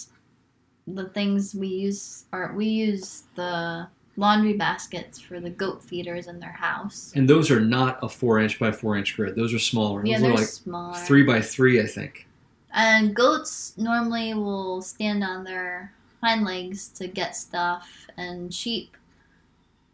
the 0.95 1.09
things 1.11 1.55
we 1.55 1.69
use 1.69 2.25
are 2.33 2.53
we 2.55 2.67
use 2.67 3.25
the 3.35 3.87
laundry 4.17 4.53
baskets 4.55 5.19
for 5.19 5.41
the 5.41 5.49
goat 5.51 5.83
feeders 5.83 6.27
in 6.27 6.39
their 6.41 6.53
house. 6.53 7.13
and 7.15 7.29
those 7.29 7.51
are 7.51 7.61
not 7.61 7.99
a 8.03 8.09
four 8.09 8.39
inch 8.39 8.59
by 8.59 8.71
four 8.71 8.97
inch 8.97 9.17
grid. 9.17 9.35
Those 9.37 9.55
are 9.55 9.59
smaller. 9.59 10.05
Yeah, 10.05 10.17
Those 10.17 10.23
they're 10.23 10.31
are 10.33 10.37
like 10.37 10.47
smaller. 10.47 10.95
three 10.99 11.23
by 11.23 11.41
three, 11.41 11.81
I 11.81 11.87
think. 11.87 12.27
And 12.73 13.15
goats 13.17 13.75
normally 13.77 14.35
will 14.35 14.83
stand 14.83 15.25
on 15.25 15.45
their 15.45 15.93
hind 16.23 16.45
legs 16.45 16.89
to 16.89 17.09
get 17.09 17.35
stuff, 17.35 17.89
and 18.17 18.53
sheep 18.53 18.97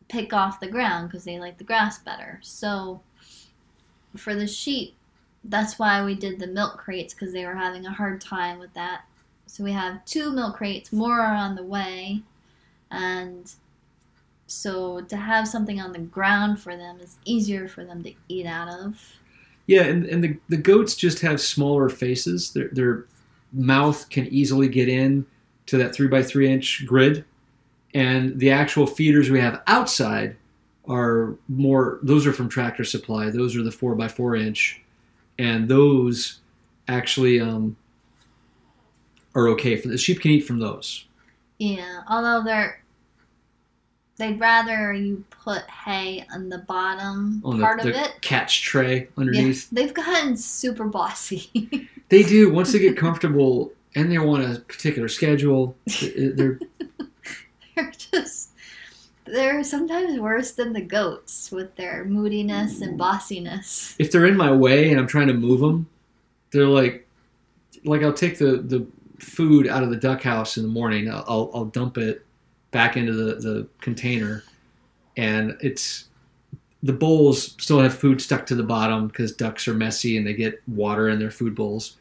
pick 0.08 0.32
off 0.32 0.60
the 0.60 0.68
ground 0.68 1.08
because 1.08 1.24
they 1.24 1.38
like 1.38 1.58
the 1.58 1.64
grass 1.64 1.98
better. 1.98 2.38
So, 2.42 3.00
for 4.16 4.34
the 4.34 4.46
sheep, 4.46 4.94
that's 5.44 5.78
why 5.78 6.04
we 6.04 6.14
did 6.14 6.38
the 6.38 6.46
milk 6.46 6.78
crates 6.78 7.14
because 7.14 7.32
they 7.32 7.44
were 7.46 7.54
having 7.54 7.86
a 7.86 7.92
hard 7.92 8.20
time 8.20 8.58
with 8.58 8.72
that. 8.74 9.02
So, 9.46 9.64
we 9.64 9.72
have 9.72 10.04
two 10.04 10.32
milk 10.32 10.56
crates, 10.56 10.92
more 10.92 11.20
are 11.20 11.34
on 11.34 11.54
the 11.54 11.62
way, 11.62 12.22
and 12.90 13.50
so 14.46 15.00
to 15.00 15.16
have 15.16 15.48
something 15.48 15.80
on 15.80 15.92
the 15.92 15.98
ground 15.98 16.60
for 16.60 16.76
them 16.76 17.00
is 17.00 17.16
easier 17.24 17.68
for 17.68 17.84
them 17.84 18.02
to 18.04 18.12
eat 18.28 18.46
out 18.46 18.68
of. 18.68 19.00
Yeah, 19.66 19.82
and, 19.82 20.06
and 20.06 20.22
the, 20.22 20.38
the 20.48 20.56
goats 20.56 20.94
just 20.94 21.20
have 21.20 21.40
smaller 21.40 21.88
faces. 21.88 22.52
Their, 22.52 22.68
their 22.68 23.06
mouth 23.52 24.08
can 24.10 24.26
easily 24.28 24.68
get 24.68 24.88
in 24.88 25.26
to 25.66 25.76
that 25.78 25.94
three 25.94 26.06
by 26.06 26.22
three 26.22 26.50
inch 26.50 26.84
grid. 26.86 27.24
And 27.92 28.38
the 28.38 28.50
actual 28.50 28.86
feeders 28.86 29.30
we 29.30 29.40
have 29.40 29.62
outside 29.66 30.36
are 30.86 31.34
more, 31.48 31.98
those 32.02 32.26
are 32.26 32.32
from 32.32 32.48
Tractor 32.48 32.84
Supply. 32.84 33.30
Those 33.30 33.56
are 33.56 33.62
the 33.62 33.72
four 33.72 33.96
by 33.96 34.06
four 34.06 34.36
inch. 34.36 34.82
And 35.38 35.68
those 35.68 36.40
actually 36.86 37.40
um, 37.40 37.76
are 39.36 39.48
okay. 39.50 39.76
For 39.76 39.88
the 39.88 39.98
sheep 39.98 40.20
can 40.20 40.32
eat 40.32 40.40
from 40.40 40.58
those. 40.58 41.04
Yeah, 41.58 42.02
although 42.08 42.42
they're 42.42 42.82
they'd 44.18 44.40
rather 44.40 44.92
you 44.92 45.24
put 45.30 45.62
hay 45.70 46.24
on 46.32 46.48
the 46.48 46.58
bottom 46.58 47.42
On 47.44 47.60
part 47.60 47.82
the, 47.82 47.90
of 47.90 47.96
it. 47.96 48.14
catch 48.22 48.62
tray 48.62 49.00
Yeah, 49.00 49.06
underneath. 49.18 49.68
they've 49.70 49.92
gotten 49.94 50.36
super 50.36 50.84
bossy. 50.84 51.88
They 52.08 52.22
do. 52.22 52.52
Once 52.52 52.72
they 52.72 52.78
get 52.78 52.96
comfortable 52.96 53.72
and 53.96 54.12
they 54.12 54.18
want 54.18 54.44
a 54.44 54.60
particular 54.60 55.08
schedule, 55.08 55.74
they're 56.00 56.60
they're 57.74 57.92
just 57.98 58.50
they're 59.24 59.64
sometimes 59.64 60.20
worse 60.20 60.52
than 60.52 60.72
the 60.72 60.80
goats 60.80 61.50
with 61.50 61.74
their 61.74 62.04
moodiness 62.04 62.80
and 62.80 62.96
mm. 62.96 63.02
bossiness. 63.02 63.96
if 63.98 64.12
they're 64.12 64.26
in 64.26 64.36
my 64.36 64.52
way 64.52 64.88
and 64.90 65.00
I'm 65.00 65.08
trying 65.08 65.26
to 65.26 65.34
move 65.34 65.58
them, 65.58 65.88
they're 66.52 66.68
like, 66.68 67.08
like 67.84 68.04
I'll 68.04 68.12
take 68.12 68.38
the 68.38 68.58
the 68.58 68.86
food 69.18 69.66
out 69.66 69.82
of 69.82 69.90
the 69.90 69.96
duck 69.96 70.22
house 70.22 70.56
in 70.56 70.62
the 70.62 70.68
morning. 70.68 71.10
I'll 71.10 71.50
I'll, 71.54 71.64
dump 71.66 71.98
it 71.98 72.24
back 72.70 72.96
into 72.96 73.12
the 73.12 73.34
the 73.36 73.68
container, 73.80 74.42
and 75.16 75.56
it's 75.60 76.08
the 76.82 76.92
bowls 76.92 77.54
still 77.58 77.80
have 77.80 77.96
food 77.96 78.20
stuck 78.20 78.46
to 78.46 78.54
the 78.54 78.62
bottom 78.62 79.08
because 79.08 79.32
ducks 79.32 79.66
are 79.66 79.74
messy 79.74 80.16
and 80.16 80.26
they 80.26 80.34
get 80.34 80.62
water 80.68 81.08
in 81.08 81.18
their 81.18 81.30
food 81.30 81.54
bowls. 81.54 81.96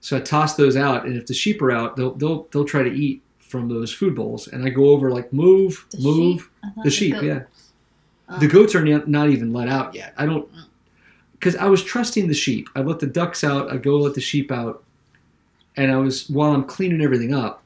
So 0.00 0.16
I 0.16 0.20
toss 0.20 0.54
those 0.54 0.76
out, 0.76 1.06
and 1.06 1.16
if 1.16 1.26
the 1.26 1.34
sheep 1.34 1.62
are 1.62 1.72
out, 1.72 1.96
they'll 1.96 2.14
they'll 2.14 2.46
they'll 2.50 2.64
try 2.64 2.82
to 2.82 2.92
eat 2.92 3.22
from 3.38 3.68
those 3.68 3.92
food 3.92 4.14
bowls, 4.14 4.48
and 4.48 4.64
I 4.64 4.68
go 4.68 4.90
over 4.90 5.10
like 5.10 5.32
move 5.32 5.86
The 5.90 6.02
move. 6.02 6.50
sheep? 6.62 6.74
The 6.84 6.90
sheep, 6.90 7.12
goats. 7.14 7.24
yeah. 7.24 7.42
Oh. 8.28 8.38
The 8.38 8.48
goats 8.48 8.74
are 8.74 8.84
not, 8.84 9.08
not 9.08 9.30
even 9.30 9.52
let 9.52 9.68
out 9.68 9.94
yet. 9.94 10.14
I 10.16 10.26
don't, 10.26 10.50
mm. 10.52 10.64
because 11.32 11.56
I 11.56 11.66
was 11.66 11.82
trusting 11.82 12.28
the 12.28 12.34
sheep. 12.34 12.68
I 12.74 12.80
let 12.80 13.00
the 13.00 13.06
ducks 13.06 13.44
out. 13.44 13.72
I 13.72 13.76
go 13.76 13.96
let 13.96 14.14
the 14.14 14.20
sheep 14.20 14.50
out, 14.50 14.83
and 15.76 15.92
I 15.92 15.96
was 15.96 16.28
while 16.28 16.52
I'm 16.52 16.64
cleaning 16.64 17.02
everything 17.02 17.34
up, 17.34 17.62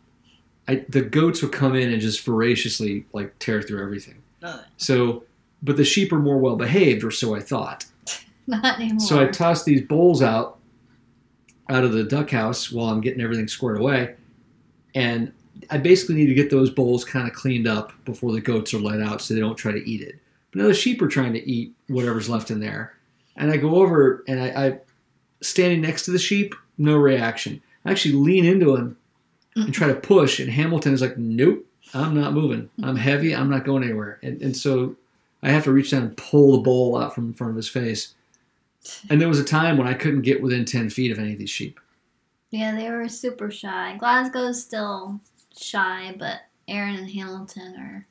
I 0.66 0.84
the 0.88 1.02
goats 1.02 1.42
would 1.42 1.52
come 1.52 1.74
in 1.74 1.92
and 1.92 2.00
just 2.00 2.24
voraciously 2.24 3.06
like 3.12 3.38
tear 3.38 3.62
through 3.62 3.82
everything. 3.82 4.22
Oh, 4.42 4.62
So, 4.76 5.24
but 5.62 5.76
the 5.76 5.84
sheep 5.84 6.12
are 6.12 6.18
more 6.18 6.38
well 6.38 6.56
behaved, 6.56 7.04
or 7.04 7.10
so 7.10 7.34
I 7.34 7.40
thought. 7.40 7.86
not 8.46 8.80
anymore. 8.80 9.00
So 9.00 9.20
I 9.20 9.26
toss 9.26 9.64
these 9.64 9.82
bowls 9.82 10.22
out 10.22 10.58
out 11.68 11.84
of 11.84 11.92
the 11.92 12.04
duck 12.04 12.30
house 12.30 12.72
while 12.72 12.88
I'm 12.88 13.00
getting 13.00 13.20
everything 13.20 13.48
squared 13.48 13.78
away, 13.78 14.14
and 14.94 15.32
I 15.70 15.78
basically 15.78 16.14
need 16.14 16.26
to 16.26 16.34
get 16.34 16.50
those 16.50 16.70
bowls 16.70 17.04
kind 17.04 17.28
of 17.28 17.34
cleaned 17.34 17.66
up 17.66 17.92
before 18.04 18.32
the 18.32 18.40
goats 18.40 18.72
are 18.72 18.78
let 18.78 19.00
out, 19.00 19.20
so 19.20 19.34
they 19.34 19.40
don't 19.40 19.56
try 19.56 19.72
to 19.72 19.90
eat 19.90 20.00
it. 20.00 20.16
But 20.50 20.62
now 20.62 20.68
the 20.68 20.74
sheep 20.74 21.02
are 21.02 21.08
trying 21.08 21.34
to 21.34 21.50
eat 21.50 21.74
whatever's 21.88 22.28
left 22.28 22.50
in 22.50 22.60
there, 22.60 22.94
and 23.36 23.50
I 23.50 23.56
go 23.56 23.76
over 23.76 24.24
and 24.28 24.40
I, 24.40 24.66
I 24.66 24.78
standing 25.40 25.80
next 25.80 26.04
to 26.04 26.10
the 26.10 26.18
sheep, 26.18 26.54
no 26.78 26.96
reaction. 26.96 27.62
Actually 27.90 28.14
lean 28.14 28.44
into 28.44 28.76
him 28.76 28.96
and 29.56 29.72
try 29.74 29.86
to 29.88 29.94
mm-hmm. 29.94 30.02
push, 30.02 30.38
and 30.40 30.50
Hamilton 30.50 30.92
is 30.94 31.00
like, 31.00 31.16
"Nope, 31.18 31.66
I'm 31.94 32.14
not 32.14 32.32
moving. 32.32 32.62
Mm-hmm. 32.62 32.84
I'm 32.84 32.96
heavy. 32.96 33.34
I'm 33.34 33.50
not 33.50 33.64
going 33.64 33.82
anywhere." 33.84 34.18
And, 34.22 34.40
and 34.42 34.56
so 34.56 34.96
I 35.42 35.50
have 35.50 35.64
to 35.64 35.72
reach 35.72 35.90
down 35.90 36.02
and 36.02 36.16
pull 36.16 36.52
the 36.52 36.58
bowl 36.58 36.96
out 36.96 37.14
from 37.14 37.28
in 37.28 37.34
front 37.34 37.50
of 37.50 37.56
his 37.56 37.68
face. 37.68 38.14
And 39.10 39.20
there 39.20 39.28
was 39.28 39.40
a 39.40 39.44
time 39.44 39.76
when 39.76 39.86
I 39.88 39.92
couldn't 39.92 40.22
get 40.22 40.40
within 40.40 40.64
10 40.64 40.88
feet 40.90 41.10
of 41.12 41.18
any 41.18 41.32
of 41.32 41.38
these 41.38 41.50
sheep. 41.50 41.78
yeah, 42.50 42.74
they 42.74 42.90
were 42.90 43.08
super 43.08 43.50
shy. 43.50 43.96
Glasgow's 44.00 44.62
still 44.62 45.20
shy, 45.58 46.14
but 46.18 46.42
Aaron 46.68 46.94
and 46.96 47.10
Hamilton 47.10 47.74
are, 47.76 48.06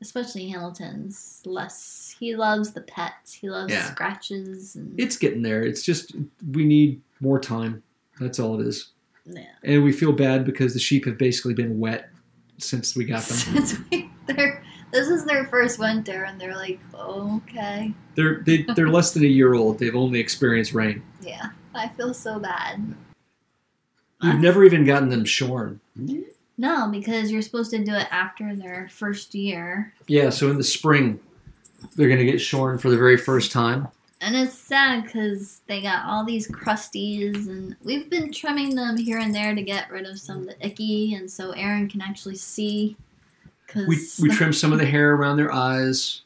especially 0.00 0.48
Hamilton's 0.48 1.42
less. 1.44 2.14
He 2.18 2.36
loves 2.36 2.72
the 2.72 2.80
pets. 2.80 3.34
He 3.34 3.50
loves 3.50 3.72
Yeah. 3.72 3.90
scratches 3.90 4.76
and 4.76 4.98
It's 4.98 5.16
getting 5.16 5.42
there. 5.42 5.62
It's 5.62 5.82
just, 5.82 6.12
we 6.50 6.64
need 6.64 7.00
more 7.20 7.38
time. 7.40 7.82
That's 8.20 8.38
all 8.38 8.60
it 8.60 8.66
is. 8.66 8.90
yeah. 9.26 9.44
And 9.64 9.82
we 9.84 9.92
feel 9.92 10.12
bad 10.12 10.44
because 10.44 10.74
the 10.74 10.80
sheep 10.80 11.04
have 11.06 11.18
basically 11.18 11.54
been 11.54 11.78
wet 11.80 12.10
since 12.58 12.94
we 12.96 13.04
got 13.04 13.22
them. 13.22 13.36
Since 13.36 13.78
we, 13.90 14.10
they're, 14.26 14.62
this 14.92 15.08
is 15.08 15.24
their 15.24 15.46
first 15.46 15.78
winter, 15.78 16.24
and 16.24 16.40
they're 16.40 16.54
like, 16.54 16.78
okay, 16.94 17.92
They're, 18.14 18.42
they, 18.44 18.62
they're 18.76 18.88
less 18.90 19.12
than 19.14 19.24
a 19.24 19.28
year 19.28 19.54
old. 19.54 19.78
They've 19.78 19.96
only 19.96 20.20
experienced 20.20 20.72
rain. 20.74 21.02
yeah, 21.22 21.46
I 21.74 21.88
feel 21.88 22.12
so 22.14 22.38
bad. 22.38 22.94
We've 24.22 24.38
never 24.38 24.62
even 24.64 24.84
gotten 24.84 25.08
them 25.08 25.24
shorn. 25.24 25.80
No, 26.58 26.88
because 26.92 27.32
you're 27.32 27.42
supposed 27.42 27.72
to 27.72 27.82
do 27.82 27.92
it 27.94 28.06
after 28.12 28.54
their 28.54 28.88
first 28.92 29.34
year, 29.34 29.94
Yeah, 30.06 30.30
so 30.30 30.48
in 30.50 30.58
the 30.58 30.62
spring, 30.64 31.18
they're 31.96 32.06
going 32.06 32.20
to 32.20 32.24
get 32.30 32.40
shorn 32.40 32.78
for 32.78 32.88
the 32.90 32.96
very 32.96 33.16
first 33.16 33.50
time. 33.50 33.88
And 34.22 34.36
it's 34.36 34.56
sad 34.56 35.04
because 35.04 35.60
they 35.66 35.82
got 35.82 36.06
all 36.06 36.24
these 36.24 36.48
crusties, 36.48 37.48
and 37.48 37.76
we've 37.82 38.08
been 38.08 38.32
trimming 38.32 38.76
them 38.76 38.96
here 38.96 39.18
and 39.18 39.34
there 39.34 39.52
to 39.54 39.62
get 39.62 39.90
rid 39.90 40.06
of 40.06 40.18
some 40.18 40.42
of 40.42 40.46
the 40.46 40.66
icky, 40.66 41.14
and 41.14 41.28
so 41.28 41.50
Aaron 41.50 41.88
can 41.88 42.00
actually 42.00 42.36
see. 42.36 42.96
Cause 43.66 43.86
We, 43.86 43.98
we 44.20 44.28
trim 44.34 44.52
some 44.52 44.72
of 44.72 44.78
the 44.78 44.86
hair 44.86 45.14
around 45.14 45.38
their 45.38 45.52
eyes, 45.52 46.22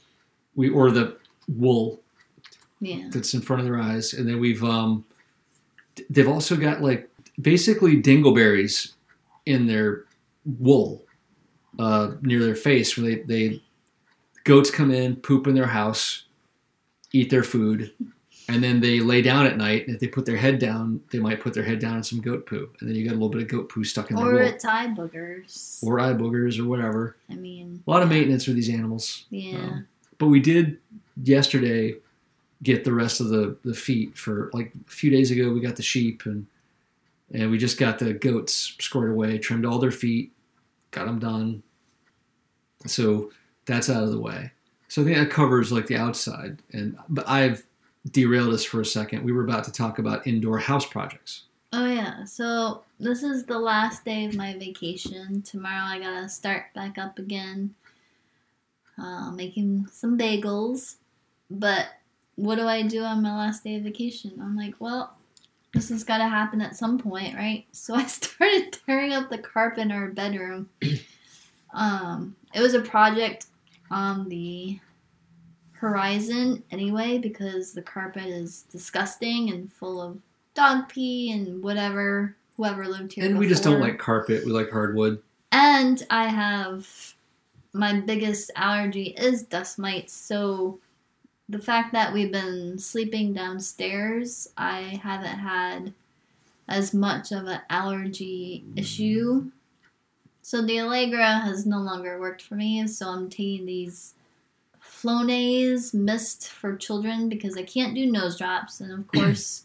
we 0.54 0.68
or 0.68 0.90
the 0.90 1.16
wool 1.48 2.00
yeah, 2.80 3.08
that's 3.10 3.32
in 3.32 3.40
front 3.40 3.60
of 3.60 3.66
their 3.66 3.80
eyes, 3.80 4.12
and 4.12 4.28
then 4.28 4.38
we've 4.38 4.62
um, 4.62 5.04
they've 6.10 6.28
also 6.28 6.54
got 6.54 6.82
like 6.82 7.08
basically 7.40 8.02
dingleberries 8.02 8.92
in 9.46 9.66
their 9.66 10.04
wool 10.58 11.02
uh, 11.78 12.12
near 12.20 12.44
their 12.44 12.54
face 12.56 12.96
where 12.96 13.06
they, 13.06 13.22
they 13.22 13.62
goats 14.44 14.70
come 14.70 14.90
in 14.90 15.16
poop 15.16 15.46
in 15.46 15.54
their 15.54 15.66
house 15.66 16.25
eat 17.12 17.30
their 17.30 17.42
food 17.42 17.92
and 18.48 18.62
then 18.62 18.80
they 18.80 19.00
lay 19.00 19.22
down 19.22 19.46
at 19.46 19.56
night 19.56 19.86
and 19.86 19.94
if 19.94 20.00
they 20.00 20.06
put 20.06 20.24
their 20.24 20.36
head 20.36 20.58
down 20.58 21.00
they 21.10 21.18
might 21.18 21.40
put 21.40 21.54
their 21.54 21.64
head 21.64 21.78
down 21.78 21.96
in 21.96 22.02
some 22.02 22.20
goat 22.20 22.46
poo 22.46 22.68
and 22.80 22.88
then 22.88 22.96
you 22.96 23.04
got 23.04 23.12
a 23.12 23.18
little 23.18 23.28
bit 23.28 23.42
of 23.42 23.48
goat 23.48 23.68
poo 23.68 23.84
stuck 23.84 24.10
in 24.10 24.16
their 24.16 24.26
or 24.26 24.32
wool 24.32 24.42
it's 24.42 24.64
eye 24.64 24.86
boogers. 24.86 25.82
or 25.82 26.00
eye 26.00 26.12
boogers 26.12 26.58
or 26.58 26.68
whatever. 26.68 27.16
I 27.30 27.34
mean, 27.34 27.82
a 27.86 27.90
lot 27.90 28.02
of 28.02 28.08
maintenance 28.08 28.44
for 28.44 28.52
these 28.52 28.68
animals. 28.68 29.26
Yeah. 29.30 29.58
um, 29.58 29.86
but 30.18 30.26
we 30.26 30.40
did 30.40 30.78
yesterday 31.22 31.96
get 32.62 32.84
the 32.84 32.92
rest 32.92 33.20
of 33.20 33.28
the, 33.28 33.56
the 33.64 33.74
feet 33.74 34.16
for 34.16 34.50
like 34.52 34.72
a 34.86 34.90
few 34.90 35.10
days 35.10 35.30
ago 35.30 35.52
we 35.52 35.60
got 35.60 35.76
the 35.76 35.82
sheep 35.82 36.22
and 36.24 36.46
and 37.32 37.50
we 37.50 37.58
just 37.58 37.78
got 37.78 37.98
the 37.98 38.12
goats 38.14 38.74
squared 38.78 39.10
away 39.10 39.38
trimmed 39.38 39.66
all 39.66 39.78
their 39.78 39.90
feet 39.90 40.32
got 40.90 41.06
them 41.06 41.18
done. 41.18 41.62
So 42.86 43.32
that's 43.66 43.90
out 43.90 44.04
of 44.04 44.10
the 44.10 44.20
way 44.20 44.52
so 44.96 45.02
i 45.02 45.04
think 45.04 45.18
that 45.18 45.30
covers 45.30 45.70
like 45.70 45.86
the 45.86 45.96
outside 45.96 46.62
and 46.72 46.96
but 47.10 47.28
i've 47.28 47.66
derailed 48.12 48.54
us 48.54 48.64
for 48.64 48.80
a 48.80 48.86
second 48.86 49.22
we 49.22 49.30
were 49.30 49.44
about 49.44 49.62
to 49.62 49.70
talk 49.70 49.98
about 49.98 50.26
indoor 50.26 50.58
house 50.58 50.86
projects 50.86 51.42
Oh 51.72 51.86
yeah, 51.86 52.24
so 52.24 52.84
this 52.98 53.22
is 53.22 53.44
the 53.44 53.58
last 53.58 54.02
day 54.02 54.24
of 54.24 54.34
my 54.34 54.56
vacation. 54.56 55.42
Tomorrow 55.42 55.84
I 55.84 55.98
gotta 55.98 56.26
start 56.26 56.72
back 56.74 56.96
up 56.96 57.18
again, 57.18 57.74
uh, 58.96 59.30
making 59.32 59.86
some 59.92 60.16
bagels. 60.16 60.94
But 61.50 61.88
what 62.36 62.56
do 62.56 62.66
I 62.66 62.80
do 62.80 63.02
on 63.02 63.22
my 63.22 63.36
last 63.36 63.62
day 63.64 63.76
of 63.76 63.82
vacation? 63.82 64.38
I'm 64.40 64.56
like, 64.56 64.74
well, 64.78 65.16
this 65.74 65.90
has 65.90 66.04
got 66.04 66.18
to 66.18 66.28
happen 66.28 66.60
at 66.60 66.76
some 66.76 66.98
point, 66.98 67.34
right? 67.34 67.66
So 67.72 67.94
I 67.94 68.06
started 68.06 68.78
tearing 68.86 69.12
up 69.12 69.28
the 69.28 69.38
carpet 69.38 69.80
in 69.80 69.92
our 69.92 70.08
bedroom. 70.08 70.70
um, 71.74 72.36
it 72.54 72.60
was 72.60 72.74
a 72.74 72.80
project 72.80 73.46
on 73.90 74.28
the 74.28 74.78
horizon 75.78 76.62
anyway 76.70 77.18
because 77.18 77.72
the 77.72 77.82
carpet 77.82 78.26
is 78.26 78.62
disgusting 78.62 79.50
and 79.50 79.72
full 79.72 80.00
of 80.00 80.18
dog 80.54 80.88
pee 80.88 81.32
and 81.32 81.62
whatever 81.62 82.34
whoever 82.56 82.86
lived 82.86 83.12
here. 83.12 83.24
And 83.24 83.38
we 83.38 83.48
just 83.48 83.62
don't 83.62 83.80
like 83.80 83.98
carpet. 83.98 84.44
We 84.44 84.52
like 84.52 84.70
hardwood. 84.70 85.22
And 85.52 86.02
I 86.10 86.28
have 86.28 87.14
my 87.72 88.00
biggest 88.00 88.50
allergy 88.56 89.14
is 89.18 89.42
dust 89.42 89.78
mites. 89.78 90.14
So 90.14 90.80
the 91.48 91.58
fact 91.58 91.92
that 91.92 92.12
we've 92.12 92.32
been 92.32 92.78
sleeping 92.78 93.34
downstairs, 93.34 94.48
I 94.56 95.00
haven't 95.02 95.38
had 95.38 95.92
as 96.68 96.92
much 96.94 97.30
of 97.30 97.46
an 97.46 97.60
allergy 97.70 98.64
issue. 98.74 99.50
So 100.42 100.62
the 100.62 100.80
Allegra 100.80 101.38
has 101.40 101.66
no 101.66 101.78
longer 101.78 102.18
worked 102.20 102.42
for 102.42 102.54
me, 102.54 102.86
so 102.86 103.08
I'm 103.08 103.28
taking 103.28 103.66
these 103.66 104.14
Flonase 105.02 105.92
mist 105.92 106.48
for 106.48 106.76
children 106.76 107.28
because 107.28 107.56
I 107.56 107.62
can't 107.62 107.94
do 107.94 108.10
nose 108.10 108.38
drops, 108.38 108.80
and 108.80 108.92
of 108.92 109.06
course, 109.14 109.64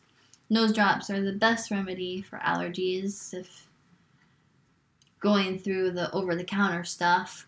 nose 0.50 0.74
drops 0.74 1.10
are 1.10 1.22
the 1.22 1.34
best 1.34 1.72
remedy 1.72 2.22
for 2.22 2.38
allergies 2.40 3.34
if 3.34 3.68
going 5.20 5.58
through 5.58 5.92
the 5.92 6.12
over 6.12 6.36
the 6.36 6.44
counter 6.44 6.84
stuff. 6.84 7.48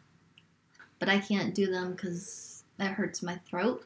But 0.99 1.09
I 1.09 1.19
can't 1.19 1.53
do 1.53 1.69
them 1.69 1.91
because 1.91 2.63
that 2.77 2.93
hurts 2.93 3.21
my 3.21 3.39
throat. 3.49 3.86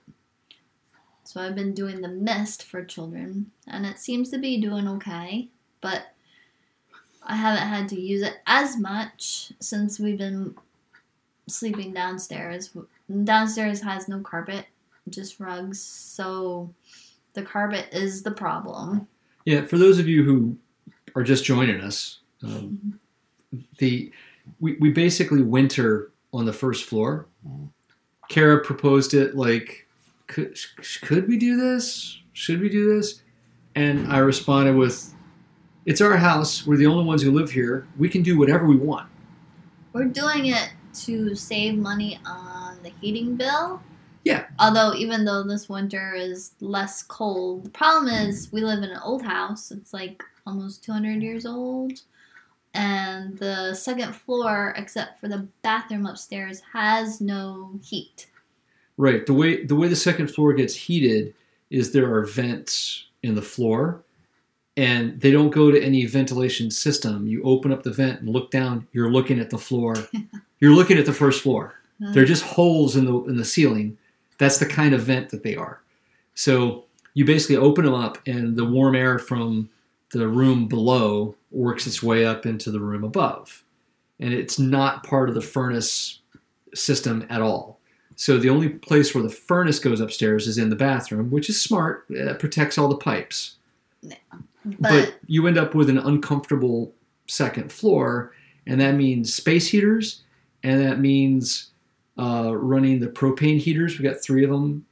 So 1.23 1.41
I've 1.41 1.55
been 1.55 1.73
doing 1.73 2.01
the 2.01 2.07
mist 2.07 2.63
for 2.63 2.85
children, 2.85 3.51
and 3.67 3.85
it 3.85 3.97
seems 3.97 4.29
to 4.29 4.37
be 4.37 4.61
doing 4.61 4.87
okay. 4.87 5.49
But 5.81 6.13
I 7.23 7.35
haven't 7.35 7.67
had 7.67 7.89
to 7.89 7.99
use 7.99 8.21
it 8.21 8.37
as 8.45 8.77
much 8.77 9.51
since 9.59 9.99
we've 9.99 10.17
been 10.17 10.55
sleeping 11.47 11.93
downstairs. 11.93 12.69
Downstairs 13.23 13.81
has 13.81 14.07
no 14.07 14.19
carpet, 14.19 14.65
just 15.09 15.39
rugs. 15.39 15.81
So 15.81 16.73
the 17.33 17.43
carpet 17.43 17.87
is 17.91 18.23
the 18.23 18.31
problem. 18.31 19.07
Yeah, 19.45 19.65
for 19.65 19.77
those 19.77 19.99
of 19.99 20.07
you 20.07 20.23
who 20.23 20.57
are 21.15 21.23
just 21.23 21.45
joining 21.45 21.79
us, 21.81 22.19
um, 22.43 22.99
the 23.77 24.11
we, 24.59 24.73
we 24.79 24.89
basically 24.89 25.41
winter 25.41 26.11
on 26.33 26.45
the 26.45 26.53
first 26.53 26.85
floor. 26.85 27.27
Kara 28.29 28.61
proposed 28.63 29.13
it 29.13 29.35
like, 29.35 29.87
could, 30.27 30.57
could 31.01 31.27
we 31.27 31.37
do 31.37 31.55
this? 31.55 32.19
Should 32.33 32.59
we 32.59 32.69
do 32.69 32.95
this? 32.95 33.21
And 33.75 34.11
I 34.11 34.19
responded 34.19 34.75
with, 34.75 35.13
it's 35.85 36.01
our 36.01 36.17
house. 36.17 36.67
We're 36.67 36.77
the 36.77 36.87
only 36.87 37.05
ones 37.05 37.21
who 37.21 37.31
live 37.31 37.51
here. 37.51 37.87
We 37.97 38.09
can 38.09 38.23
do 38.23 38.37
whatever 38.37 38.65
we 38.65 38.75
want. 38.75 39.09
We're 39.93 40.05
doing 40.05 40.47
it 40.47 40.73
to 41.05 41.35
save 41.35 41.77
money 41.77 42.19
on 42.25 42.56
the 42.87 42.93
heating 43.01 43.35
bill. 43.35 43.81
Yeah. 44.23 44.45
Although, 44.59 44.93
even 44.95 45.25
though 45.25 45.43
this 45.43 45.69
winter 45.69 46.13
is 46.13 46.51
less 46.59 47.03
cold, 47.03 47.63
the 47.63 47.69
problem 47.69 48.13
is 48.13 48.51
we 48.51 48.61
live 48.61 48.83
in 48.83 48.89
an 48.89 48.99
old 49.03 49.21
house. 49.21 49.71
It's 49.71 49.93
like 49.93 50.23
almost 50.45 50.83
200 50.83 51.21
years 51.21 51.45
old. 51.45 52.01
And 52.73 53.37
the 53.37 53.73
second 53.73 54.13
floor, 54.13 54.73
except 54.77 55.19
for 55.19 55.27
the 55.27 55.47
bathroom 55.61 56.05
upstairs, 56.05 56.61
has 56.73 57.21
no 57.21 57.79
heat. 57.83 58.27
Right. 58.97 59.25
The 59.25 59.33
way 59.33 59.63
the 59.63 59.75
way 59.75 59.87
the 59.87 59.95
second 59.95 60.27
floor 60.27 60.53
gets 60.53 60.75
heated 60.75 61.33
is 61.69 61.91
there 61.91 62.13
are 62.13 62.25
vents 62.25 63.07
in 63.23 63.35
the 63.35 63.41
floor 63.41 64.03
and 64.75 65.19
they 65.21 65.31
don't 65.31 65.49
go 65.49 65.71
to 65.71 65.81
any 65.81 66.05
ventilation 66.05 66.69
system. 66.69 67.27
You 67.27 67.43
open 67.43 67.71
up 67.71 67.83
the 67.83 67.91
vent 67.91 68.21
and 68.21 68.29
look 68.29 68.51
down, 68.51 68.87
you're 68.91 69.11
looking 69.11 69.39
at 69.39 69.49
the 69.49 69.57
floor. 69.57 69.95
you're 70.59 70.75
looking 70.75 70.97
at 70.97 71.05
the 71.05 71.13
first 71.13 71.41
floor. 71.41 71.73
They're 71.99 72.25
just 72.25 72.43
holes 72.43 72.95
in 72.95 73.05
the 73.05 73.23
in 73.23 73.37
the 73.37 73.45
ceiling. 73.45 73.97
That's 74.37 74.59
the 74.59 74.65
kind 74.65 74.93
of 74.93 75.01
vent 75.01 75.29
that 75.29 75.43
they 75.43 75.55
are. 75.55 75.81
So 76.35 76.85
you 77.13 77.25
basically 77.25 77.57
open 77.57 77.85
them 77.85 77.95
up 77.95 78.19
and 78.27 78.55
the 78.55 78.65
warm 78.65 78.95
air 78.95 79.17
from 79.17 79.69
the 80.11 80.27
room 80.27 80.67
below 80.67 81.35
works 81.49 81.87
its 81.87 82.03
way 82.03 82.25
up 82.25 82.45
into 82.45 82.69
the 82.69 82.79
room 82.79 83.03
above. 83.03 83.63
And 84.19 84.33
it's 84.33 84.59
not 84.59 85.03
part 85.03 85.29
of 85.29 85.35
the 85.35 85.41
furnace 85.41 86.19
system 86.75 87.25
at 87.29 87.41
all. 87.41 87.79
So 88.15 88.37
the 88.37 88.49
only 88.49 88.69
place 88.69 89.13
where 89.13 89.23
the 89.23 89.29
furnace 89.29 89.79
goes 89.79 89.99
upstairs 89.99 90.47
is 90.47 90.57
in 90.57 90.69
the 90.69 90.75
bathroom, 90.75 91.29
which 91.29 91.49
is 91.49 91.61
smart. 91.61 92.05
It 92.09 92.39
protects 92.39 92.77
all 92.77 92.87
the 92.87 92.97
pipes. 92.97 93.55
but, 94.01 94.77
But 94.79 95.15
you 95.27 95.45
end 95.47 95.57
up 95.57 95.75
with 95.75 95.89
an 95.89 95.99
uncomfortable 95.99 96.93
second 97.27 97.71
floor, 97.71 98.33
and 98.65 98.81
that 98.81 98.95
means 98.95 99.33
space 99.33 99.67
heaters, 99.67 100.23
and 100.63 100.81
that 100.81 100.99
means 100.99 101.69
uh, 102.17 102.55
running 102.55 102.99
the 102.99 103.07
propane 103.07 103.59
heaters. 103.59 103.97
We 103.97 104.03
got 104.03 104.21
three 104.21 104.43
of 104.43 104.49
them 104.49 104.85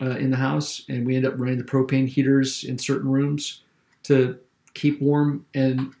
uh, 0.00 0.16
in 0.16 0.30
the 0.30 0.36
house, 0.36 0.82
and 0.88 1.06
we 1.06 1.16
end 1.16 1.26
up 1.26 1.34
running 1.36 1.58
the 1.58 1.64
propane 1.64 2.08
heaters 2.08 2.64
in 2.64 2.78
certain 2.78 3.10
rooms 3.10 3.62
to 4.04 4.38
keep 4.74 5.00
warm. 5.00 5.46
And 5.54 5.94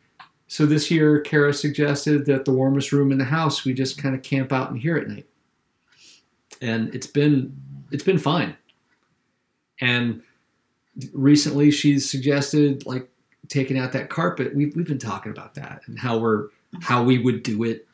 so 0.48 0.66
this 0.66 0.90
year, 0.90 1.20
Kara 1.20 1.54
suggested 1.54 2.26
that 2.26 2.44
the 2.44 2.52
warmest 2.52 2.92
room 2.92 3.12
in 3.12 3.18
the 3.18 3.24
house 3.24 3.64
we 3.64 3.72
just 3.72 4.00
kind 4.00 4.14
of 4.14 4.22
camp 4.22 4.52
out 4.52 4.70
in 4.70 4.76
here 4.76 4.96
at 4.96 5.08
night, 5.08 5.26
and 6.60 6.94
it's 6.94 7.06
been 7.06 7.56
it's 7.90 8.04
been 8.04 8.18
fine. 8.18 8.56
And 9.80 10.22
recently, 11.12 11.70
she's 11.70 12.10
suggested 12.10 12.86
like 12.86 13.08
taking 13.48 13.78
out 13.78 13.92
that 13.92 14.10
carpet. 14.10 14.54
We've 14.54 14.74
we've 14.74 14.86
been 14.86 14.98
talking 14.98 15.32
about 15.32 15.54
that 15.54 15.82
and 15.86 15.98
how 15.98 16.18
we're 16.18 16.48
how 16.80 17.02
we 17.02 17.18
would 17.18 17.42
do 17.42 17.62
it, 17.64 17.86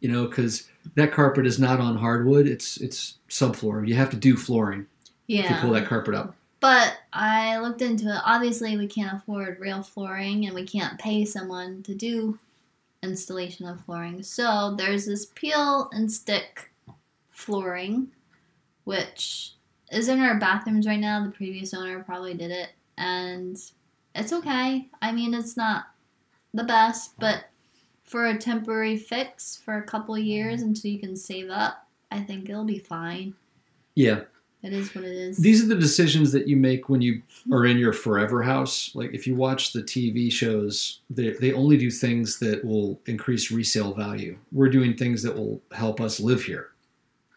you 0.00 0.10
know, 0.10 0.26
because 0.26 0.68
that 0.94 1.12
carpet 1.12 1.46
is 1.46 1.58
not 1.58 1.80
on 1.80 1.96
hardwood. 1.96 2.46
It's 2.46 2.76
it's 2.78 3.16
subfloor. 3.28 3.86
You 3.86 3.94
have 3.94 4.10
to 4.10 4.16
do 4.16 4.36
flooring 4.36 4.86
if 5.28 5.50
you 5.50 5.56
pull 5.56 5.72
that 5.72 5.86
carpet 5.86 6.14
up. 6.14 6.34
But 6.60 6.96
I 7.12 7.58
looked 7.58 7.82
into 7.82 8.06
it. 8.06 8.20
Obviously, 8.24 8.76
we 8.76 8.86
can't 8.86 9.16
afford 9.16 9.60
real 9.60 9.82
flooring 9.82 10.46
and 10.46 10.54
we 10.54 10.64
can't 10.64 10.98
pay 10.98 11.24
someone 11.24 11.82
to 11.84 11.94
do 11.94 12.38
installation 13.02 13.66
of 13.66 13.84
flooring. 13.84 14.22
So 14.22 14.74
there's 14.76 15.06
this 15.06 15.26
peel 15.26 15.90
and 15.92 16.10
stick 16.10 16.70
flooring, 17.30 18.08
which 18.84 19.52
is 19.92 20.08
in 20.08 20.20
our 20.20 20.38
bathrooms 20.38 20.86
right 20.86 20.98
now. 20.98 21.24
The 21.24 21.30
previous 21.30 21.74
owner 21.74 22.02
probably 22.02 22.34
did 22.34 22.50
it. 22.50 22.70
And 22.98 23.56
it's 24.14 24.32
okay. 24.32 24.88
I 25.02 25.12
mean, 25.12 25.34
it's 25.34 25.56
not 25.56 25.86
the 26.54 26.64
best, 26.64 27.18
but 27.18 27.44
for 28.06 28.26
a 28.26 28.38
temporary 28.38 28.96
fix 28.96 29.56
for 29.56 29.76
a 29.76 29.82
couple 29.82 30.16
years 30.18 30.62
until 30.62 30.90
you 30.90 30.98
can 30.98 31.16
save 31.16 31.50
up, 31.50 31.86
I 32.10 32.20
think 32.20 32.48
it'll 32.48 32.64
be 32.64 32.78
fine. 32.78 33.34
Yeah, 33.94 34.20
It 34.62 34.72
is 34.72 34.94
what 34.94 35.04
it 35.04 35.10
is. 35.12 35.38
these 35.38 35.62
are 35.62 35.66
the 35.66 35.74
decisions 35.80 36.30
that 36.32 36.46
you 36.46 36.56
make 36.56 36.88
when 36.88 37.00
you 37.02 37.22
are 37.52 37.64
in 37.66 37.78
your 37.78 37.92
forever 37.92 38.42
house. 38.42 38.90
Like 38.94 39.12
if 39.14 39.26
you 39.26 39.34
watch 39.34 39.72
the 39.72 39.82
TV 39.82 40.30
shows, 40.30 41.00
they 41.10 41.30
they 41.30 41.52
only 41.52 41.76
do 41.76 41.90
things 41.90 42.38
that 42.40 42.64
will 42.64 43.00
increase 43.06 43.50
resale 43.50 43.92
value. 43.94 44.36
We're 44.52 44.68
doing 44.70 44.96
things 44.96 45.22
that 45.22 45.34
will 45.36 45.60
help 45.72 46.00
us 46.00 46.20
live 46.20 46.42
here. 46.44 46.68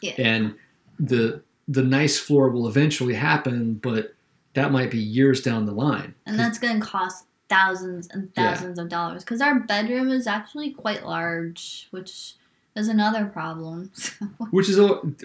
Yeah. 0.02 0.14
And 0.18 0.56
the 1.00 1.42
the 1.68 1.84
nice 1.84 2.20
floor 2.20 2.50
will 2.50 2.68
eventually 2.68 3.14
happen, 3.16 3.76
but 3.76 4.14
that 4.56 4.72
might 4.72 4.90
be 4.92 4.98
years 5.00 5.42
down 5.42 5.66
the 5.66 5.72
line. 5.72 6.16
and 6.26 6.38
that's 6.38 6.58
going 6.60 6.80
to 6.82 6.86
cost 6.86 7.26
thousands 7.50 8.08
and 8.12 8.32
Yeah. 8.38 8.54
thousands 8.54 8.80
of 8.80 8.90
dollars 8.90 9.24
because 9.24 9.42
our 9.42 9.60
bedroom 9.60 10.10
is 10.12 10.28
actually 10.28 10.72
quite 10.72 11.06
large, 11.06 11.88
which 11.92 12.36
is 12.76 12.88
another 12.88 13.26
problem. 13.26 13.92
Which 14.52 14.70
is 14.70 14.80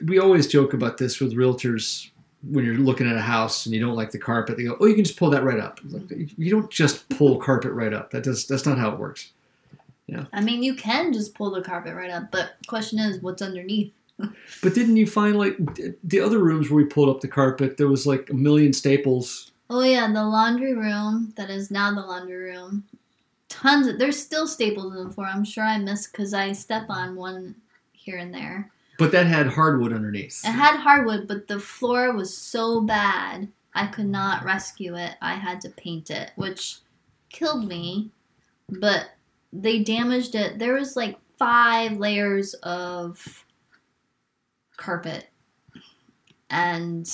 we 0.06 0.18
always 0.18 0.46
joke 0.46 0.72
about 0.74 0.98
this 0.98 1.20
with 1.20 1.34
realtors 1.34 2.10
when 2.50 2.64
you're 2.64 2.74
looking 2.74 3.06
at 3.08 3.16
a 3.16 3.20
house 3.20 3.64
and 3.66 3.74
you 3.74 3.80
don't 3.80 3.94
like 3.94 4.10
the 4.10 4.18
carpet. 4.18 4.56
They 4.56 4.64
go, 4.64 4.76
"Oh, 4.80 4.86
you 4.86 4.94
can 4.94 5.04
just 5.04 5.18
pull 5.18 5.30
that 5.30 5.44
right 5.44 5.60
up." 5.60 5.78
Like, 5.88 6.10
you 6.36 6.50
don't 6.50 6.70
just 6.70 7.08
pull 7.10 7.36
carpet 7.38 7.72
right 7.72 7.92
up. 7.92 8.10
That 8.10 8.24
does 8.24 8.46
that's 8.46 8.66
not 8.66 8.78
how 8.78 8.90
it 8.92 8.98
works. 8.98 9.30
Yeah. 10.06 10.24
I 10.32 10.40
mean, 10.40 10.62
you 10.62 10.74
can 10.74 11.12
just 11.12 11.34
pull 11.34 11.50
the 11.50 11.62
carpet 11.62 11.94
right 11.94 12.10
up, 12.10 12.30
but 12.30 12.56
question 12.66 12.98
is, 12.98 13.22
what's 13.22 13.40
underneath? 13.42 13.92
But 14.62 14.74
didn't 14.74 14.96
you 14.96 15.06
find 15.06 15.36
like 15.36 15.56
the 16.04 16.20
other 16.20 16.38
rooms 16.38 16.70
where 16.70 16.76
we 16.76 16.84
pulled 16.84 17.08
up 17.08 17.20
the 17.20 17.28
carpet? 17.28 17.76
There 17.76 17.88
was 17.88 18.06
like 18.06 18.30
a 18.30 18.34
million 18.34 18.72
staples. 18.72 19.50
Oh 19.70 19.82
yeah, 19.82 20.06
the 20.12 20.24
laundry 20.24 20.74
room 20.74 21.32
that 21.36 21.50
is 21.50 21.70
now 21.70 21.92
the 21.94 22.00
laundry 22.00 22.36
room. 22.36 22.84
Tons 23.48 23.86
of 23.86 23.98
there's 23.98 24.20
still 24.20 24.46
staples 24.46 24.94
in 24.94 25.04
the 25.04 25.10
floor. 25.10 25.26
I'm 25.26 25.44
sure 25.44 25.64
I 25.64 25.78
missed 25.78 26.12
because 26.12 26.34
I 26.34 26.52
step 26.52 26.86
on 26.88 27.16
one 27.16 27.54
here 27.92 28.18
and 28.18 28.34
there. 28.34 28.70
But 28.98 29.12
that 29.12 29.26
had 29.26 29.48
hardwood 29.48 29.92
underneath. 29.92 30.42
It 30.44 30.52
had 30.52 30.76
hardwood, 30.76 31.26
but 31.26 31.48
the 31.48 31.58
floor 31.58 32.12
was 32.12 32.36
so 32.36 32.80
bad 32.80 33.48
I 33.74 33.86
could 33.86 34.06
not 34.06 34.44
rescue 34.44 34.94
it. 34.96 35.16
I 35.20 35.34
had 35.34 35.60
to 35.62 35.70
paint 35.70 36.10
it, 36.10 36.30
which 36.36 36.78
killed 37.30 37.66
me, 37.66 38.10
but 38.68 39.10
they 39.52 39.80
damaged 39.80 40.34
it. 40.34 40.58
There 40.58 40.74
was 40.74 40.94
like 40.94 41.18
five 41.38 41.98
layers 41.98 42.54
of 42.54 43.44
carpet 44.76 45.28
and 46.54 47.10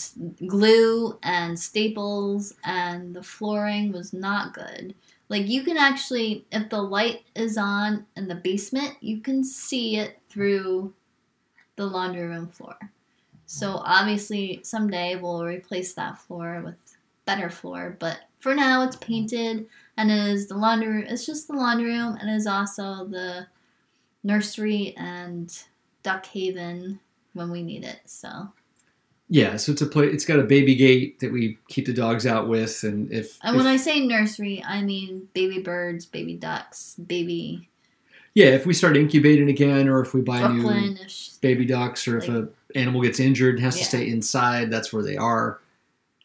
glue 0.47 1.18
and 1.22 1.59
staples 1.59 2.53
and 2.62 3.16
the 3.16 3.22
flooring 3.22 3.91
was 3.91 4.12
not 4.12 4.53
good. 4.53 4.95
Like 5.30 5.49
you 5.49 5.62
can 5.62 5.78
actually 5.78 6.45
if 6.53 6.68
the 6.68 6.82
light 6.82 7.24
is 7.34 7.57
on 7.57 8.05
in 8.16 8.28
the 8.28 8.34
basement, 8.34 8.97
you 9.01 9.20
can 9.22 9.43
see 9.43 9.97
it 9.97 10.20
through 10.28 10.93
the 11.76 11.86
laundry 11.86 12.26
room 12.26 12.49
floor. 12.49 12.76
So 13.47 13.80
obviously 13.82 14.61
someday 14.62 15.16
we'll 15.16 15.43
replace 15.43 15.95
that 15.95 16.18
floor 16.18 16.61
with 16.62 16.76
better 17.24 17.49
floor, 17.49 17.97
but 17.99 18.18
for 18.41 18.55
now 18.55 18.82
it's 18.82 18.97
painted 18.97 19.66
and 19.97 20.11
it 20.11 20.18
is 20.18 20.49
the 20.49 20.59
laundry 20.59 20.88
room. 20.88 21.07
it's 21.09 21.24
just 21.24 21.49
the 21.49 21.55
laundry 21.55 21.93
room 21.93 22.18
and 22.20 22.28
it 22.28 22.34
is 22.34 22.47
also 22.47 23.07
the 23.07 23.47
nursery 24.22 24.93
and 24.99 25.62
duck 26.03 26.26
haven 26.26 27.01
when 27.32 27.51
we 27.51 27.62
need 27.62 27.84
it. 27.84 28.01
So 28.05 28.53
Yeah, 29.33 29.57
so 29.57 29.72
it's 29.72 29.81
a 29.81 29.87
play. 29.87 30.07
It's 30.07 30.24
got 30.24 30.41
a 30.41 30.43
baby 30.43 30.74
gate 30.74 31.20
that 31.20 31.33
we 31.33 31.57
keep 31.68 31.87
the 31.87 31.93
dogs 31.93 32.26
out 32.26 32.49
with, 32.49 32.83
and 32.83 33.11
if, 33.12 33.39
And 33.43 33.57
when 33.57 33.66
if- 33.66 33.72
I 33.72 33.76
say 33.76 34.05
nursery, 34.05 34.62
I 34.66 34.83
mean 34.83 35.28
baby 35.35 35.61
birds, 35.61 36.05
baby 36.05 36.35
ducks, 36.35 36.97
baby 36.97 37.68
yeah, 38.35 38.47
if 38.47 38.64
we 38.64 38.74
start 38.74 38.97
incubating 38.97 39.49
again, 39.49 39.89
or 39.89 40.01
if 40.01 40.14
we 40.14 40.20
buy 40.20 40.47
new 40.53 40.97
baby 41.41 41.64
ducks, 41.64 42.07
or 42.07 42.18
if 42.18 42.28
Like- 42.28 42.45
a 42.45 42.78
animal 42.78 43.03
gets 43.03 43.18
injured 43.18 43.57
and 43.57 43.64
has 43.64 43.76
to 43.78 43.85
stay 43.85 44.09
inside, 44.09 44.70
that's 44.70 44.93
where 44.93 45.03
they 45.03 45.16
are. 45.16 45.59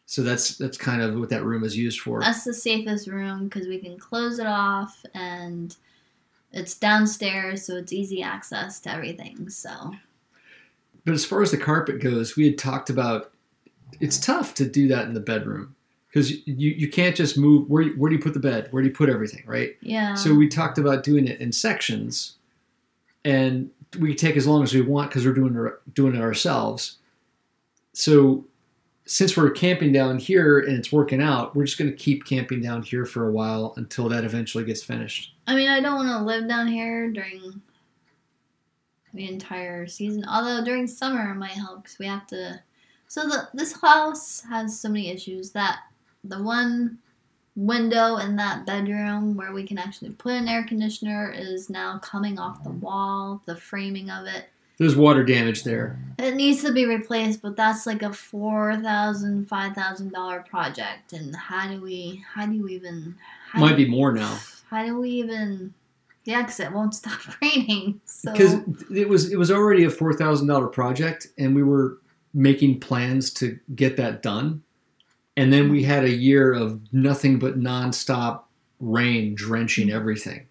So 0.06 0.22
that's 0.22 0.56
that's 0.56 0.78
kind 0.78 1.02
of 1.02 1.18
what 1.18 1.30
that 1.30 1.44
room 1.44 1.64
is 1.64 1.76
used 1.76 2.00
for. 2.00 2.20
That's 2.20 2.44
the 2.44 2.54
safest 2.54 3.08
room 3.08 3.44
because 3.48 3.66
we 3.66 3.78
can 3.78 3.98
close 3.98 4.38
it 4.38 4.46
off 4.46 5.04
and 5.14 5.74
it's 6.52 6.74
downstairs, 6.74 7.64
so 7.64 7.74
it's 7.76 7.92
easy 7.92 8.22
access 8.22 8.78
to 8.80 8.92
everything. 8.92 9.50
So 9.50 9.96
But 11.06 11.14
as 11.14 11.24
far 11.24 11.40
as 11.40 11.52
the 11.52 11.56
carpet 11.56 12.00
goes, 12.00 12.36
we 12.36 12.44
had 12.44 12.58
talked 12.58 12.90
about 12.90 13.32
it's 14.00 14.18
tough 14.18 14.54
to 14.54 14.68
do 14.68 14.88
that 14.88 15.06
in 15.06 15.14
the 15.14 15.20
bedroom 15.20 15.76
because 16.08 16.32
you, 16.46 16.72
you 16.72 16.90
can't 16.90 17.14
just 17.14 17.38
move 17.38 17.70
where 17.70 17.84
where 17.90 18.10
do 18.10 18.16
you 18.16 18.22
put 18.22 18.34
the 18.34 18.40
bed? 18.40 18.68
Where 18.72 18.82
do 18.82 18.88
you 18.88 18.94
put 18.94 19.08
everything 19.08 19.44
right? 19.46 19.76
Yeah. 19.80 20.14
so 20.14 20.34
we 20.34 20.48
talked 20.48 20.78
about 20.78 21.04
doing 21.04 21.28
it 21.28 21.40
in 21.40 21.52
sections 21.52 22.34
and 23.24 23.70
we 24.00 24.14
take 24.16 24.36
as 24.36 24.48
long 24.48 24.64
as 24.64 24.74
we 24.74 24.80
want 24.80 25.10
because 25.10 25.24
we're 25.24 25.32
doing 25.32 25.70
doing 25.94 26.16
it 26.16 26.20
ourselves. 26.20 26.98
So 27.92 28.44
since 29.04 29.36
we're 29.36 29.50
camping 29.50 29.92
down 29.92 30.18
here 30.18 30.58
and 30.58 30.76
it's 30.76 30.90
working 30.90 31.22
out 31.22 31.54
we're 31.54 31.66
just 31.66 31.78
going 31.78 31.90
to 31.90 31.96
keep 31.96 32.24
camping 32.24 32.60
down 32.60 32.82
here 32.82 33.06
for 33.06 33.28
a 33.28 33.30
while 33.30 33.74
until 33.76 34.08
that 34.08 34.24
eventually 34.24 34.64
gets 34.64 34.82
finished. 34.82 35.36
I 35.46 35.54
mean, 35.54 35.68
I 35.68 35.80
don't 35.80 35.94
want 35.94 36.08
to 36.08 36.24
live 36.24 36.48
down 36.48 36.66
here 36.66 37.08
during 37.12 37.62
the 39.16 39.28
entire 39.28 39.86
season. 39.86 40.24
Although 40.28 40.64
during 40.64 40.86
summer 40.86 41.30
it 41.30 41.34
might 41.34 41.50
help 41.50 41.82
because 41.82 41.98
we 41.98 42.06
have 42.06 42.26
to. 42.28 42.60
So 43.08 43.26
the 43.26 43.48
this 43.54 43.72
house 43.80 44.42
has 44.48 44.78
so 44.78 44.88
many 44.88 45.10
issues 45.10 45.50
that 45.52 45.80
the 46.24 46.42
one 46.42 46.98
window 47.54 48.16
in 48.18 48.36
that 48.36 48.66
bedroom 48.66 49.34
where 49.36 49.52
we 49.52 49.66
can 49.66 49.78
actually 49.78 50.10
put 50.10 50.34
an 50.34 50.48
air 50.48 50.64
conditioner 50.64 51.32
is 51.34 51.70
now 51.70 51.98
coming 51.98 52.38
off 52.38 52.62
the 52.62 52.70
wall. 52.70 53.40
The 53.46 53.56
framing 53.56 54.10
of 54.10 54.26
it. 54.26 54.46
there's 54.76 54.94
water 54.94 55.24
damage 55.24 55.64
there 55.64 55.98
It 56.18 56.34
needs 56.34 56.62
to 56.64 56.72
be 56.72 56.84
replaced, 56.84 57.40
but 57.40 57.56
that's 57.56 57.86
like 57.86 58.02
a 58.02 58.12
four 58.12 58.76
thousand, 58.76 59.48
five 59.48 59.74
thousand 59.74 60.12
dollar 60.12 60.40
project. 60.40 61.12
And 61.12 61.34
how 61.34 61.68
do 61.72 61.80
we? 61.80 62.22
How 62.34 62.44
do 62.46 62.52
you 62.54 62.68
even? 62.68 63.14
Might 63.54 63.76
do, 63.76 63.84
be 63.84 63.90
more 63.90 64.12
now 64.12 64.38
How 64.68 64.84
do 64.84 65.00
we 65.00 65.10
even? 65.10 65.72
Yeah, 66.26 66.42
because 66.42 66.58
it 66.58 66.72
won't 66.72 66.94
stop 66.94 67.20
raining. 67.40 68.00
So 68.04 68.32
because 68.32 68.54
it 68.94 69.08
was 69.08 69.32
it 69.32 69.38
was 69.38 69.50
already 69.50 69.84
a 69.84 69.90
four 69.90 70.12
thousand 70.12 70.48
dollar 70.48 70.66
project, 70.66 71.28
and 71.38 71.54
we 71.54 71.62
were 71.62 71.98
making 72.34 72.80
plans 72.80 73.32
to 73.34 73.58
get 73.74 73.96
that 73.96 74.22
done, 74.22 74.62
and 75.36 75.52
then 75.52 75.70
we 75.70 75.84
had 75.84 76.04
a 76.04 76.10
year 76.10 76.52
of 76.52 76.80
nothing 76.92 77.38
but 77.38 77.58
nonstop 77.58 78.42
rain 78.80 79.34
drenching 79.34 79.90
everything. 79.90 80.46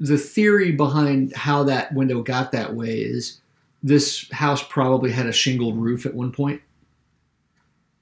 The 0.00 0.18
theory 0.18 0.72
behind 0.72 1.36
how 1.36 1.62
that 1.64 1.94
window 1.94 2.22
got 2.22 2.50
that 2.52 2.74
way 2.74 2.98
is 2.98 3.40
this 3.84 4.28
house 4.32 4.64
probably 4.64 5.12
had 5.12 5.26
a 5.26 5.32
shingled 5.32 5.76
roof 5.76 6.06
at 6.06 6.14
one 6.14 6.32
point, 6.32 6.62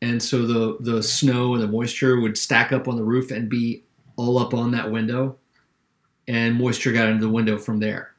and 0.00 0.22
so 0.22 0.46
the 0.46 0.76
the 0.78 1.02
snow 1.02 1.54
and 1.54 1.62
the 1.62 1.68
moisture 1.68 2.20
would 2.20 2.38
stack 2.38 2.70
up 2.70 2.86
on 2.86 2.94
the 2.94 3.02
roof 3.02 3.32
and 3.32 3.48
be 3.48 3.82
all 4.16 4.38
up 4.38 4.54
on 4.54 4.70
that 4.70 4.92
window, 4.92 5.36
and 6.30 6.54
moisture 6.54 6.92
got 6.92 7.08
into 7.08 7.26
the 7.26 7.32
window 7.32 7.58
from 7.58 7.80
there. 7.80 8.14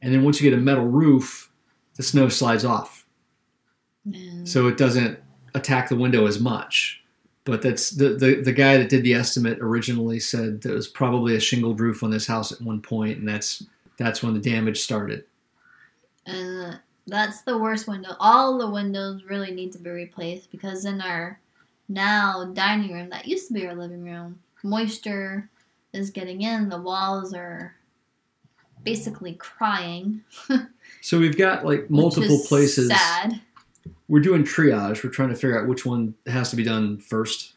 And 0.00 0.12
then 0.12 0.24
once 0.24 0.40
you 0.40 0.48
get 0.48 0.58
a 0.58 0.62
metal 0.62 0.86
roof, 0.86 1.50
the 1.96 2.02
snow 2.02 2.28
slides 2.30 2.64
off, 2.64 3.06
and 4.06 4.48
so 4.48 4.66
it 4.66 4.78
doesn't 4.78 5.18
attack 5.54 5.88
the 5.88 5.96
window 5.96 6.26
as 6.26 6.40
much. 6.40 7.02
But 7.44 7.60
that's 7.60 7.90
the, 7.90 8.10
the 8.14 8.40
the 8.40 8.52
guy 8.52 8.78
that 8.78 8.88
did 8.88 9.02
the 9.04 9.12
estimate 9.14 9.58
originally 9.60 10.18
said 10.20 10.62
there 10.62 10.72
was 10.72 10.88
probably 10.88 11.36
a 11.36 11.40
shingled 11.40 11.80
roof 11.80 12.02
on 12.02 12.10
this 12.10 12.26
house 12.26 12.50
at 12.50 12.62
one 12.62 12.80
point, 12.80 13.18
and 13.18 13.28
that's 13.28 13.62
that's 13.98 14.22
when 14.22 14.32
the 14.32 14.40
damage 14.40 14.80
started. 14.80 15.24
and 16.26 16.80
that's 17.06 17.42
the 17.42 17.58
worst 17.58 17.86
window. 17.86 18.16
All 18.18 18.56
the 18.58 18.70
windows 18.70 19.24
really 19.24 19.50
need 19.50 19.72
to 19.72 19.78
be 19.78 19.90
replaced 19.90 20.50
because 20.50 20.86
in 20.86 21.02
our 21.02 21.38
now 21.88 22.50
dining 22.54 22.94
room 22.94 23.10
that 23.10 23.28
used 23.28 23.48
to 23.48 23.54
be 23.54 23.66
our 23.66 23.74
living 23.74 24.02
room, 24.04 24.40
moisture 24.62 25.50
is 25.94 26.10
getting 26.10 26.42
in. 26.42 26.68
The 26.68 26.80
walls 26.80 27.32
are 27.32 27.74
basically 28.84 29.34
crying. 29.34 30.22
So 31.00 31.18
we've 31.18 31.36
got 31.36 31.64
like 31.66 31.82
which 31.82 31.90
multiple 31.90 32.36
is 32.36 32.46
places. 32.46 32.88
Sad. 32.88 33.40
We're 34.08 34.20
doing 34.20 34.42
triage. 34.42 35.04
We're 35.04 35.10
trying 35.10 35.30
to 35.30 35.34
figure 35.34 35.60
out 35.60 35.68
which 35.68 35.84
one 35.84 36.14
has 36.26 36.50
to 36.50 36.56
be 36.56 36.62
done 36.62 36.98
first. 36.98 37.54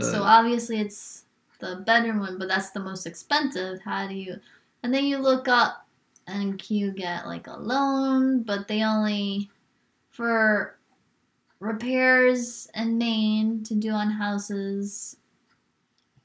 Uh, 0.00 0.04
so 0.04 0.22
obviously 0.22 0.80
it's 0.80 1.24
the 1.60 1.82
bedroom 1.86 2.18
one, 2.18 2.38
but 2.38 2.48
that's 2.48 2.70
the 2.70 2.80
most 2.80 3.06
expensive. 3.06 3.80
How 3.84 4.08
do 4.08 4.14
you? 4.14 4.40
And 4.82 4.92
then 4.92 5.04
you 5.04 5.18
look 5.18 5.46
up, 5.48 5.88
and 6.28 6.70
you 6.70 6.92
get 6.92 7.26
like 7.26 7.46
a 7.46 7.56
loan, 7.56 8.42
but 8.42 8.68
they 8.68 8.82
only 8.82 9.50
for 10.10 10.78
repairs 11.58 12.68
in 12.74 12.98
Maine 12.98 13.64
to 13.64 13.74
do 13.74 13.90
on 13.90 14.10
houses. 14.10 15.16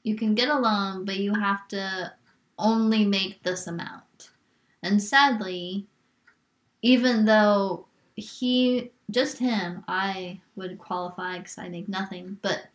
You 0.04 0.14
can 0.14 0.34
get 0.34 0.48
a 0.48 0.58
loan, 0.58 1.04
but 1.04 1.16
you 1.16 1.34
have 1.34 1.66
to 1.68 2.12
only 2.58 3.04
make 3.04 3.42
this 3.42 3.66
amount. 3.66 4.30
And 4.82 5.02
sadly, 5.02 5.86
even 6.82 7.24
though 7.24 7.86
he 8.14 8.92
just 9.10 9.38
him, 9.38 9.84
I 9.88 10.40
would 10.56 10.78
qualify 10.78 11.38
because 11.38 11.58
I 11.58 11.68
make 11.68 11.88
nothing, 11.88 12.38
but 12.42 12.68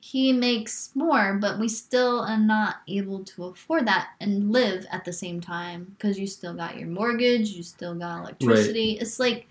he 0.00 0.32
makes 0.32 0.90
more, 0.94 1.38
but 1.40 1.58
we 1.58 1.68
still 1.68 2.20
are 2.20 2.38
not 2.38 2.76
able 2.88 3.22
to 3.24 3.44
afford 3.44 3.86
that 3.86 4.10
and 4.20 4.50
live 4.50 4.84
at 4.90 5.04
the 5.04 5.12
same 5.12 5.40
time 5.40 5.94
because 5.96 6.18
you 6.18 6.26
still 6.26 6.54
got 6.54 6.76
your 6.76 6.88
mortgage, 6.88 7.50
you 7.50 7.62
still 7.62 7.94
got 7.94 8.18
electricity. 8.18 8.98
It's 9.00 9.20
like, 9.20 9.46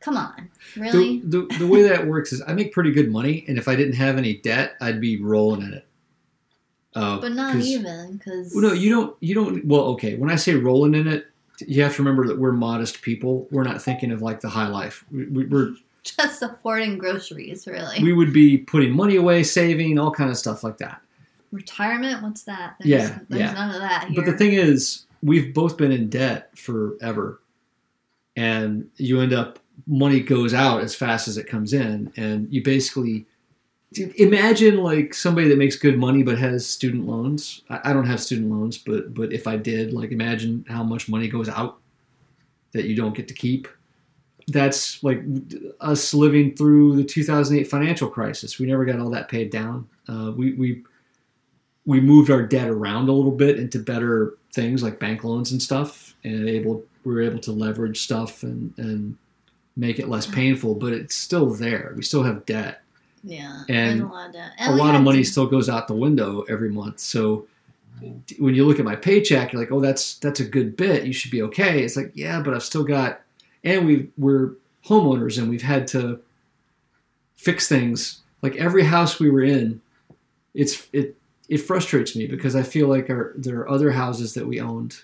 come 0.00 0.16
on, 0.16 0.50
really? 0.76 1.20
the, 1.20 1.46
the 1.46 1.58
the 1.58 1.66
way 1.66 1.82
that 1.82 2.06
works 2.06 2.32
is 2.32 2.42
I 2.46 2.54
make 2.54 2.72
pretty 2.72 2.90
good 2.90 3.10
money, 3.10 3.44
and 3.46 3.56
if 3.56 3.68
I 3.68 3.76
didn't 3.76 3.94
have 3.94 4.18
any 4.18 4.38
debt, 4.38 4.72
I'd 4.80 5.00
be 5.00 5.22
rolling 5.22 5.62
in 5.62 5.74
it. 5.74 5.86
Uh, 6.94 7.20
but 7.20 7.32
not 7.32 7.56
even 7.56 8.16
because 8.16 8.52
Well, 8.54 8.62
no, 8.62 8.72
you 8.72 8.90
don't. 8.90 9.16
You 9.20 9.34
don't. 9.34 9.64
Well, 9.66 9.82
okay. 9.88 10.16
When 10.16 10.30
I 10.30 10.36
say 10.36 10.54
rolling 10.54 10.94
in 10.94 11.06
it, 11.06 11.26
you 11.60 11.82
have 11.82 11.94
to 11.96 12.02
remember 12.02 12.26
that 12.26 12.38
we're 12.38 12.52
modest 12.52 13.02
people. 13.02 13.46
We're 13.50 13.64
not 13.64 13.82
thinking 13.82 14.10
of 14.10 14.22
like 14.22 14.40
the 14.40 14.48
high 14.48 14.68
life. 14.68 15.04
We, 15.10 15.26
we, 15.26 15.46
we're 15.46 15.74
just 16.02 16.42
affording 16.42 16.98
groceries, 16.98 17.66
really. 17.66 18.02
we 18.02 18.12
would 18.12 18.32
be 18.32 18.58
putting 18.58 18.92
money 18.92 19.16
away, 19.16 19.42
saving, 19.42 19.98
all 19.98 20.10
kind 20.10 20.30
of 20.30 20.38
stuff 20.38 20.64
like 20.64 20.78
that. 20.78 21.00
Retirement? 21.52 22.22
What's 22.22 22.42
that? 22.44 22.76
There's, 22.80 22.90
Yeah, 22.90 23.18
there's 23.28 23.40
yeah. 23.40 23.52
none 23.52 23.74
of 23.74 23.80
that 23.80 24.08
here. 24.08 24.16
But 24.16 24.30
the 24.30 24.36
thing 24.36 24.52
is, 24.52 25.04
we've 25.22 25.52
both 25.54 25.76
been 25.76 25.92
in 25.92 26.08
debt 26.08 26.56
forever, 26.56 27.40
and 28.36 28.88
you 28.96 29.20
end 29.20 29.32
up 29.32 29.58
money 29.86 30.20
goes 30.20 30.54
out 30.54 30.80
as 30.82 30.94
fast 30.94 31.28
as 31.28 31.36
it 31.36 31.46
comes 31.46 31.72
in, 31.72 32.12
and 32.16 32.52
you 32.52 32.62
basically 32.62 33.26
imagine 33.96 34.78
like 34.78 35.14
somebody 35.14 35.48
that 35.48 35.58
makes 35.58 35.76
good 35.76 35.98
money 35.98 36.22
but 36.22 36.38
has 36.38 36.66
student 36.66 37.06
loans. 37.06 37.62
I, 37.70 37.92
don't 37.92 38.06
have 38.06 38.20
student 38.20 38.50
loans, 38.50 38.78
but 38.78 39.14
but 39.14 39.32
if 39.32 39.46
I 39.46 39.56
did, 39.56 39.92
like 39.92 40.12
imagine 40.12 40.64
how 40.68 40.82
much 40.82 41.08
money 41.08 41.28
goes 41.28 41.48
out 41.48 41.78
that 42.72 42.84
you 42.84 42.94
don't 42.94 43.16
get 43.16 43.28
to 43.28 43.34
keep. 43.34 43.68
That's 44.48 45.02
like 45.02 45.22
us 45.80 46.14
living 46.14 46.54
through 46.54 46.96
the 46.96 47.04
2008 47.04 47.64
financial 47.64 48.08
crisis. 48.08 48.58
We 48.58 48.66
never 48.66 48.84
got 48.84 48.98
all 48.98 49.10
that 49.10 49.28
paid 49.28 49.50
down. 49.50 49.88
Uh, 50.08 50.32
we 50.36 50.52
we 50.54 50.82
we 51.86 52.00
moved 52.00 52.30
our 52.30 52.42
debt 52.42 52.68
around 52.68 53.08
a 53.08 53.12
little 53.12 53.32
bit 53.32 53.58
into 53.58 53.78
better 53.78 54.36
things 54.52 54.82
like 54.82 54.98
bank 54.98 55.24
loans 55.24 55.52
and 55.52 55.62
stuff, 55.62 56.14
and 56.24 56.48
able 56.48 56.84
we 57.04 57.14
were 57.14 57.22
able 57.22 57.40
to 57.40 57.52
leverage 57.52 58.00
stuff 58.00 58.42
and 58.42 58.74
and 58.76 59.16
make 59.76 59.98
it 59.98 60.08
less 60.08 60.26
painful. 60.26 60.74
But 60.74 60.92
it's 60.92 61.14
still 61.14 61.46
there. 61.50 61.94
We 61.96 62.02
still 62.02 62.22
have 62.22 62.44
debt. 62.44 62.82
Yeah, 63.24 63.62
And 63.68 64.00
there's 64.00 64.10
a 64.10 64.12
lot 64.12 64.28
of 64.30 64.34
a 64.36 64.52
And 64.58 64.76
lot 64.76 64.94
of 64.94 65.02
money 65.02 65.18
to- 65.18 65.24
still 65.30 65.46
goes 65.46 65.68
out 65.68 65.88
the 65.88 65.94
window 65.94 66.42
every 66.48 66.70
month. 66.70 67.00
So 67.00 67.46
when 68.38 68.54
you 68.54 68.64
look 68.64 68.78
at 68.78 68.84
my 68.84 68.94
paycheck, 68.96 69.52
you're 69.52 69.60
like, 69.60 69.72
oh, 69.72 69.80
that's 69.80 70.14
that's 70.18 70.40
a 70.40 70.44
good 70.44 70.76
bit. 70.76 71.04
You 71.04 71.12
should 71.12 71.30
be 71.32 71.42
okay. 71.42 71.82
It's 71.82 71.96
like, 71.96 72.12
yeah, 72.14 72.40
but 72.40 72.54
I've 72.54 72.62
still 72.62 72.84
got, 72.84 73.20
and 73.64 73.86
we 73.86 74.08
we're 74.16 74.52
homeowners 74.86 75.36
and 75.38 75.50
we've 75.50 75.62
had 75.62 75.86
to 75.88 76.20
fix 77.36 77.68
things. 77.68 78.20
Like 78.42 78.56
every 78.56 78.84
house 78.84 79.18
we 79.18 79.30
were 79.30 79.42
in, 79.42 79.80
it's 80.54 80.86
it 80.92 81.16
it 81.48 81.58
frustrates 81.58 82.14
me 82.14 82.26
because 82.26 82.54
I 82.54 82.62
feel 82.62 82.86
like 82.88 83.10
our 83.10 83.32
there 83.36 83.58
are 83.60 83.68
other 83.68 83.90
houses 83.92 84.34
that 84.34 84.46
we 84.46 84.60
owned. 84.60 84.98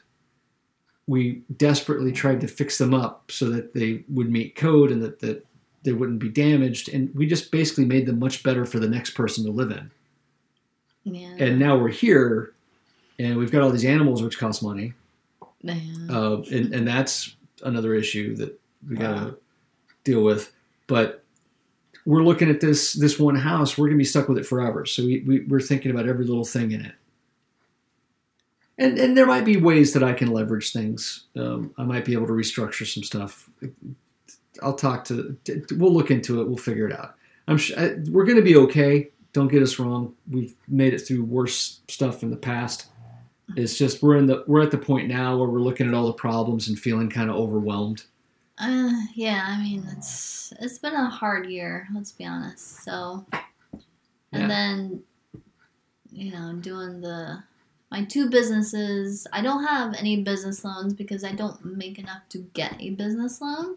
We 1.06 1.42
desperately 1.56 2.12
tried 2.12 2.40
to 2.42 2.48
fix 2.48 2.78
them 2.78 2.94
up 2.94 3.30
so 3.30 3.50
that 3.50 3.74
they 3.74 4.04
would 4.08 4.30
meet 4.30 4.54
code 4.56 4.90
and 4.90 5.02
that, 5.02 5.18
that 5.20 5.44
they 5.84 5.92
wouldn't 5.92 6.18
be 6.18 6.28
damaged. 6.28 6.88
And 6.92 7.14
we 7.14 7.26
just 7.26 7.50
basically 7.52 7.84
made 7.84 8.06
them 8.06 8.18
much 8.18 8.42
better 8.42 8.64
for 8.64 8.78
the 8.80 8.88
next 8.88 9.10
person 9.10 9.44
to 9.44 9.50
live 9.52 9.70
in. 9.70 9.90
Yeah. 11.04 11.34
And 11.38 11.58
now 11.58 11.76
we're 11.78 11.88
here 11.90 12.52
and 13.18 13.36
we've 13.36 13.52
got 13.52 13.62
all 13.62 13.70
these 13.70 13.84
animals 13.84 14.22
which 14.22 14.38
cost 14.38 14.62
money. 14.62 14.94
yeah. 15.62 15.74
Uh, 16.10 16.42
and, 16.50 16.74
and 16.74 16.88
that's 16.88 17.36
another 17.62 17.94
issue 17.94 18.34
that 18.36 18.58
we 18.88 18.96
got 18.96 19.14
to 19.18 19.24
Wow. 19.26 19.34
deal 20.04 20.22
with. 20.24 20.52
But 20.86 21.22
we're 22.06 22.22
looking 22.22 22.50
at 22.50 22.60
this 22.60 22.92
this 22.92 23.18
one 23.18 23.36
house. 23.36 23.78
We're 23.78 23.86
gonna 23.88 23.96
be 23.98 24.04
stuck 24.04 24.28
with 24.28 24.36
it 24.36 24.44
forever. 24.44 24.84
So 24.84 25.02
we, 25.04 25.20
we 25.20 25.40
we're 25.40 25.60
thinking 25.60 25.90
about 25.90 26.06
every 26.06 26.26
little 26.26 26.44
thing 26.44 26.72
in 26.72 26.84
it. 26.84 26.92
And 28.76 28.98
and 28.98 29.16
there 29.16 29.24
might 29.26 29.44
be 29.44 29.56
ways 29.56 29.92
that 29.94 30.02
I 30.02 30.12
can 30.12 30.28
leverage 30.32 30.72
things. 30.72 31.24
Um, 31.36 31.72
I 31.78 31.84
might 31.84 32.04
be 32.04 32.12
able 32.12 32.26
to 32.26 32.32
restructure 32.34 32.86
some 32.86 33.02
stuff. 33.04 33.48
I'll 34.62 34.74
talk 34.74 35.04
to. 35.06 35.36
We'll 35.72 35.92
look 35.92 36.10
into 36.10 36.40
it. 36.40 36.48
We'll 36.48 36.56
figure 36.56 36.86
it 36.88 36.92
out. 36.98 37.14
I'm 37.48 37.58
sure 37.58 37.78
I, 37.78 37.94
we're 38.10 38.24
gonna 38.24 38.42
be 38.42 38.56
okay. 38.56 39.10
Don't 39.32 39.48
get 39.48 39.62
us 39.62 39.78
wrong. 39.78 40.14
We've 40.30 40.54
made 40.68 40.94
it 40.94 41.00
through 41.00 41.24
worse 41.24 41.80
stuff 41.88 42.22
in 42.22 42.30
the 42.30 42.36
past. 42.36 42.86
It's 43.56 43.76
just 43.76 44.02
we're 44.02 44.16
in 44.16 44.26
the 44.26 44.44
we're 44.46 44.62
at 44.62 44.70
the 44.70 44.78
point 44.78 45.08
now 45.08 45.36
where 45.36 45.48
we're 45.48 45.60
looking 45.60 45.86
at 45.86 45.94
all 45.94 46.06
the 46.06 46.12
problems 46.14 46.68
and 46.68 46.78
feeling 46.78 47.10
kind 47.10 47.28
of 47.30 47.36
overwhelmed. 47.36 48.04
Uh, 48.58 48.92
yeah, 49.14 49.44
I 49.48 49.60
mean 49.60 49.84
it's 49.96 50.52
it's 50.60 50.78
been 50.78 50.94
a 50.94 51.10
hard 51.10 51.46
year. 51.46 51.86
Let's 51.94 52.12
be 52.12 52.24
honest. 52.24 52.84
So, 52.84 53.26
and 54.32 54.42
Yeah. 54.42 54.46
then, 54.48 55.02
you 56.10 56.32
know, 56.32 56.54
doing 56.54 57.00
the 57.00 57.42
my 57.90 58.04
two 58.04 58.30
businesses. 58.30 59.26
I 59.32 59.40
don't 59.42 59.64
have 59.64 59.94
any 59.94 60.22
business 60.22 60.64
loans 60.64 60.94
because 60.94 61.22
I 61.22 61.32
don't 61.32 61.76
make 61.76 61.98
enough 61.98 62.22
to 62.30 62.38
get 62.54 62.80
a 62.80 62.90
business 62.90 63.40
loan, 63.40 63.76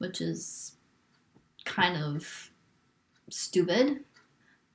which 0.00 0.20
is 0.20 0.72
kind 1.64 2.02
of 2.02 2.50
stupid. 3.28 4.00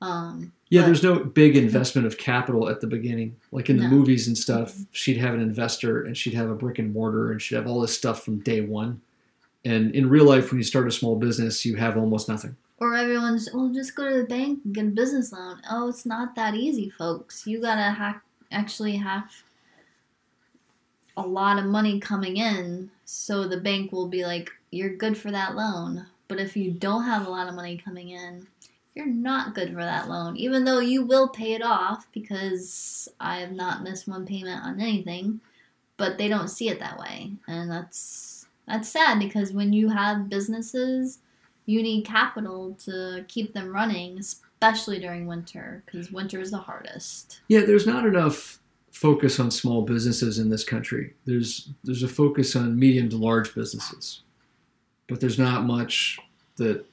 Um, 0.00 0.52
Yeah, 0.70 0.82
but- 0.82 0.86
there's 0.86 1.02
no 1.02 1.24
big 1.24 1.56
investment 1.56 2.06
of 2.06 2.16
capital 2.16 2.68
at 2.68 2.80
the 2.80 2.86
beginning. 2.86 3.36
Like 3.50 3.68
in 3.68 3.76
the 3.76 3.84
No. 3.84 3.90
movies 3.90 4.26
and 4.28 4.38
stuff, 4.38 4.76
she'd 4.92 5.16
have 5.18 5.34
an 5.34 5.40
investor 5.40 6.02
and 6.02 6.16
she'd 6.16 6.34
have 6.34 6.48
a 6.48 6.54
brick 6.54 6.78
and 6.78 6.92
mortar 6.92 7.30
and 7.32 7.42
she'd 7.42 7.56
have 7.56 7.66
all 7.66 7.80
this 7.80 7.96
stuff 7.96 8.24
from 8.24 8.38
day 8.40 8.60
one. 8.60 9.00
And 9.64 9.92
in 9.94 10.08
real 10.08 10.24
life, 10.24 10.50
when 10.50 10.58
you 10.58 10.64
start 10.64 10.86
a 10.86 10.92
small 10.92 11.16
business, 11.16 11.64
you 11.64 11.74
have 11.76 11.96
almost 11.96 12.28
nothing. 12.28 12.56
Or 12.78 12.94
everyone's, 12.94 13.48
well, 13.52 13.68
just 13.70 13.96
go 13.96 14.08
to 14.08 14.18
the 14.18 14.24
bank 14.28 14.60
and 14.64 14.74
get 14.74 14.84
a 14.86 14.90
business 14.90 15.32
loan. 15.32 15.60
Oh, 15.68 15.88
it's 15.88 16.06
not 16.06 16.34
that 16.36 16.54
easy, 16.54 16.88
folks. 16.90 17.46
You 17.46 17.60
gotta 17.60 17.90
ha- 17.90 18.20
actually 18.52 18.96
have 18.96 19.32
a 21.16 21.26
lot 21.26 21.58
of 21.58 21.64
money 21.64 21.98
coming 21.98 22.36
in, 22.36 22.90
so 23.06 23.48
the 23.48 23.60
bank 23.60 23.92
will 23.92 24.08
be 24.08 24.26
like, 24.26 24.50
you're 24.70 24.94
good 24.94 25.16
for 25.16 25.30
that 25.30 25.56
loan. 25.56 26.06
But 26.28 26.40
if 26.40 26.56
you 26.56 26.72
don't 26.72 27.04
have 27.04 27.26
a 27.26 27.30
lot 27.30 27.48
of 27.48 27.54
money 27.54 27.80
coming 27.82 28.10
in, 28.10 28.46
you're 28.94 29.06
not 29.06 29.54
good 29.54 29.70
for 29.70 29.82
that 29.82 30.08
loan, 30.08 30.36
even 30.36 30.64
though 30.64 30.80
you 30.80 31.02
will 31.02 31.28
pay 31.28 31.54
it 31.54 31.62
off 31.62 32.06
because 32.12 33.08
I 33.18 33.38
have 33.38 33.52
not 33.52 33.82
missed 33.82 34.08
one 34.08 34.26
payment 34.26 34.64
on 34.64 34.80
anything. 34.80 35.40
But 35.96 36.18
they 36.18 36.28
don't 36.28 36.48
see 36.48 36.68
it 36.68 36.78
that 36.80 36.98
way, 36.98 37.30
and 37.48 37.70
that's 37.70 38.46
that's 38.68 38.90
sad 38.90 39.18
because 39.18 39.52
when 39.52 39.72
you 39.72 39.88
have 39.88 40.28
businesses 40.28 41.20
you 41.66 41.82
need 41.82 42.04
capital 42.04 42.76
to 42.84 43.24
keep 43.28 43.52
them 43.52 43.72
running, 43.72 44.18
especially 44.18 45.00
during 45.00 45.26
winter, 45.26 45.82
because 45.84 46.10
winter 46.10 46.40
is 46.40 46.52
the 46.52 46.58
hardest. 46.58 47.40
Yeah, 47.48 47.62
there's 47.62 47.86
not 47.86 48.06
enough 48.06 48.60
focus 48.96 49.38
on 49.38 49.50
small 49.50 49.82
businesses 49.82 50.38
in 50.38 50.48
this 50.48 50.64
country. 50.64 51.12
There's 51.26 51.68
there's 51.84 52.02
a 52.02 52.08
focus 52.08 52.56
on 52.56 52.78
medium 52.78 53.10
to 53.10 53.16
large 53.18 53.54
businesses, 53.54 54.22
but 55.06 55.20
there's 55.20 55.38
not 55.38 55.64
much 55.64 56.18
that 56.56 56.84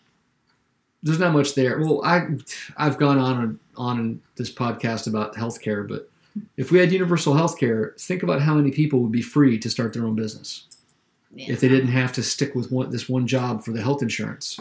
there's 1.01 1.19
not 1.19 1.31
much 1.33 1.55
there. 1.55 1.79
Well, 1.79 2.03
I 2.03 2.27
I've 2.75 2.97
gone 2.97 3.19
on 3.19 3.41
and 3.41 3.59
on 3.77 3.99
in 3.99 4.21
this 4.35 4.51
podcast 4.51 5.07
about 5.07 5.35
healthcare, 5.35 5.87
but 5.87 6.09
if 6.57 6.71
we 6.71 6.79
had 6.79 6.91
universal 6.91 7.35
healthcare, 7.35 7.99
think 8.01 8.21
about 8.21 8.41
how 8.41 8.55
many 8.55 8.71
people 8.71 8.99
would 8.99 9.11
be 9.11 9.21
free 9.21 9.57
to 9.59 9.69
start 9.69 9.93
their 9.93 10.05
own 10.05 10.15
business 10.15 10.65
Yeah. 11.33 11.53
if 11.53 11.61
they 11.61 11.69
didn't 11.69 11.91
have 11.91 12.11
to 12.13 12.23
stick 12.23 12.53
with 12.55 12.69
one, 12.71 12.89
this 12.89 13.07
one 13.07 13.27
job 13.27 13.63
for 13.63 13.71
the 13.71 13.81
health 13.81 14.01
insurance. 14.01 14.59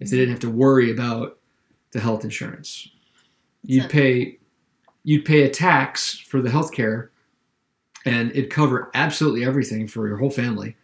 If 0.00 0.10
they 0.10 0.16
didn't 0.18 0.30
have 0.32 0.40
to 0.40 0.50
worry 0.50 0.90
about 0.92 1.38
the 1.92 2.00
health 2.00 2.24
insurance, 2.24 2.88
you'd 3.64 3.88
pay 3.90 4.38
you'd 5.04 5.24
pay 5.24 5.42
a 5.42 5.50
tax 5.50 6.18
for 6.18 6.42
the 6.42 6.50
health 6.50 6.72
care, 6.72 7.10
and 8.04 8.30
it'd 8.32 8.50
cover 8.50 8.90
absolutely 8.94 9.44
everything 9.44 9.86
for 9.86 10.08
your 10.08 10.16
whole 10.16 10.30
family. 10.30 10.76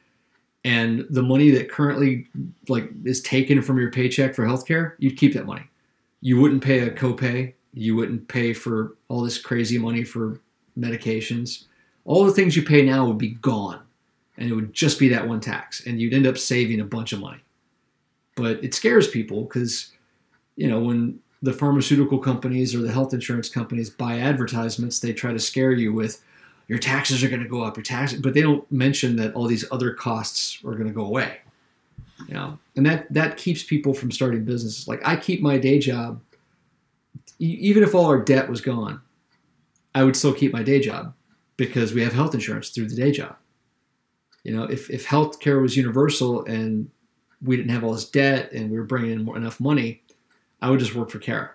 And 0.64 1.06
the 1.10 1.22
money 1.22 1.50
that 1.50 1.70
currently 1.70 2.26
like 2.68 2.90
is 3.04 3.22
taken 3.22 3.62
from 3.62 3.78
your 3.78 3.90
paycheck 3.90 4.34
for 4.34 4.44
healthcare, 4.44 4.92
you'd 4.98 5.16
keep 5.16 5.34
that 5.34 5.46
money. 5.46 5.64
You 6.20 6.38
wouldn't 6.40 6.62
pay 6.62 6.80
a 6.80 6.90
copay. 6.90 7.54
You 7.72 7.96
wouldn't 7.96 8.28
pay 8.28 8.52
for 8.52 8.96
all 9.08 9.22
this 9.22 9.38
crazy 9.38 9.78
money 9.78 10.04
for 10.04 10.40
medications. 10.78 11.64
All 12.04 12.24
the 12.24 12.32
things 12.32 12.56
you 12.56 12.62
pay 12.62 12.82
now 12.82 13.06
would 13.06 13.18
be 13.18 13.34
gone 13.34 13.80
and 14.40 14.50
it 14.50 14.54
would 14.54 14.72
just 14.72 14.98
be 14.98 15.08
that 15.08 15.28
one 15.28 15.40
tax 15.40 15.86
and 15.86 16.00
you'd 16.00 16.14
end 16.14 16.26
up 16.26 16.38
saving 16.38 16.80
a 16.80 16.84
bunch 16.84 17.12
of 17.12 17.20
money 17.20 17.40
but 18.34 18.62
it 18.64 18.74
scares 18.74 19.06
people 19.06 19.42
because 19.42 19.92
you 20.56 20.66
know 20.66 20.80
when 20.80 21.20
the 21.42 21.52
pharmaceutical 21.52 22.18
companies 22.18 22.74
or 22.74 22.80
the 22.80 22.92
health 22.92 23.14
insurance 23.14 23.48
companies 23.48 23.88
buy 23.90 24.18
advertisements 24.18 25.00
they 25.00 25.12
try 25.12 25.32
to 25.32 25.38
scare 25.38 25.72
you 25.72 25.92
with 25.92 26.22
your 26.68 26.78
taxes 26.78 27.24
are 27.24 27.28
going 27.28 27.42
to 27.42 27.48
go 27.48 27.62
up 27.62 27.76
your 27.76 27.84
taxes 27.84 28.20
but 28.20 28.34
they 28.34 28.42
don't 28.42 28.70
mention 28.70 29.16
that 29.16 29.32
all 29.34 29.46
these 29.46 29.64
other 29.72 29.92
costs 29.92 30.58
are 30.64 30.74
going 30.74 30.86
to 30.86 30.94
go 30.94 31.04
away. 31.04 31.38
You 32.28 32.34
know? 32.34 32.58
And 32.76 32.84
that 32.84 33.12
that 33.12 33.36
keeps 33.38 33.62
people 33.62 33.94
from 33.94 34.10
starting 34.10 34.44
businesses. 34.44 34.86
Like 34.86 35.00
i 35.06 35.16
keep 35.16 35.40
my 35.40 35.58
day 35.58 35.78
job 35.78 36.20
even 37.38 37.82
if 37.82 37.94
all 37.94 38.06
our 38.06 38.20
debt 38.20 38.50
was 38.50 38.60
gone 38.60 39.00
i 39.94 40.04
would 40.04 40.14
still 40.14 40.34
keep 40.34 40.52
my 40.52 40.62
day 40.62 40.78
job 40.78 41.14
because 41.60 41.92
we 41.92 42.02
have 42.02 42.14
health 42.14 42.32
insurance 42.32 42.70
through 42.70 42.86
the 42.86 42.96
day 42.96 43.12
job. 43.12 43.36
You 44.44 44.56
know, 44.56 44.62
if, 44.62 44.88
if 44.88 45.06
healthcare 45.06 45.60
was 45.60 45.76
universal 45.76 46.42
and 46.46 46.90
we 47.42 47.54
didn't 47.54 47.70
have 47.70 47.84
all 47.84 47.92
this 47.92 48.08
debt 48.08 48.50
and 48.52 48.70
we 48.70 48.78
were 48.78 48.84
bringing 48.84 49.10
in 49.10 49.24
more, 49.24 49.36
enough 49.36 49.60
money, 49.60 50.02
I 50.62 50.70
would 50.70 50.80
just 50.80 50.94
work 50.94 51.10
for 51.10 51.18
Kara. 51.18 51.50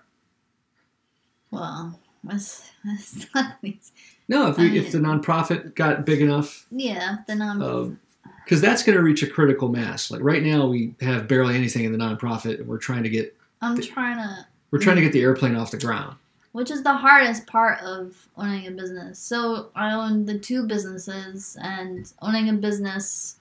Well, 1.51 1.99
that's, 2.23 2.69
that's 2.83 3.27
not 3.35 3.57
easy. 3.63 3.91
No, 4.27 4.47
if, 4.47 4.57
we, 4.57 4.65
I 4.65 4.67
mean- 4.69 4.77
if 4.77 4.91
the 4.91 4.97
nonprofit 4.97 5.75
got 5.75 6.05
big 6.05 6.21
enough, 6.21 6.65
Yeah, 6.71 7.17
then 7.27 7.41
I'm. 7.41 7.61
Um, 7.61 7.99
because 8.43 8.61
that's 8.61 8.83
going 8.83 8.95
to 8.95 9.03
reach 9.03 9.23
a 9.23 9.27
critical 9.27 9.69
mass. 9.69 10.11
Like 10.11 10.21
right 10.21 10.43
now, 10.43 10.67
we 10.67 10.93
have 11.01 11.27
barely 11.27 11.55
anything 11.55 11.83
in 11.83 11.91
the 11.91 11.97
nonprofit, 11.97 12.59
and 12.59 12.67
we're 12.67 12.77
trying 12.77 13.01
to 13.03 13.09
get 13.09 13.35
I'm 13.61 13.79
trying 13.81 14.17
to. 14.17 14.45
we're 14.69 14.79
trying 14.79 14.97
to 14.97 15.01
mm. 15.01 15.05
get 15.05 15.13
the 15.13 15.23
airplane 15.23 15.55
off 15.55 15.71
the 15.71 15.79
ground. 15.79 16.15
Which 16.51 16.71
is 16.71 16.83
the 16.83 16.93
hardest 16.93 17.47
part 17.47 17.81
of 17.81 18.15
owning 18.37 18.67
a 18.67 18.71
business. 18.71 19.19
So 19.19 19.71
I 19.75 19.93
own 19.93 20.25
the 20.25 20.37
two 20.37 20.67
businesses, 20.67 21.57
and 21.61 22.11
owning 22.21 22.49
a 22.49 22.53
business, 22.53 23.37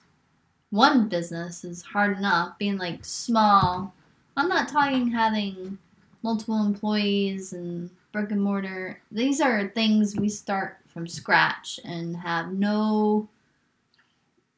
one 0.71 1.07
business 1.07 1.63
is 1.63 1.83
hard 1.83 2.17
enough. 2.17 2.57
Being 2.57 2.77
like 2.77 3.05
small, 3.05 3.93
I'm 4.37 4.47
not 4.49 4.67
talking 4.67 5.07
having 5.11 5.77
multiple 6.23 6.63
employees 6.65 7.53
and 7.53 7.89
brick 8.11 8.31
and 8.31 8.41
mortar. 8.41 9.01
These 9.11 9.41
are 9.41 9.67
things 9.69 10.15
we 10.15 10.29
start 10.29 10.77
from 10.87 11.07
scratch 11.07 11.79
and 11.83 12.17
have 12.17 12.51
no 12.53 13.29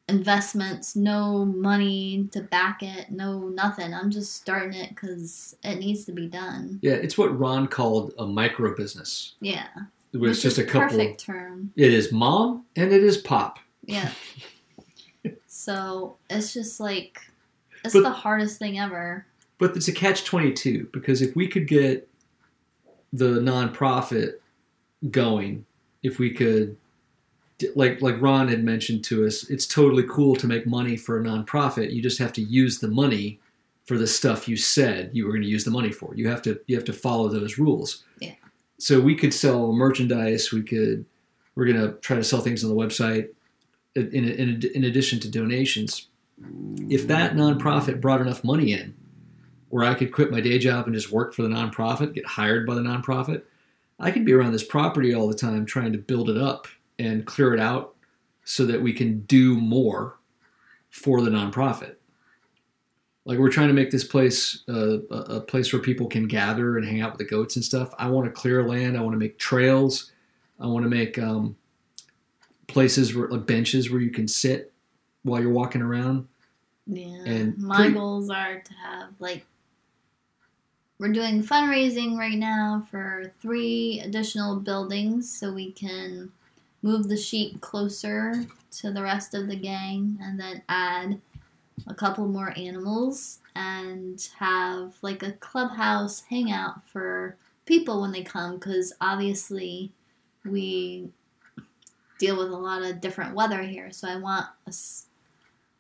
investments, 0.10 0.96
no 0.96 1.44
money 1.46 2.28
to 2.32 2.42
back 2.42 2.82
it, 2.82 3.12
no 3.12 3.50
nothing. 3.50 3.94
I'm 3.94 4.10
just 4.10 4.36
starting 4.36 4.74
it 4.74 4.90
because 4.90 5.56
it 5.64 5.76
needs 5.76 6.06
to 6.06 6.12
be 6.12 6.28
done. 6.28 6.80
Yeah, 6.82 6.94
it's 6.94 7.18
what 7.18 7.38
Ron 7.38 7.68
called 7.68 8.14
a 8.18 8.26
micro 8.26 8.76
business. 8.76 9.34
Yeah. 9.42 9.68
It 10.14 10.18
was 10.18 10.42
just 10.42 10.58
a 10.58 10.64
couple. 10.64 10.90
Perfect 10.98 11.20
term. 11.20 11.74
It 11.76 11.94
is 11.94 12.12
mom 12.12 12.66
and 12.76 12.92
it 12.94 13.04
is 13.04 13.18
pop. 13.18 13.60
Yeah. 13.84 14.12
so 15.48 16.16
it's 16.30 16.54
just 16.54 16.80
like 16.80 17.20
it's 17.84 17.94
But- 17.94 18.04
the 18.04 18.10
hardest 18.12 18.58
thing 18.58 18.80
ever. 18.80 19.26
But 19.60 19.76
it's 19.76 19.88
a 19.88 19.94
catch 19.94 20.24
22 20.24 20.90
because 20.94 21.22
if 21.22 21.36
we 21.36 21.48
could 21.48 21.68
get 21.68 22.08
the 23.12 23.40
nonprofit 23.40 24.34
going, 25.10 25.66
if 26.04 26.20
we 26.20 26.32
could, 26.32 26.78
like 27.76 28.02
like 28.02 28.22
Ron 28.22 28.50
had 28.50 28.64
mentioned 28.64 29.04
to 29.06 29.26
us, 29.26 29.50
it's 29.50 29.66
totally 29.66 30.04
cool 30.08 30.36
to 30.36 30.48
make 30.48 30.68
money 30.68 30.96
for 30.96 31.20
a 31.20 31.24
nonprofit. 31.24 31.92
You 31.92 32.02
just 32.02 32.20
have 32.20 32.34
to 32.34 32.42
use 32.42 32.80
the 32.80 32.88
money 32.88 33.40
for 33.86 33.98
the 33.98 34.06
stuff 34.06 34.48
you 34.48 34.58
said 34.58 35.10
you 35.14 35.26
were 35.26 35.32
going 35.32 35.44
to 35.44 35.48
use 35.48 35.64
the 35.64 35.72
money 35.72 35.92
for. 35.92 36.14
You 36.14 36.30
have 36.30 36.42
to 36.44 36.60
you 36.68 36.76
have 36.76 36.86
to 36.86 36.94
follow 36.94 37.30
those 37.30 37.58
rules. 37.58 38.04
Yeah. 38.20 38.34
So 38.78 39.00
we 39.00 39.16
could 39.16 39.34
sell 39.34 39.72
merchandise. 39.72 40.52
We 40.52 40.62
could 40.62 41.06
we're 41.56 41.66
going 41.66 41.82
to 41.82 41.94
try 42.00 42.18
to 42.18 42.24
sell 42.24 42.42
things 42.42 42.64
on 42.64 42.70
the 42.70 42.76
website 42.76 43.30
in, 43.96 44.14
in, 44.14 44.62
in 44.76 44.84
addition 44.84 45.20
to 45.22 45.32
donations. 45.32 46.08
If 46.88 47.08
that 47.08 47.34
nonprofit 47.34 48.00
brought 48.00 48.22
enough 48.22 48.44
money 48.44 48.72
in 48.72 48.94
where 49.70 49.86
I 49.86 49.94
could 49.94 50.12
quit 50.12 50.32
my 50.32 50.42
day 50.42 50.58
job 50.60 50.86
and 50.86 50.96
just 50.96 51.12
work 51.12 51.34
for 51.34 51.42
the 51.42 51.50
nonprofit, 51.50 52.14
get 52.14 52.26
hired 52.26 52.66
by 52.66 52.76
the 52.76 52.82
nonprofit, 52.82 53.44
I 54.00 54.12
could 54.12 54.26
be 54.26 54.34
around 54.34 54.52
this 54.52 54.64
property 54.64 55.14
all 55.14 55.28
the 55.28 55.36
time 55.36 55.66
trying 55.66 55.92
to 55.94 55.98
build 55.98 56.30
it 56.30 56.38
up 56.38 56.68
and 57.00 57.26
clear 57.26 57.54
it 57.54 57.60
out 57.60 57.96
so 58.44 58.66
that 58.66 58.82
we 58.82 58.94
can 58.94 59.22
do 59.22 59.60
more 59.60 60.18
for 60.90 61.22
the 61.22 61.30
nonprofit. 61.30 61.96
Like 63.26 63.40
we're 63.40 63.52
trying 63.52 63.68
to 63.68 63.74
make 63.74 63.92
this 63.92 64.06
place 64.06 64.64
uh, 64.70 65.00
a 65.10 65.42
place 65.42 65.74
where 65.74 65.82
people 65.82 66.08
can 66.08 66.28
gather 66.28 66.78
and 66.78 66.88
hang 66.88 67.02
out 67.02 67.12
with 67.12 67.20
the 67.20 67.26
goats 67.26 67.58
and 67.58 67.66
stuff. 67.66 67.94
I 67.98 68.08
want 68.08 68.26
to 68.26 68.32
clear 68.32 68.66
land. 68.66 68.98
I 68.98 69.02
want 69.02 69.16
to 69.16 69.20
make 69.20 69.38
trails. 69.38 70.14
I 70.62 70.68
want 70.68 70.84
to 70.84 70.90
make 70.90 71.20
um, 71.20 71.58
places 72.68 73.14
where 73.14 73.28
like 73.28 73.46
benches 73.46 73.92
where 73.92 74.00
you 74.00 74.12
can 74.12 74.30
sit 74.30 74.72
while 75.24 75.42
you're 75.42 75.52
walking 75.52 75.82
around. 75.82 76.26
Yeah. 76.86 77.24
And 77.26 77.58
my 77.58 77.76
pretty- 77.76 77.94
goals 77.96 78.30
are 78.30 78.62
to 78.62 78.74
have 78.76 79.10
like 79.20 79.46
we're 81.00 81.12
doing 81.14 81.44
fundraising 81.44 82.18
right 82.18 82.38
now 82.38 82.86
for 82.90 83.32
three 83.40 84.02
additional 84.04 84.56
buildings 84.56 85.38
so 85.38 85.54
we 85.54 85.72
can 85.72 86.32
move 86.82 87.08
the 87.08 87.18
sheep 87.18 87.62
closer 87.62 88.46
to 88.72 88.92
the 88.92 89.02
rest 89.02 89.34
of 89.34 89.48
the 89.48 89.56
gang 89.56 90.18
and 90.22 90.40
then 90.40 90.62
add 90.70 91.22
a 91.88 91.94
couple 91.94 92.28
more 92.28 92.54
animals 92.58 93.40
and 93.56 94.30
have 94.40 94.96
like 95.02 95.24
a 95.24 95.34
clubhouse 95.34 96.22
hangout 96.30 96.84
for 96.88 97.36
people 97.66 98.02
when 98.02 98.12
they 98.12 98.24
come 98.24 98.56
because 98.56 98.94
obviously 99.02 99.92
we 100.46 101.10
deal 102.18 102.38
with 102.38 102.50
a 102.50 102.58
lot 102.58 102.82
of 102.82 103.02
different 103.02 103.36
weather 103.36 103.62
here. 103.62 103.92
So 103.92 104.08
i 104.08 104.16
want 104.16 104.48
a 104.66 104.72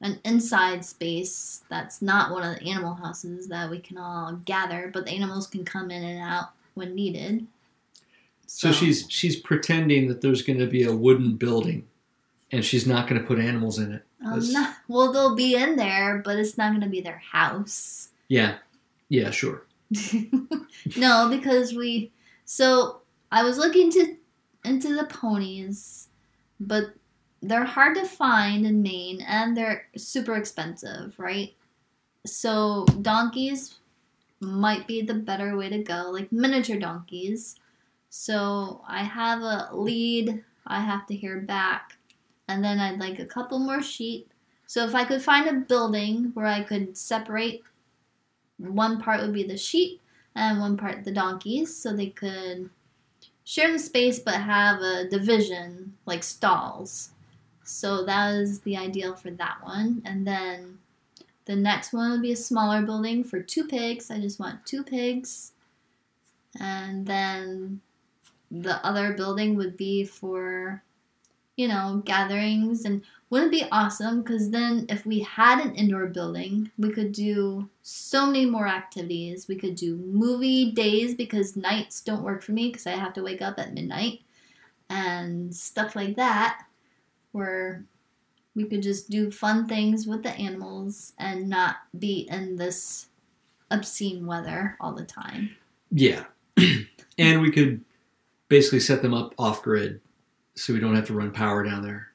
an 0.01 0.19
inside 0.23 0.85
space 0.85 1.63
that's 1.69 2.01
not 2.01 2.31
one 2.31 2.43
of 2.43 2.59
the 2.59 2.69
animal 2.69 2.93
houses 2.93 3.47
that 3.47 3.69
we 3.69 3.79
can 3.79 3.97
all 3.97 4.33
gather, 4.45 4.91
but 4.93 5.05
the 5.05 5.11
animals 5.11 5.47
can 5.47 5.65
come 5.65 5.89
in 5.89 6.03
and 6.03 6.21
out 6.21 6.51
when 6.75 6.93
needed. 6.93 7.47
So 8.45 8.71
she's 8.71 9.05
she's 9.09 9.35
pretending 9.35 10.07
that 10.07 10.21
there's 10.21 10.41
going 10.41 10.59
to 10.59 10.67
be 10.67 10.83
a 10.83 10.95
wooden 10.95 11.35
building, 11.35 11.85
and 12.51 12.63
she's 12.63 12.87
not 12.87 13.07
going 13.07 13.19
to 13.19 13.27
put 13.27 13.39
animals 13.39 13.77
in 13.77 13.91
it. 13.91 14.03
um, 14.25 14.75
well, 14.87 15.11
they'll 15.11 15.35
be 15.35 15.55
in 15.55 15.75
there, 15.75 16.21
but 16.23 16.37
it's 16.37 16.57
not 16.57 16.71
going 16.71 16.81
to 16.81 16.89
be 16.89 17.01
their 17.01 17.21
house. 17.31 18.09
Yeah, 18.29 18.55
yeah, 19.09 19.31
sure. 19.31 19.65
no, 20.95 21.29
because 21.29 21.73
we. 21.73 22.11
So 22.45 23.01
I 23.31 23.43
was 23.43 23.57
looking 23.57 23.91
to 23.91 24.15
into 24.63 24.95
the 24.95 25.05
ponies, 25.05 26.07
but 26.59 26.93
they're 27.41 27.63
hard 27.63 27.95
to 27.95 28.05
find 28.05 28.65
in 28.65 28.81
Maine 28.81 29.21
and 29.21 29.55
they're 29.55 29.87
super 29.95 30.35
expensive, 30.35 31.13
right? 31.17 31.53
So 32.25 32.85
donkeys 33.01 33.75
might 34.39 34.87
be 34.87 35.01
the 35.01 35.13
better 35.13 35.55
way 35.57 35.69
to 35.69 35.83
go, 35.83 36.09
like 36.11 36.31
miniature 36.31 36.79
donkeys. 36.79 37.55
So 38.09 38.81
I 38.87 39.03
have 39.03 39.41
a 39.41 39.69
lead. 39.73 40.43
I 40.69 40.81
have 40.81 41.05
to 41.07 41.15
hear 41.15 41.39
back, 41.39 41.97
and 42.49 42.61
then 42.61 42.77
I'd 42.79 42.99
like 42.99 43.19
a 43.19 43.25
couple 43.25 43.57
more 43.57 43.81
sheep. 43.81 44.33
So 44.65 44.85
if 44.85 44.93
I 44.93 45.05
could 45.05 45.21
find 45.21 45.47
a 45.47 45.53
building 45.53 46.31
where 46.33 46.45
I 46.45 46.61
could 46.61 46.97
separate, 46.97 47.63
one 48.57 48.99
part 48.99 49.21
would 49.21 49.31
be 49.33 49.43
the 49.43 49.55
sheep 49.55 50.01
and 50.35 50.59
one 50.59 50.75
part 50.75 51.05
the 51.05 51.11
donkeys, 51.11 51.73
so 51.73 51.93
they 51.93 52.07
could 52.07 52.69
share 53.45 53.71
the 53.71 53.79
space 53.79 54.19
but 54.19 54.35
have 54.35 54.81
a 54.81 55.07
division 55.07 55.95
like 56.05 56.21
stalls. 56.21 57.11
So 57.67 58.05
that 58.05 58.33
is 58.35 58.61
the 58.61 58.77
ideal 58.77 59.13
for 59.13 59.29
that 59.31 59.57
one. 59.61 60.01
And 60.05 60.25
then 60.25 60.79
the 61.43 61.55
next 61.55 61.91
one 61.91 62.11
would 62.11 62.21
be 62.21 62.31
a 62.31 62.37
smaller 62.37 62.81
building 62.81 63.25
for 63.25 63.41
two 63.41 63.67
pigs. 63.67 64.09
I 64.09 64.21
just 64.21 64.39
want 64.39 64.65
two 64.65 64.83
pigs. 64.83 65.51
And 66.57 67.05
then 67.05 67.81
the 68.49 68.83
other 68.85 69.11
building 69.11 69.57
would 69.57 69.75
be 69.75 70.05
for, 70.05 70.81
you 71.57 71.67
know, 71.67 72.01
gatherings. 72.05 72.85
And 72.85 73.01
wouldn't 73.29 73.53
it 73.53 73.63
be 73.63 73.69
awesome? 73.69 74.21
Because 74.21 74.49
then 74.51 74.85
if 74.87 75.05
we 75.05 75.19
had 75.19 75.59
an 75.59 75.75
indoor 75.75 76.07
building, 76.07 76.71
we 76.77 76.89
could 76.89 77.11
do 77.11 77.67
so 77.83 78.27
many 78.27 78.45
more 78.45 78.69
activities. 78.69 79.49
We 79.49 79.57
could 79.57 79.75
do 79.75 79.97
movie 79.97 80.71
days 80.71 81.15
because 81.15 81.57
nights 81.57 81.99
don't 81.99 82.23
work 82.23 82.43
for 82.43 82.53
me 82.53 82.69
because 82.69 82.87
I 82.87 82.91
have 82.91 83.13
to 83.15 83.23
wake 83.23 83.41
up 83.41 83.59
at 83.59 83.73
midnight 83.73 84.21
and 84.89 85.53
stuff 85.53 85.97
like 85.97 86.15
that 86.15 86.63
where 87.31 87.83
we 88.55 88.65
could 88.65 88.81
just 88.81 89.09
do 89.09 89.29
fun 89.31 89.67
things 89.67 90.07
with 90.07 90.23
the 90.23 90.31
animals 90.31 91.13
and 91.19 91.47
not 91.47 91.77
be 91.99 92.27
in 92.31 92.55
this 92.55 93.07
obscene 93.69 94.25
weather 94.25 94.75
all 94.79 94.93
the 94.93 95.05
time. 95.05 95.55
Yeah, 95.91 96.23
and 97.17 97.41
we 97.41 97.51
could 97.51 97.83
basically 98.49 98.79
set 98.79 99.01
them 99.01 99.13
up 99.13 99.33
off 99.37 99.61
grid, 99.61 100.01
so 100.55 100.73
we 100.73 100.79
don't 100.79 100.95
have 100.95 101.07
to 101.07 101.13
run 101.13 101.31
power 101.31 101.63
down 101.63 101.83
there. 101.83 102.07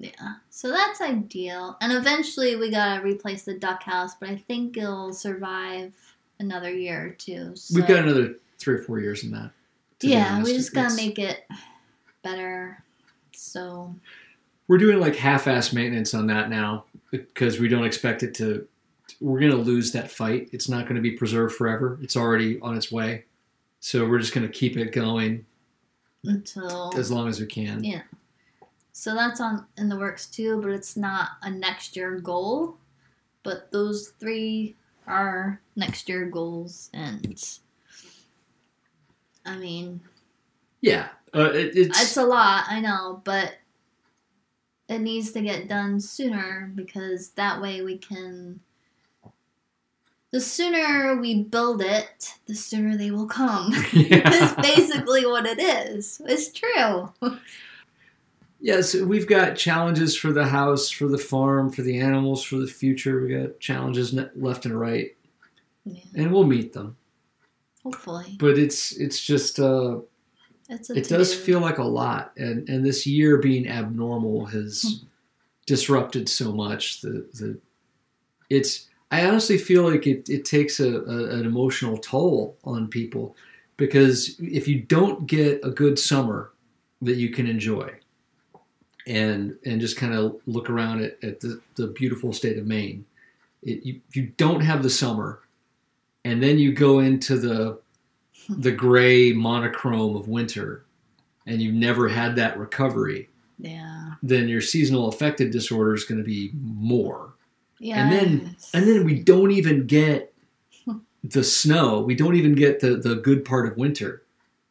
Yeah. 0.00 0.34
So 0.48 0.70
that's 0.70 1.02
ideal. 1.02 1.76
And 1.82 1.92
eventually 1.92 2.56
we 2.56 2.70
gotta 2.70 3.02
replace 3.02 3.44
the 3.44 3.58
duck 3.58 3.82
house, 3.82 4.14
but 4.14 4.30
I 4.30 4.36
think 4.36 4.78
it'll 4.78 5.12
survive 5.12 5.92
another 6.38 6.72
year 6.72 7.08
or 7.08 7.10
two. 7.10 7.54
So. 7.54 7.76
We've 7.76 7.86
got 7.86 8.04
another 8.04 8.36
three 8.58 8.76
or 8.76 8.82
four 8.82 8.98
years 8.98 9.24
in 9.24 9.30
that. 9.32 9.50
Yeah, 10.00 10.42
we 10.42 10.54
just 10.54 10.72
gotta 10.72 10.96
make 10.96 11.18
it 11.18 11.46
better. 12.22 12.82
So 13.32 13.94
We're 14.70 14.78
doing 14.78 15.00
like 15.00 15.16
half-ass 15.16 15.72
maintenance 15.72 16.14
on 16.14 16.28
that 16.28 16.48
now 16.48 16.84
because 17.10 17.58
we 17.58 17.66
don't 17.66 17.82
expect 17.82 18.22
it 18.22 18.34
to. 18.34 18.68
We're 19.20 19.40
gonna 19.40 19.56
lose 19.56 19.90
that 19.90 20.12
fight. 20.12 20.48
It's 20.52 20.68
not 20.68 20.86
gonna 20.86 21.00
be 21.00 21.10
preserved 21.10 21.56
forever. 21.56 21.98
It's 22.00 22.16
already 22.16 22.60
on 22.60 22.76
its 22.76 22.92
way, 22.92 23.24
so 23.80 24.08
we're 24.08 24.20
just 24.20 24.32
gonna 24.32 24.48
keep 24.48 24.76
it 24.76 24.92
going 24.92 25.44
until 26.22 26.96
as 26.96 27.10
long 27.10 27.26
as 27.26 27.40
we 27.40 27.46
can. 27.46 27.82
Yeah. 27.82 28.02
So 28.92 29.12
that's 29.12 29.40
on 29.40 29.66
in 29.76 29.88
the 29.88 29.96
works 29.96 30.26
too, 30.26 30.62
but 30.62 30.70
it's 30.70 30.96
not 30.96 31.30
a 31.42 31.50
next 31.50 31.96
year 31.96 32.20
goal. 32.20 32.76
But 33.42 33.72
those 33.72 34.10
three 34.20 34.76
are 35.04 35.60
next 35.74 36.08
year 36.08 36.26
goals, 36.26 36.90
and 36.94 37.42
I 39.44 39.56
mean 39.56 40.00
Yeah, 40.80 41.08
uh, 41.34 41.50
it, 41.54 41.76
it's, 41.76 42.00
it's 42.00 42.16
a 42.16 42.24
lot, 42.24 42.66
I 42.68 42.78
know, 42.78 43.20
but 43.24 43.56
it 44.90 44.98
needs 45.00 45.32
to 45.32 45.40
get 45.40 45.68
done 45.68 46.00
sooner 46.00 46.70
because 46.74 47.30
that 47.30 47.62
way 47.62 47.80
we 47.80 47.96
can. 47.96 48.60
The 50.32 50.40
sooner 50.40 51.16
we 51.20 51.42
build 51.42 51.80
it, 51.82 52.34
the 52.46 52.54
sooner 52.54 52.96
they 52.96 53.10
will 53.10 53.26
come. 53.26 53.72
Yeah. 53.92 54.28
That's 54.28 54.54
basically 54.68 55.26
what 55.26 55.46
it 55.46 55.58
is. 55.60 56.20
It's 56.26 56.52
true. 56.52 57.12
Yes, 58.62 58.94
we've 58.94 59.26
got 59.26 59.56
challenges 59.56 60.14
for 60.14 60.34
the 60.34 60.44
house, 60.46 60.90
for 60.90 61.08
the 61.08 61.16
farm, 61.16 61.70
for 61.70 61.80
the 61.80 61.98
animals, 61.98 62.44
for 62.44 62.56
the 62.56 62.66
future. 62.66 63.22
We 63.22 63.34
got 63.34 63.58
challenges 63.58 64.12
left 64.36 64.66
and 64.66 64.78
right, 64.78 65.16
Yeah, 65.86 66.02
and 66.14 66.30
we'll 66.30 66.44
meet 66.44 66.74
them. 66.74 66.98
hopefully. 67.82 68.36
But 68.38 68.58
it's 68.58 68.92
it's 68.92 69.18
just 69.24 69.58
uh, 69.58 70.00
it 70.70 71.08
does 71.08 71.34
feel 71.34 71.60
like 71.60 71.78
a 71.78 71.84
lot, 71.84 72.32
and 72.36 72.68
and 72.68 72.84
this 72.84 73.06
year 73.06 73.38
being 73.38 73.68
abnormal 73.68 74.46
has 74.46 75.04
disrupted 75.66 76.28
so 76.28 76.52
much. 76.52 77.00
The 77.00 77.28
the 77.34 77.58
it's 78.48 78.88
I 79.10 79.26
honestly 79.26 79.58
feel 79.58 79.88
like 79.88 80.06
it 80.06 80.28
it 80.28 80.44
takes 80.44 80.80
a, 80.80 80.88
a 80.88 81.30
an 81.30 81.46
emotional 81.46 81.98
toll 81.98 82.56
on 82.64 82.88
people 82.88 83.36
because 83.76 84.36
if 84.40 84.68
you 84.68 84.82
don't 84.82 85.26
get 85.26 85.60
a 85.64 85.70
good 85.70 85.98
summer 85.98 86.52
that 87.02 87.16
you 87.16 87.30
can 87.30 87.46
enjoy 87.46 87.90
and 89.06 89.56
and 89.64 89.80
just 89.80 89.96
kind 89.96 90.14
of 90.14 90.40
look 90.46 90.70
around 90.70 91.02
at, 91.02 91.22
at 91.22 91.40
the, 91.40 91.60
the 91.76 91.88
beautiful 91.88 92.32
state 92.32 92.58
of 92.58 92.66
Maine. 92.66 93.04
It, 93.62 93.84
you, 93.84 94.00
you 94.12 94.32
don't 94.36 94.60
have 94.60 94.82
the 94.82 94.90
summer, 94.90 95.40
and 96.24 96.42
then 96.42 96.58
you 96.58 96.72
go 96.72 97.00
into 97.00 97.36
the 97.36 97.78
the 98.48 98.72
gray 98.72 99.32
monochrome 99.32 100.16
of 100.16 100.28
winter, 100.28 100.84
and 101.46 101.60
you've 101.60 101.74
never 101.74 102.08
had 102.08 102.36
that 102.36 102.58
recovery. 102.58 103.28
Yeah. 103.58 104.12
Then 104.22 104.48
your 104.48 104.60
seasonal 104.60 105.08
affective 105.08 105.50
disorder 105.50 105.94
is 105.94 106.04
going 106.04 106.18
to 106.18 106.24
be 106.24 106.50
more, 106.54 107.34
Yeah. 107.78 108.02
and 108.02 108.12
then 108.12 108.56
and 108.74 108.86
then 108.88 109.04
we 109.04 109.20
don't 109.22 109.50
even 109.50 109.86
get 109.86 110.32
the 111.22 111.44
snow. 111.44 112.00
We 112.00 112.14
don't 112.14 112.34
even 112.36 112.54
get 112.54 112.80
the 112.80 112.96
the 112.96 113.16
good 113.16 113.44
part 113.44 113.70
of 113.70 113.76
winter, 113.76 114.22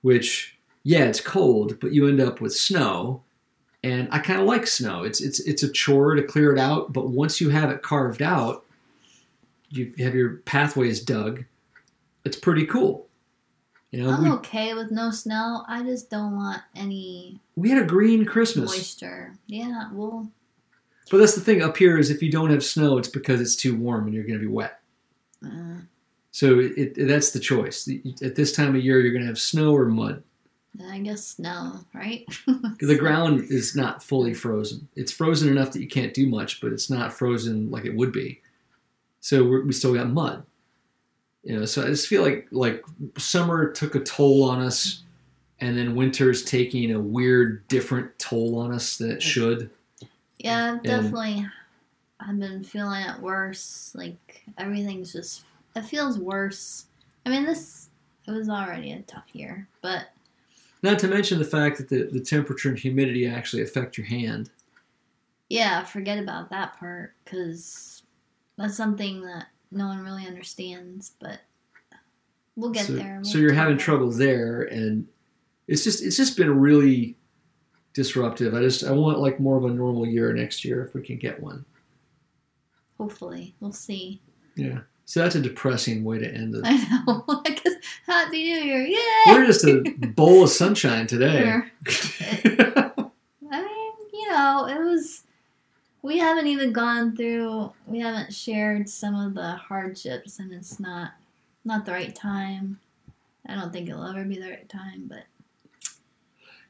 which 0.01 0.57
yeah, 0.83 1.03
it's 1.05 1.21
cold, 1.21 1.79
but 1.79 1.91
you 1.93 2.07
end 2.07 2.19
up 2.21 2.41
with 2.41 2.53
snow. 2.55 3.21
And 3.83 4.09
I 4.11 4.19
kind 4.19 4.41
of 4.41 4.45
like 4.47 4.67
snow. 4.67 5.03
It's 5.03 5.21
it's 5.21 5.39
it's 5.41 5.63
a 5.63 5.71
chore 5.71 6.15
to 6.15 6.23
clear 6.23 6.51
it 6.51 6.59
out, 6.59 6.91
but 6.91 7.09
once 7.09 7.39
you 7.39 7.49
have 7.49 7.69
it 7.69 7.81
carved 7.81 8.21
out, 8.21 8.65
you 9.69 9.93
have 9.99 10.15
your 10.15 10.37
pathways 10.45 10.99
dug. 11.01 11.45
It's 12.25 12.37
pretty 12.37 12.65
cool. 12.65 13.07
You 13.91 14.03
know, 14.03 14.11
I'm 14.11 14.23
we, 14.23 14.29
okay 14.31 14.73
with 14.75 14.91
no 14.91 15.09
snow. 15.09 15.63
I 15.67 15.81
just 15.83 16.09
don't 16.09 16.35
want 16.35 16.61
any 16.75 17.39
we 17.55 17.69
had 17.69 17.81
a 17.81 17.85
green 17.85 18.23
Christmas. 18.25 18.69
moisture. 18.69 19.35
Yeah, 19.47 19.89
well, 19.91 20.29
But 21.09 21.17
that's 21.17 21.33
the 21.35 21.41
thing 21.41 21.63
up 21.63 21.75
here 21.75 21.97
is 21.97 22.11
if 22.11 22.21
you 22.21 22.31
don't 22.31 22.51
have 22.51 22.63
snow, 22.63 22.97
it's 22.99 23.07
because 23.07 23.41
it's 23.41 23.55
too 23.55 23.75
warm 23.75 24.05
and 24.05 24.13
you're 24.13 24.23
going 24.25 24.39
to 24.39 24.45
be 24.45 24.51
wet. 24.51 24.79
uh, 25.43 25.79
So 26.31 26.59
it, 26.59 26.73
it, 26.97 27.07
that's 27.07 27.31
the 27.31 27.39
choice. 27.39 27.89
At 28.21 28.35
this 28.35 28.51
time 28.55 28.75
of 28.75 28.83
year, 28.83 28.99
you're 28.99 29.11
going 29.11 29.23
to 29.23 29.27
have 29.27 29.39
snow 29.39 29.75
or 29.75 29.85
mud. 29.85 30.21
I 30.87 30.99
guess 30.99 31.25
snow, 31.25 31.79
right? 31.93 32.25
The 32.79 32.95
ground 32.97 33.45
is 33.49 33.75
not 33.75 34.03
fully 34.03 34.33
frozen. 34.35 34.87
It's 34.95 35.11
frozen 35.11 35.49
enough 35.49 35.71
that 35.71 35.81
you 35.81 35.87
can't 35.87 36.13
do 36.13 36.29
much, 36.29 36.61
but 36.61 36.71
it's 36.71 36.89
not 36.91 37.11
frozen 37.11 37.69
like 37.71 37.85
it 37.85 37.95
would 37.95 38.11
be. 38.13 38.39
So 39.19 39.43
we're, 39.43 39.65
we 39.65 39.73
still 39.73 39.95
got 39.95 40.09
mud. 40.09 40.45
You 41.43 41.59
know, 41.59 41.65
so 41.65 41.83
I 41.83 41.87
just 41.87 42.07
feel 42.07 42.21
like 42.21 42.47
like 42.51 42.83
summer 43.17 43.71
took 43.71 43.95
a 43.95 43.99
toll 44.01 44.43
on 44.43 44.59
us, 44.61 45.03
and 45.59 45.77
then 45.77 45.95
winter's 45.95 46.43
taking 46.43 46.91
a 46.91 46.99
weird, 46.99 47.67
different 47.67 48.17
toll 48.19 48.57
on 48.59 48.73
us 48.73 48.97
that 48.97 49.09
it 49.09 49.23
should. 49.23 49.69
Yeah, 50.37 50.73
I've 50.73 50.83
definitely. 50.83 51.47
I've 52.19 52.37
been 52.39 52.63
feeling 52.63 53.03
it 53.03 53.19
worse. 53.21 53.93
Like 53.95 54.43
everything's 54.57 55.13
just. 55.13 55.43
It 55.75 55.83
feels 55.83 56.17
worse. 56.19 56.85
I 57.25 57.29
mean, 57.29 57.45
this. 57.45 57.89
It 58.27 58.31
was 58.31 58.49
already 58.49 58.91
a 58.91 59.01
tough 59.03 59.25
year, 59.33 59.67
but 59.81 60.09
Not 60.83 60.99
to 60.99 61.07
mention 61.07 61.39
the 61.39 61.45
fact 61.45 61.77
that 61.77 61.89
the, 61.89 62.03
the 62.11 62.19
temperature 62.19 62.69
and 62.69 62.77
humidity 62.77 63.25
actually 63.27 63.63
affect 63.63 63.97
your 63.97 64.05
hand. 64.05 64.51
yeah, 65.49 65.83
forget 65.83 66.19
about 66.19 66.51
that 66.51 66.77
part 66.77 67.13
because 67.23 68.03
that's 68.55 68.77
something 68.77 69.21
that 69.21 69.47
no 69.71 69.87
one 69.87 70.03
really 70.03 70.25
understands. 70.25 71.13
But 71.19 71.39
we'll 72.55 72.71
get 72.71 72.85
so, 72.85 72.93
there. 72.93 73.19
so 73.23 73.33
We'll 73.35 73.43
you're 73.43 73.53
having 73.53 73.77
it. 73.77 73.79
trouble 73.79 74.11
there, 74.11 74.63
and 74.63 75.07
it's 75.67 75.83
just 75.83 76.03
it's 76.03 76.17
just 76.17 76.37
been 76.37 76.59
really 76.59 77.15
disruptive. 77.93 78.53
I 78.53 78.61
just 78.61 78.83
I 78.83 78.91
want 78.91 79.19
like 79.19 79.39
more 79.39 79.57
of 79.57 79.65
a 79.65 79.69
normal 79.69 80.05
year 80.05 80.33
next 80.33 80.63
year 80.65 80.83
if 80.83 80.93
we 80.93 81.01
can 81.01 81.17
get 81.17 81.41
one. 81.41 81.65
Hopefully, 82.97 83.55
we'll 83.59 83.71
see. 83.71 84.21
Yeah. 84.55 84.79
So 85.05 85.21
that's 85.21 85.35
a 85.35 85.41
depressing 85.41 86.03
way 86.03 86.19
to 86.19 86.31
end 86.31 86.53
it. 86.53 86.61
I 86.65 87.03
know. 87.07 87.25
Happy 88.05 88.43
New 88.43 88.61
Year! 88.61 88.85
Yay! 88.85 88.99
We're 89.27 89.45
just 89.45 89.65
a 89.65 89.81
bowl 90.15 90.43
of 90.43 90.49
sunshine 90.51 91.07
today. 91.07 91.49
I 91.49 91.61
mean, 93.61 93.91
you 94.13 94.29
know, 94.29 94.67
it 94.67 94.83
was. 94.83 95.23
We 96.01 96.17
haven't 96.17 96.47
even 96.47 96.71
gone 96.71 97.15
through. 97.15 97.73
We 97.85 97.99
haven't 97.99 98.33
shared 98.33 98.87
some 98.89 99.15
of 99.15 99.33
the 99.33 99.51
hardships, 99.57 100.39
and 100.39 100.51
it's 100.53 100.79
not 100.79 101.11
not 101.65 101.85
the 101.85 101.91
right 101.91 102.15
time. 102.15 102.79
I 103.47 103.55
don't 103.55 103.71
think 103.73 103.89
it'll 103.89 104.05
ever 104.05 104.23
be 104.23 104.37
the 104.39 104.49
right 104.49 104.69
time, 104.69 105.07
but 105.07 105.23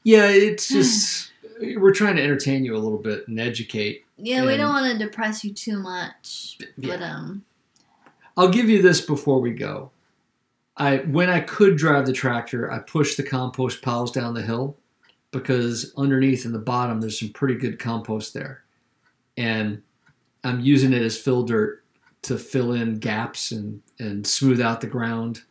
yeah, 0.04 0.28
it's 0.30 0.68
just 0.70 1.32
we're 1.78 1.94
trying 1.94 2.16
to 2.16 2.24
entertain 2.24 2.64
you 2.66 2.76
a 2.76 2.80
little 2.80 2.98
bit 2.98 3.28
and 3.28 3.40
educate. 3.40 4.06
yeah, 4.18 4.46
we 4.46 4.58
don't 4.58 4.70
want 4.74 4.92
to 4.92 4.98
depress 5.06 5.44
you 5.44 5.54
too 5.54 5.78
much. 5.80 6.58
But 6.78 7.00
Yeah. 7.00 7.14
um, 7.16 7.44
I'll 8.38 8.50
give 8.50 8.70
you 8.70 8.82
this 8.82 9.02
before 9.02 9.42
we 9.42 9.52
go. 9.52 9.92
I 10.78 10.98
when 11.00 11.30
I 11.30 11.42
could 11.42 11.76
drive 11.76 12.06
the 12.06 12.14
tractor, 12.14 12.72
I 12.72 12.80
pushed 12.80 13.18
the 13.18 13.24
compost 13.24 13.82
piles 13.82 14.12
down 14.12 14.34
the 14.34 14.42
hill 14.42 14.78
because 15.32 15.94
underneath 15.98 16.46
in 16.46 16.54
the 16.54 16.58
bottom 16.60 17.02
there's 17.02 17.20
some 17.20 17.30
pretty 17.30 17.56
good 17.56 17.78
compost 17.78 18.34
there. 18.34 18.64
And 19.40 19.82
I'm 20.44 20.60
using 20.60 20.94
it 20.94 21.02
as 21.02 21.18
fill 21.18 21.44
dirt 21.44 21.84
to 22.22 22.38
fill 22.38 22.74
in 22.74 23.00
gaps 23.00 23.52
and, 23.52 23.82
and 23.98 24.28
smooth 24.28 24.62
out 24.62 24.82
the 24.82 24.88
ground 24.88 25.42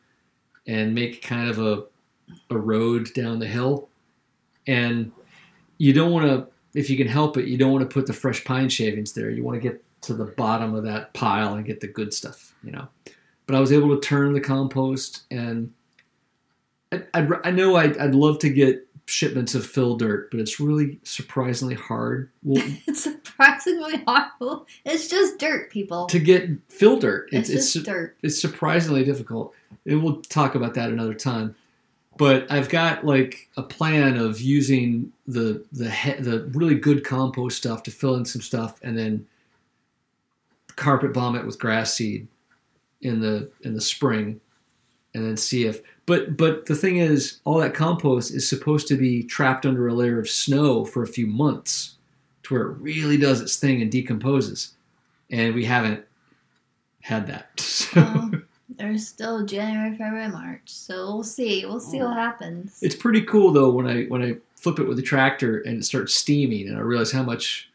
and 0.67 0.95
make 0.95 1.23
kind 1.23 1.51
of 1.51 1.59
a 1.59 1.85
a 2.51 2.57
road 2.57 3.09
down 3.15 3.39
the 3.39 3.47
hill. 3.47 3.89
And 4.67 5.13
you 5.79 5.93
don't 5.93 6.13
want 6.13 6.27
to 6.27 6.47
if 6.79 6.91
you 6.91 6.97
can 6.97 7.09
help 7.09 7.37
it, 7.37 7.47
you 7.47 7.57
don't 7.57 7.73
want 7.73 7.89
to 7.89 7.93
put 7.93 8.07
the 8.07 8.13
fresh 8.13 8.45
pine 8.45 8.69
shavings 8.69 9.13
there. 9.13 9.31
You 9.31 9.43
want 9.43 9.61
to 9.61 9.69
get 9.69 9.83
to 10.03 10.15
the 10.15 10.27
bottom 10.27 10.75
of 10.75 10.85
that 10.85 11.13
pile 11.15 11.55
and 11.55 11.65
get 11.65 11.81
the 11.81 11.89
good 11.89 12.13
stuff, 12.13 12.55
you 12.63 12.71
know. 12.71 12.87
But 13.47 13.57
I 13.57 13.61
was 13.61 13.73
able 13.73 13.99
to 13.99 14.07
turn 14.07 14.35
the 14.35 14.41
compost, 14.41 15.23
and 15.31 15.73
I, 16.93 17.03
I'd, 17.15 17.31
I 17.45 17.51
know 17.51 17.77
I'd, 17.77 17.97
I'd 17.97 18.15
love 18.15 18.39
to 18.41 18.51
get 18.51 18.87
shipments 19.09 19.55
of 19.55 19.65
fill 19.67 19.97
dirt, 19.97 20.31
but 20.31 20.39
it's 20.41 20.61
really 20.61 20.99
surprisingly 21.03 21.75
hard 21.75 22.31
well, 22.43 22.63
it's 22.87 23.03
surprisingly 23.05 24.03
hard. 24.07 24.31
It's 24.85 25.09
just 25.09 25.39
dirt, 25.39 25.71
people. 25.71 26.07
to 26.07 26.19
get 26.19 26.49
fill 26.69 26.99
dirt. 26.99 27.29
it's, 27.33 27.49
It's, 27.49 27.65
just 27.73 27.77
it's, 27.77 27.85
dirt. 27.87 28.17
it's 28.23 28.41
surprisingly 28.41 29.05
difficult. 29.05 29.55
And 29.87 30.03
we'll 30.03 30.21
talk 30.23 30.55
about 30.55 30.75
that 30.75 30.91
another 30.91 31.15
time. 31.15 31.55
But 32.17 32.51
I've 32.51 32.69
got 32.69 33.05
like 33.07 33.49
a 33.57 33.63
plan 33.63 34.17
of 34.17 34.41
using 34.41 35.13
the 35.27 35.65
the 35.73 35.89
he- 35.91 36.21
the 36.21 36.51
really 36.53 36.75
good 36.75 37.05
compost 37.05 37.57
stuff 37.59 37.83
to 37.85 37.91
fill 37.93 38.17
in 38.17 38.25
some 38.25 38.43
stuff, 38.43 38.81
and 38.83 38.99
then 38.99 39.27
carpet 40.77 41.13
bomb 41.13 41.37
it 41.37 41.47
with 41.47 41.59
grass 41.59 41.95
seed 41.95 42.27
in 43.01 43.21
the 43.21 43.51
in 43.63 43.75
the 43.75 43.81
spring, 43.81 44.41
and 45.15 45.25
then 45.25 45.37
see 45.37 45.67
if. 45.67 45.81
But 46.07 46.37
but 46.37 46.67
the 46.67 46.75
thing 46.75 46.99
is, 46.99 47.41
all 47.45 47.59
that 47.59 47.75
compost 47.75 48.33
is 48.33 48.49
supposed 48.49 48.89
to 48.89 48.97
be 48.97 49.23
trapped 49.23 49.67
under 49.67 49.87
a 49.87 49.95
layer 49.95 50.19
of 50.19 50.29
snow 50.29 50.85
for 50.85 51.03
a 51.03 51.09
few 51.09 51.27
months, 51.27 51.97
to 52.45 52.55
where 52.55 52.63
it 52.65 52.79
really 52.79 53.17
does 53.17 53.41
its 53.41 53.57
thing 53.57 53.83
and 53.83 53.93
decomposes, 53.93 54.75
and 55.31 55.55
we 55.55 55.65
haven't 55.65 56.05
had 57.01 57.27
that. 57.27 57.51
So. 57.89 58.03
Well, 58.03 58.33
there's 58.77 59.07
still 59.07 59.47
January, 59.47 59.97
February, 59.97 60.29
March, 60.29 60.63
so 60.67 61.15
we'll 61.15 61.25
see. 61.25 61.65
We'll 61.65 61.81
see 61.81 62.03
what 62.03 62.15
happens. 62.15 62.79
It's 62.83 62.95
pretty 62.95 63.23
cool 63.23 63.51
though 63.51 63.71
when 63.71 63.87
I 63.87 64.05
when 64.05 64.23
I 64.23 64.37
flip 64.57 64.79
it 64.79 64.87
with 64.87 64.99
the 64.99 65.03
tractor 65.03 65.61
and 65.61 65.79
it 65.79 65.85
starts 65.85 66.15
steaming 66.15 66.69
and 66.69 66.77
I 66.77 66.81
realize 66.81 67.13
how 67.13 67.23
much 67.23 67.71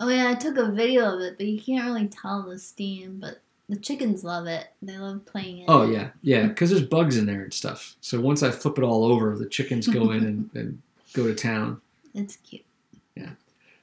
Oh 0.00 0.08
yeah, 0.08 0.30
I 0.30 0.34
took 0.34 0.56
a 0.56 0.70
video 0.70 1.14
of 1.14 1.20
it, 1.20 1.36
but 1.36 1.46
you 1.46 1.60
can't 1.60 1.86
really 1.86 2.08
tell 2.08 2.42
the 2.42 2.58
steam. 2.58 3.18
But 3.20 3.40
the 3.68 3.76
chickens 3.76 4.22
love 4.24 4.46
it. 4.46 4.66
They 4.82 4.98
love 4.98 5.24
playing 5.26 5.60
it. 5.60 5.64
oh 5.68 5.90
yeah 5.90 6.08
yeah 6.22 6.46
because 6.46 6.70
there's 6.70 6.82
bugs 6.82 7.16
in 7.16 7.26
there 7.26 7.42
and 7.42 7.52
stuff. 7.54 7.96
So 8.00 8.20
once 8.20 8.42
I 8.42 8.50
flip 8.50 8.78
it 8.78 8.84
all 8.84 9.04
over, 9.04 9.36
the 9.36 9.46
chickens 9.48 9.86
go 9.88 10.10
in 10.10 10.24
and, 10.24 10.50
and 10.54 10.82
go 11.12 11.26
to 11.26 11.34
town. 11.34 11.80
it's 12.14 12.36
cute. 12.36 12.64
Yeah. 13.16 13.30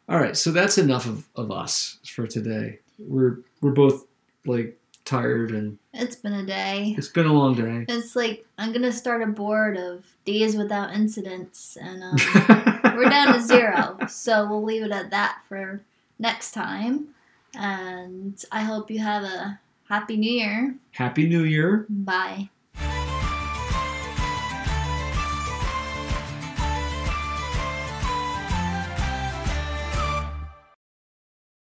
All 0.09 0.19
right, 0.19 0.35
so 0.35 0.51
that's 0.51 0.77
enough 0.77 1.05
of, 1.05 1.27
of 1.35 1.51
us 1.51 1.97
for 2.05 2.27
today. 2.27 2.79
We're 2.99 3.39
we're 3.61 3.71
both 3.71 4.05
like 4.45 4.77
tired 5.05 5.51
and 5.51 5.77
It's 5.93 6.15
been 6.15 6.33
a 6.33 6.45
day. 6.45 6.93
it's 6.97 7.07
been 7.07 7.25
a 7.25 7.33
long 7.33 7.55
day. 7.55 7.85
It's 7.89 8.15
like 8.15 8.45
I'm 8.57 8.71
gonna 8.73 8.91
start 8.91 9.21
a 9.23 9.27
board 9.27 9.77
of 9.77 10.05
days 10.25 10.55
without 10.55 10.93
incidents, 10.93 11.77
and 11.81 12.03
um, 12.03 12.17
we're 12.95 13.09
down 13.09 13.33
to 13.33 13.41
zero. 13.41 13.97
So 14.07 14.47
we'll 14.47 14.63
leave 14.63 14.83
it 14.83 14.91
at 14.91 15.09
that 15.11 15.39
for 15.49 15.81
next 16.19 16.51
time. 16.51 17.07
And 17.55 18.41
I 18.51 18.61
hope 18.61 18.89
you 18.91 18.99
have 18.99 19.23
a 19.23 19.59
happy 19.91 20.15
new 20.15 20.31
year. 20.31 20.73
Happy 20.91 21.27
New 21.27 21.43
Year. 21.43 21.85
Bye. 21.89 22.49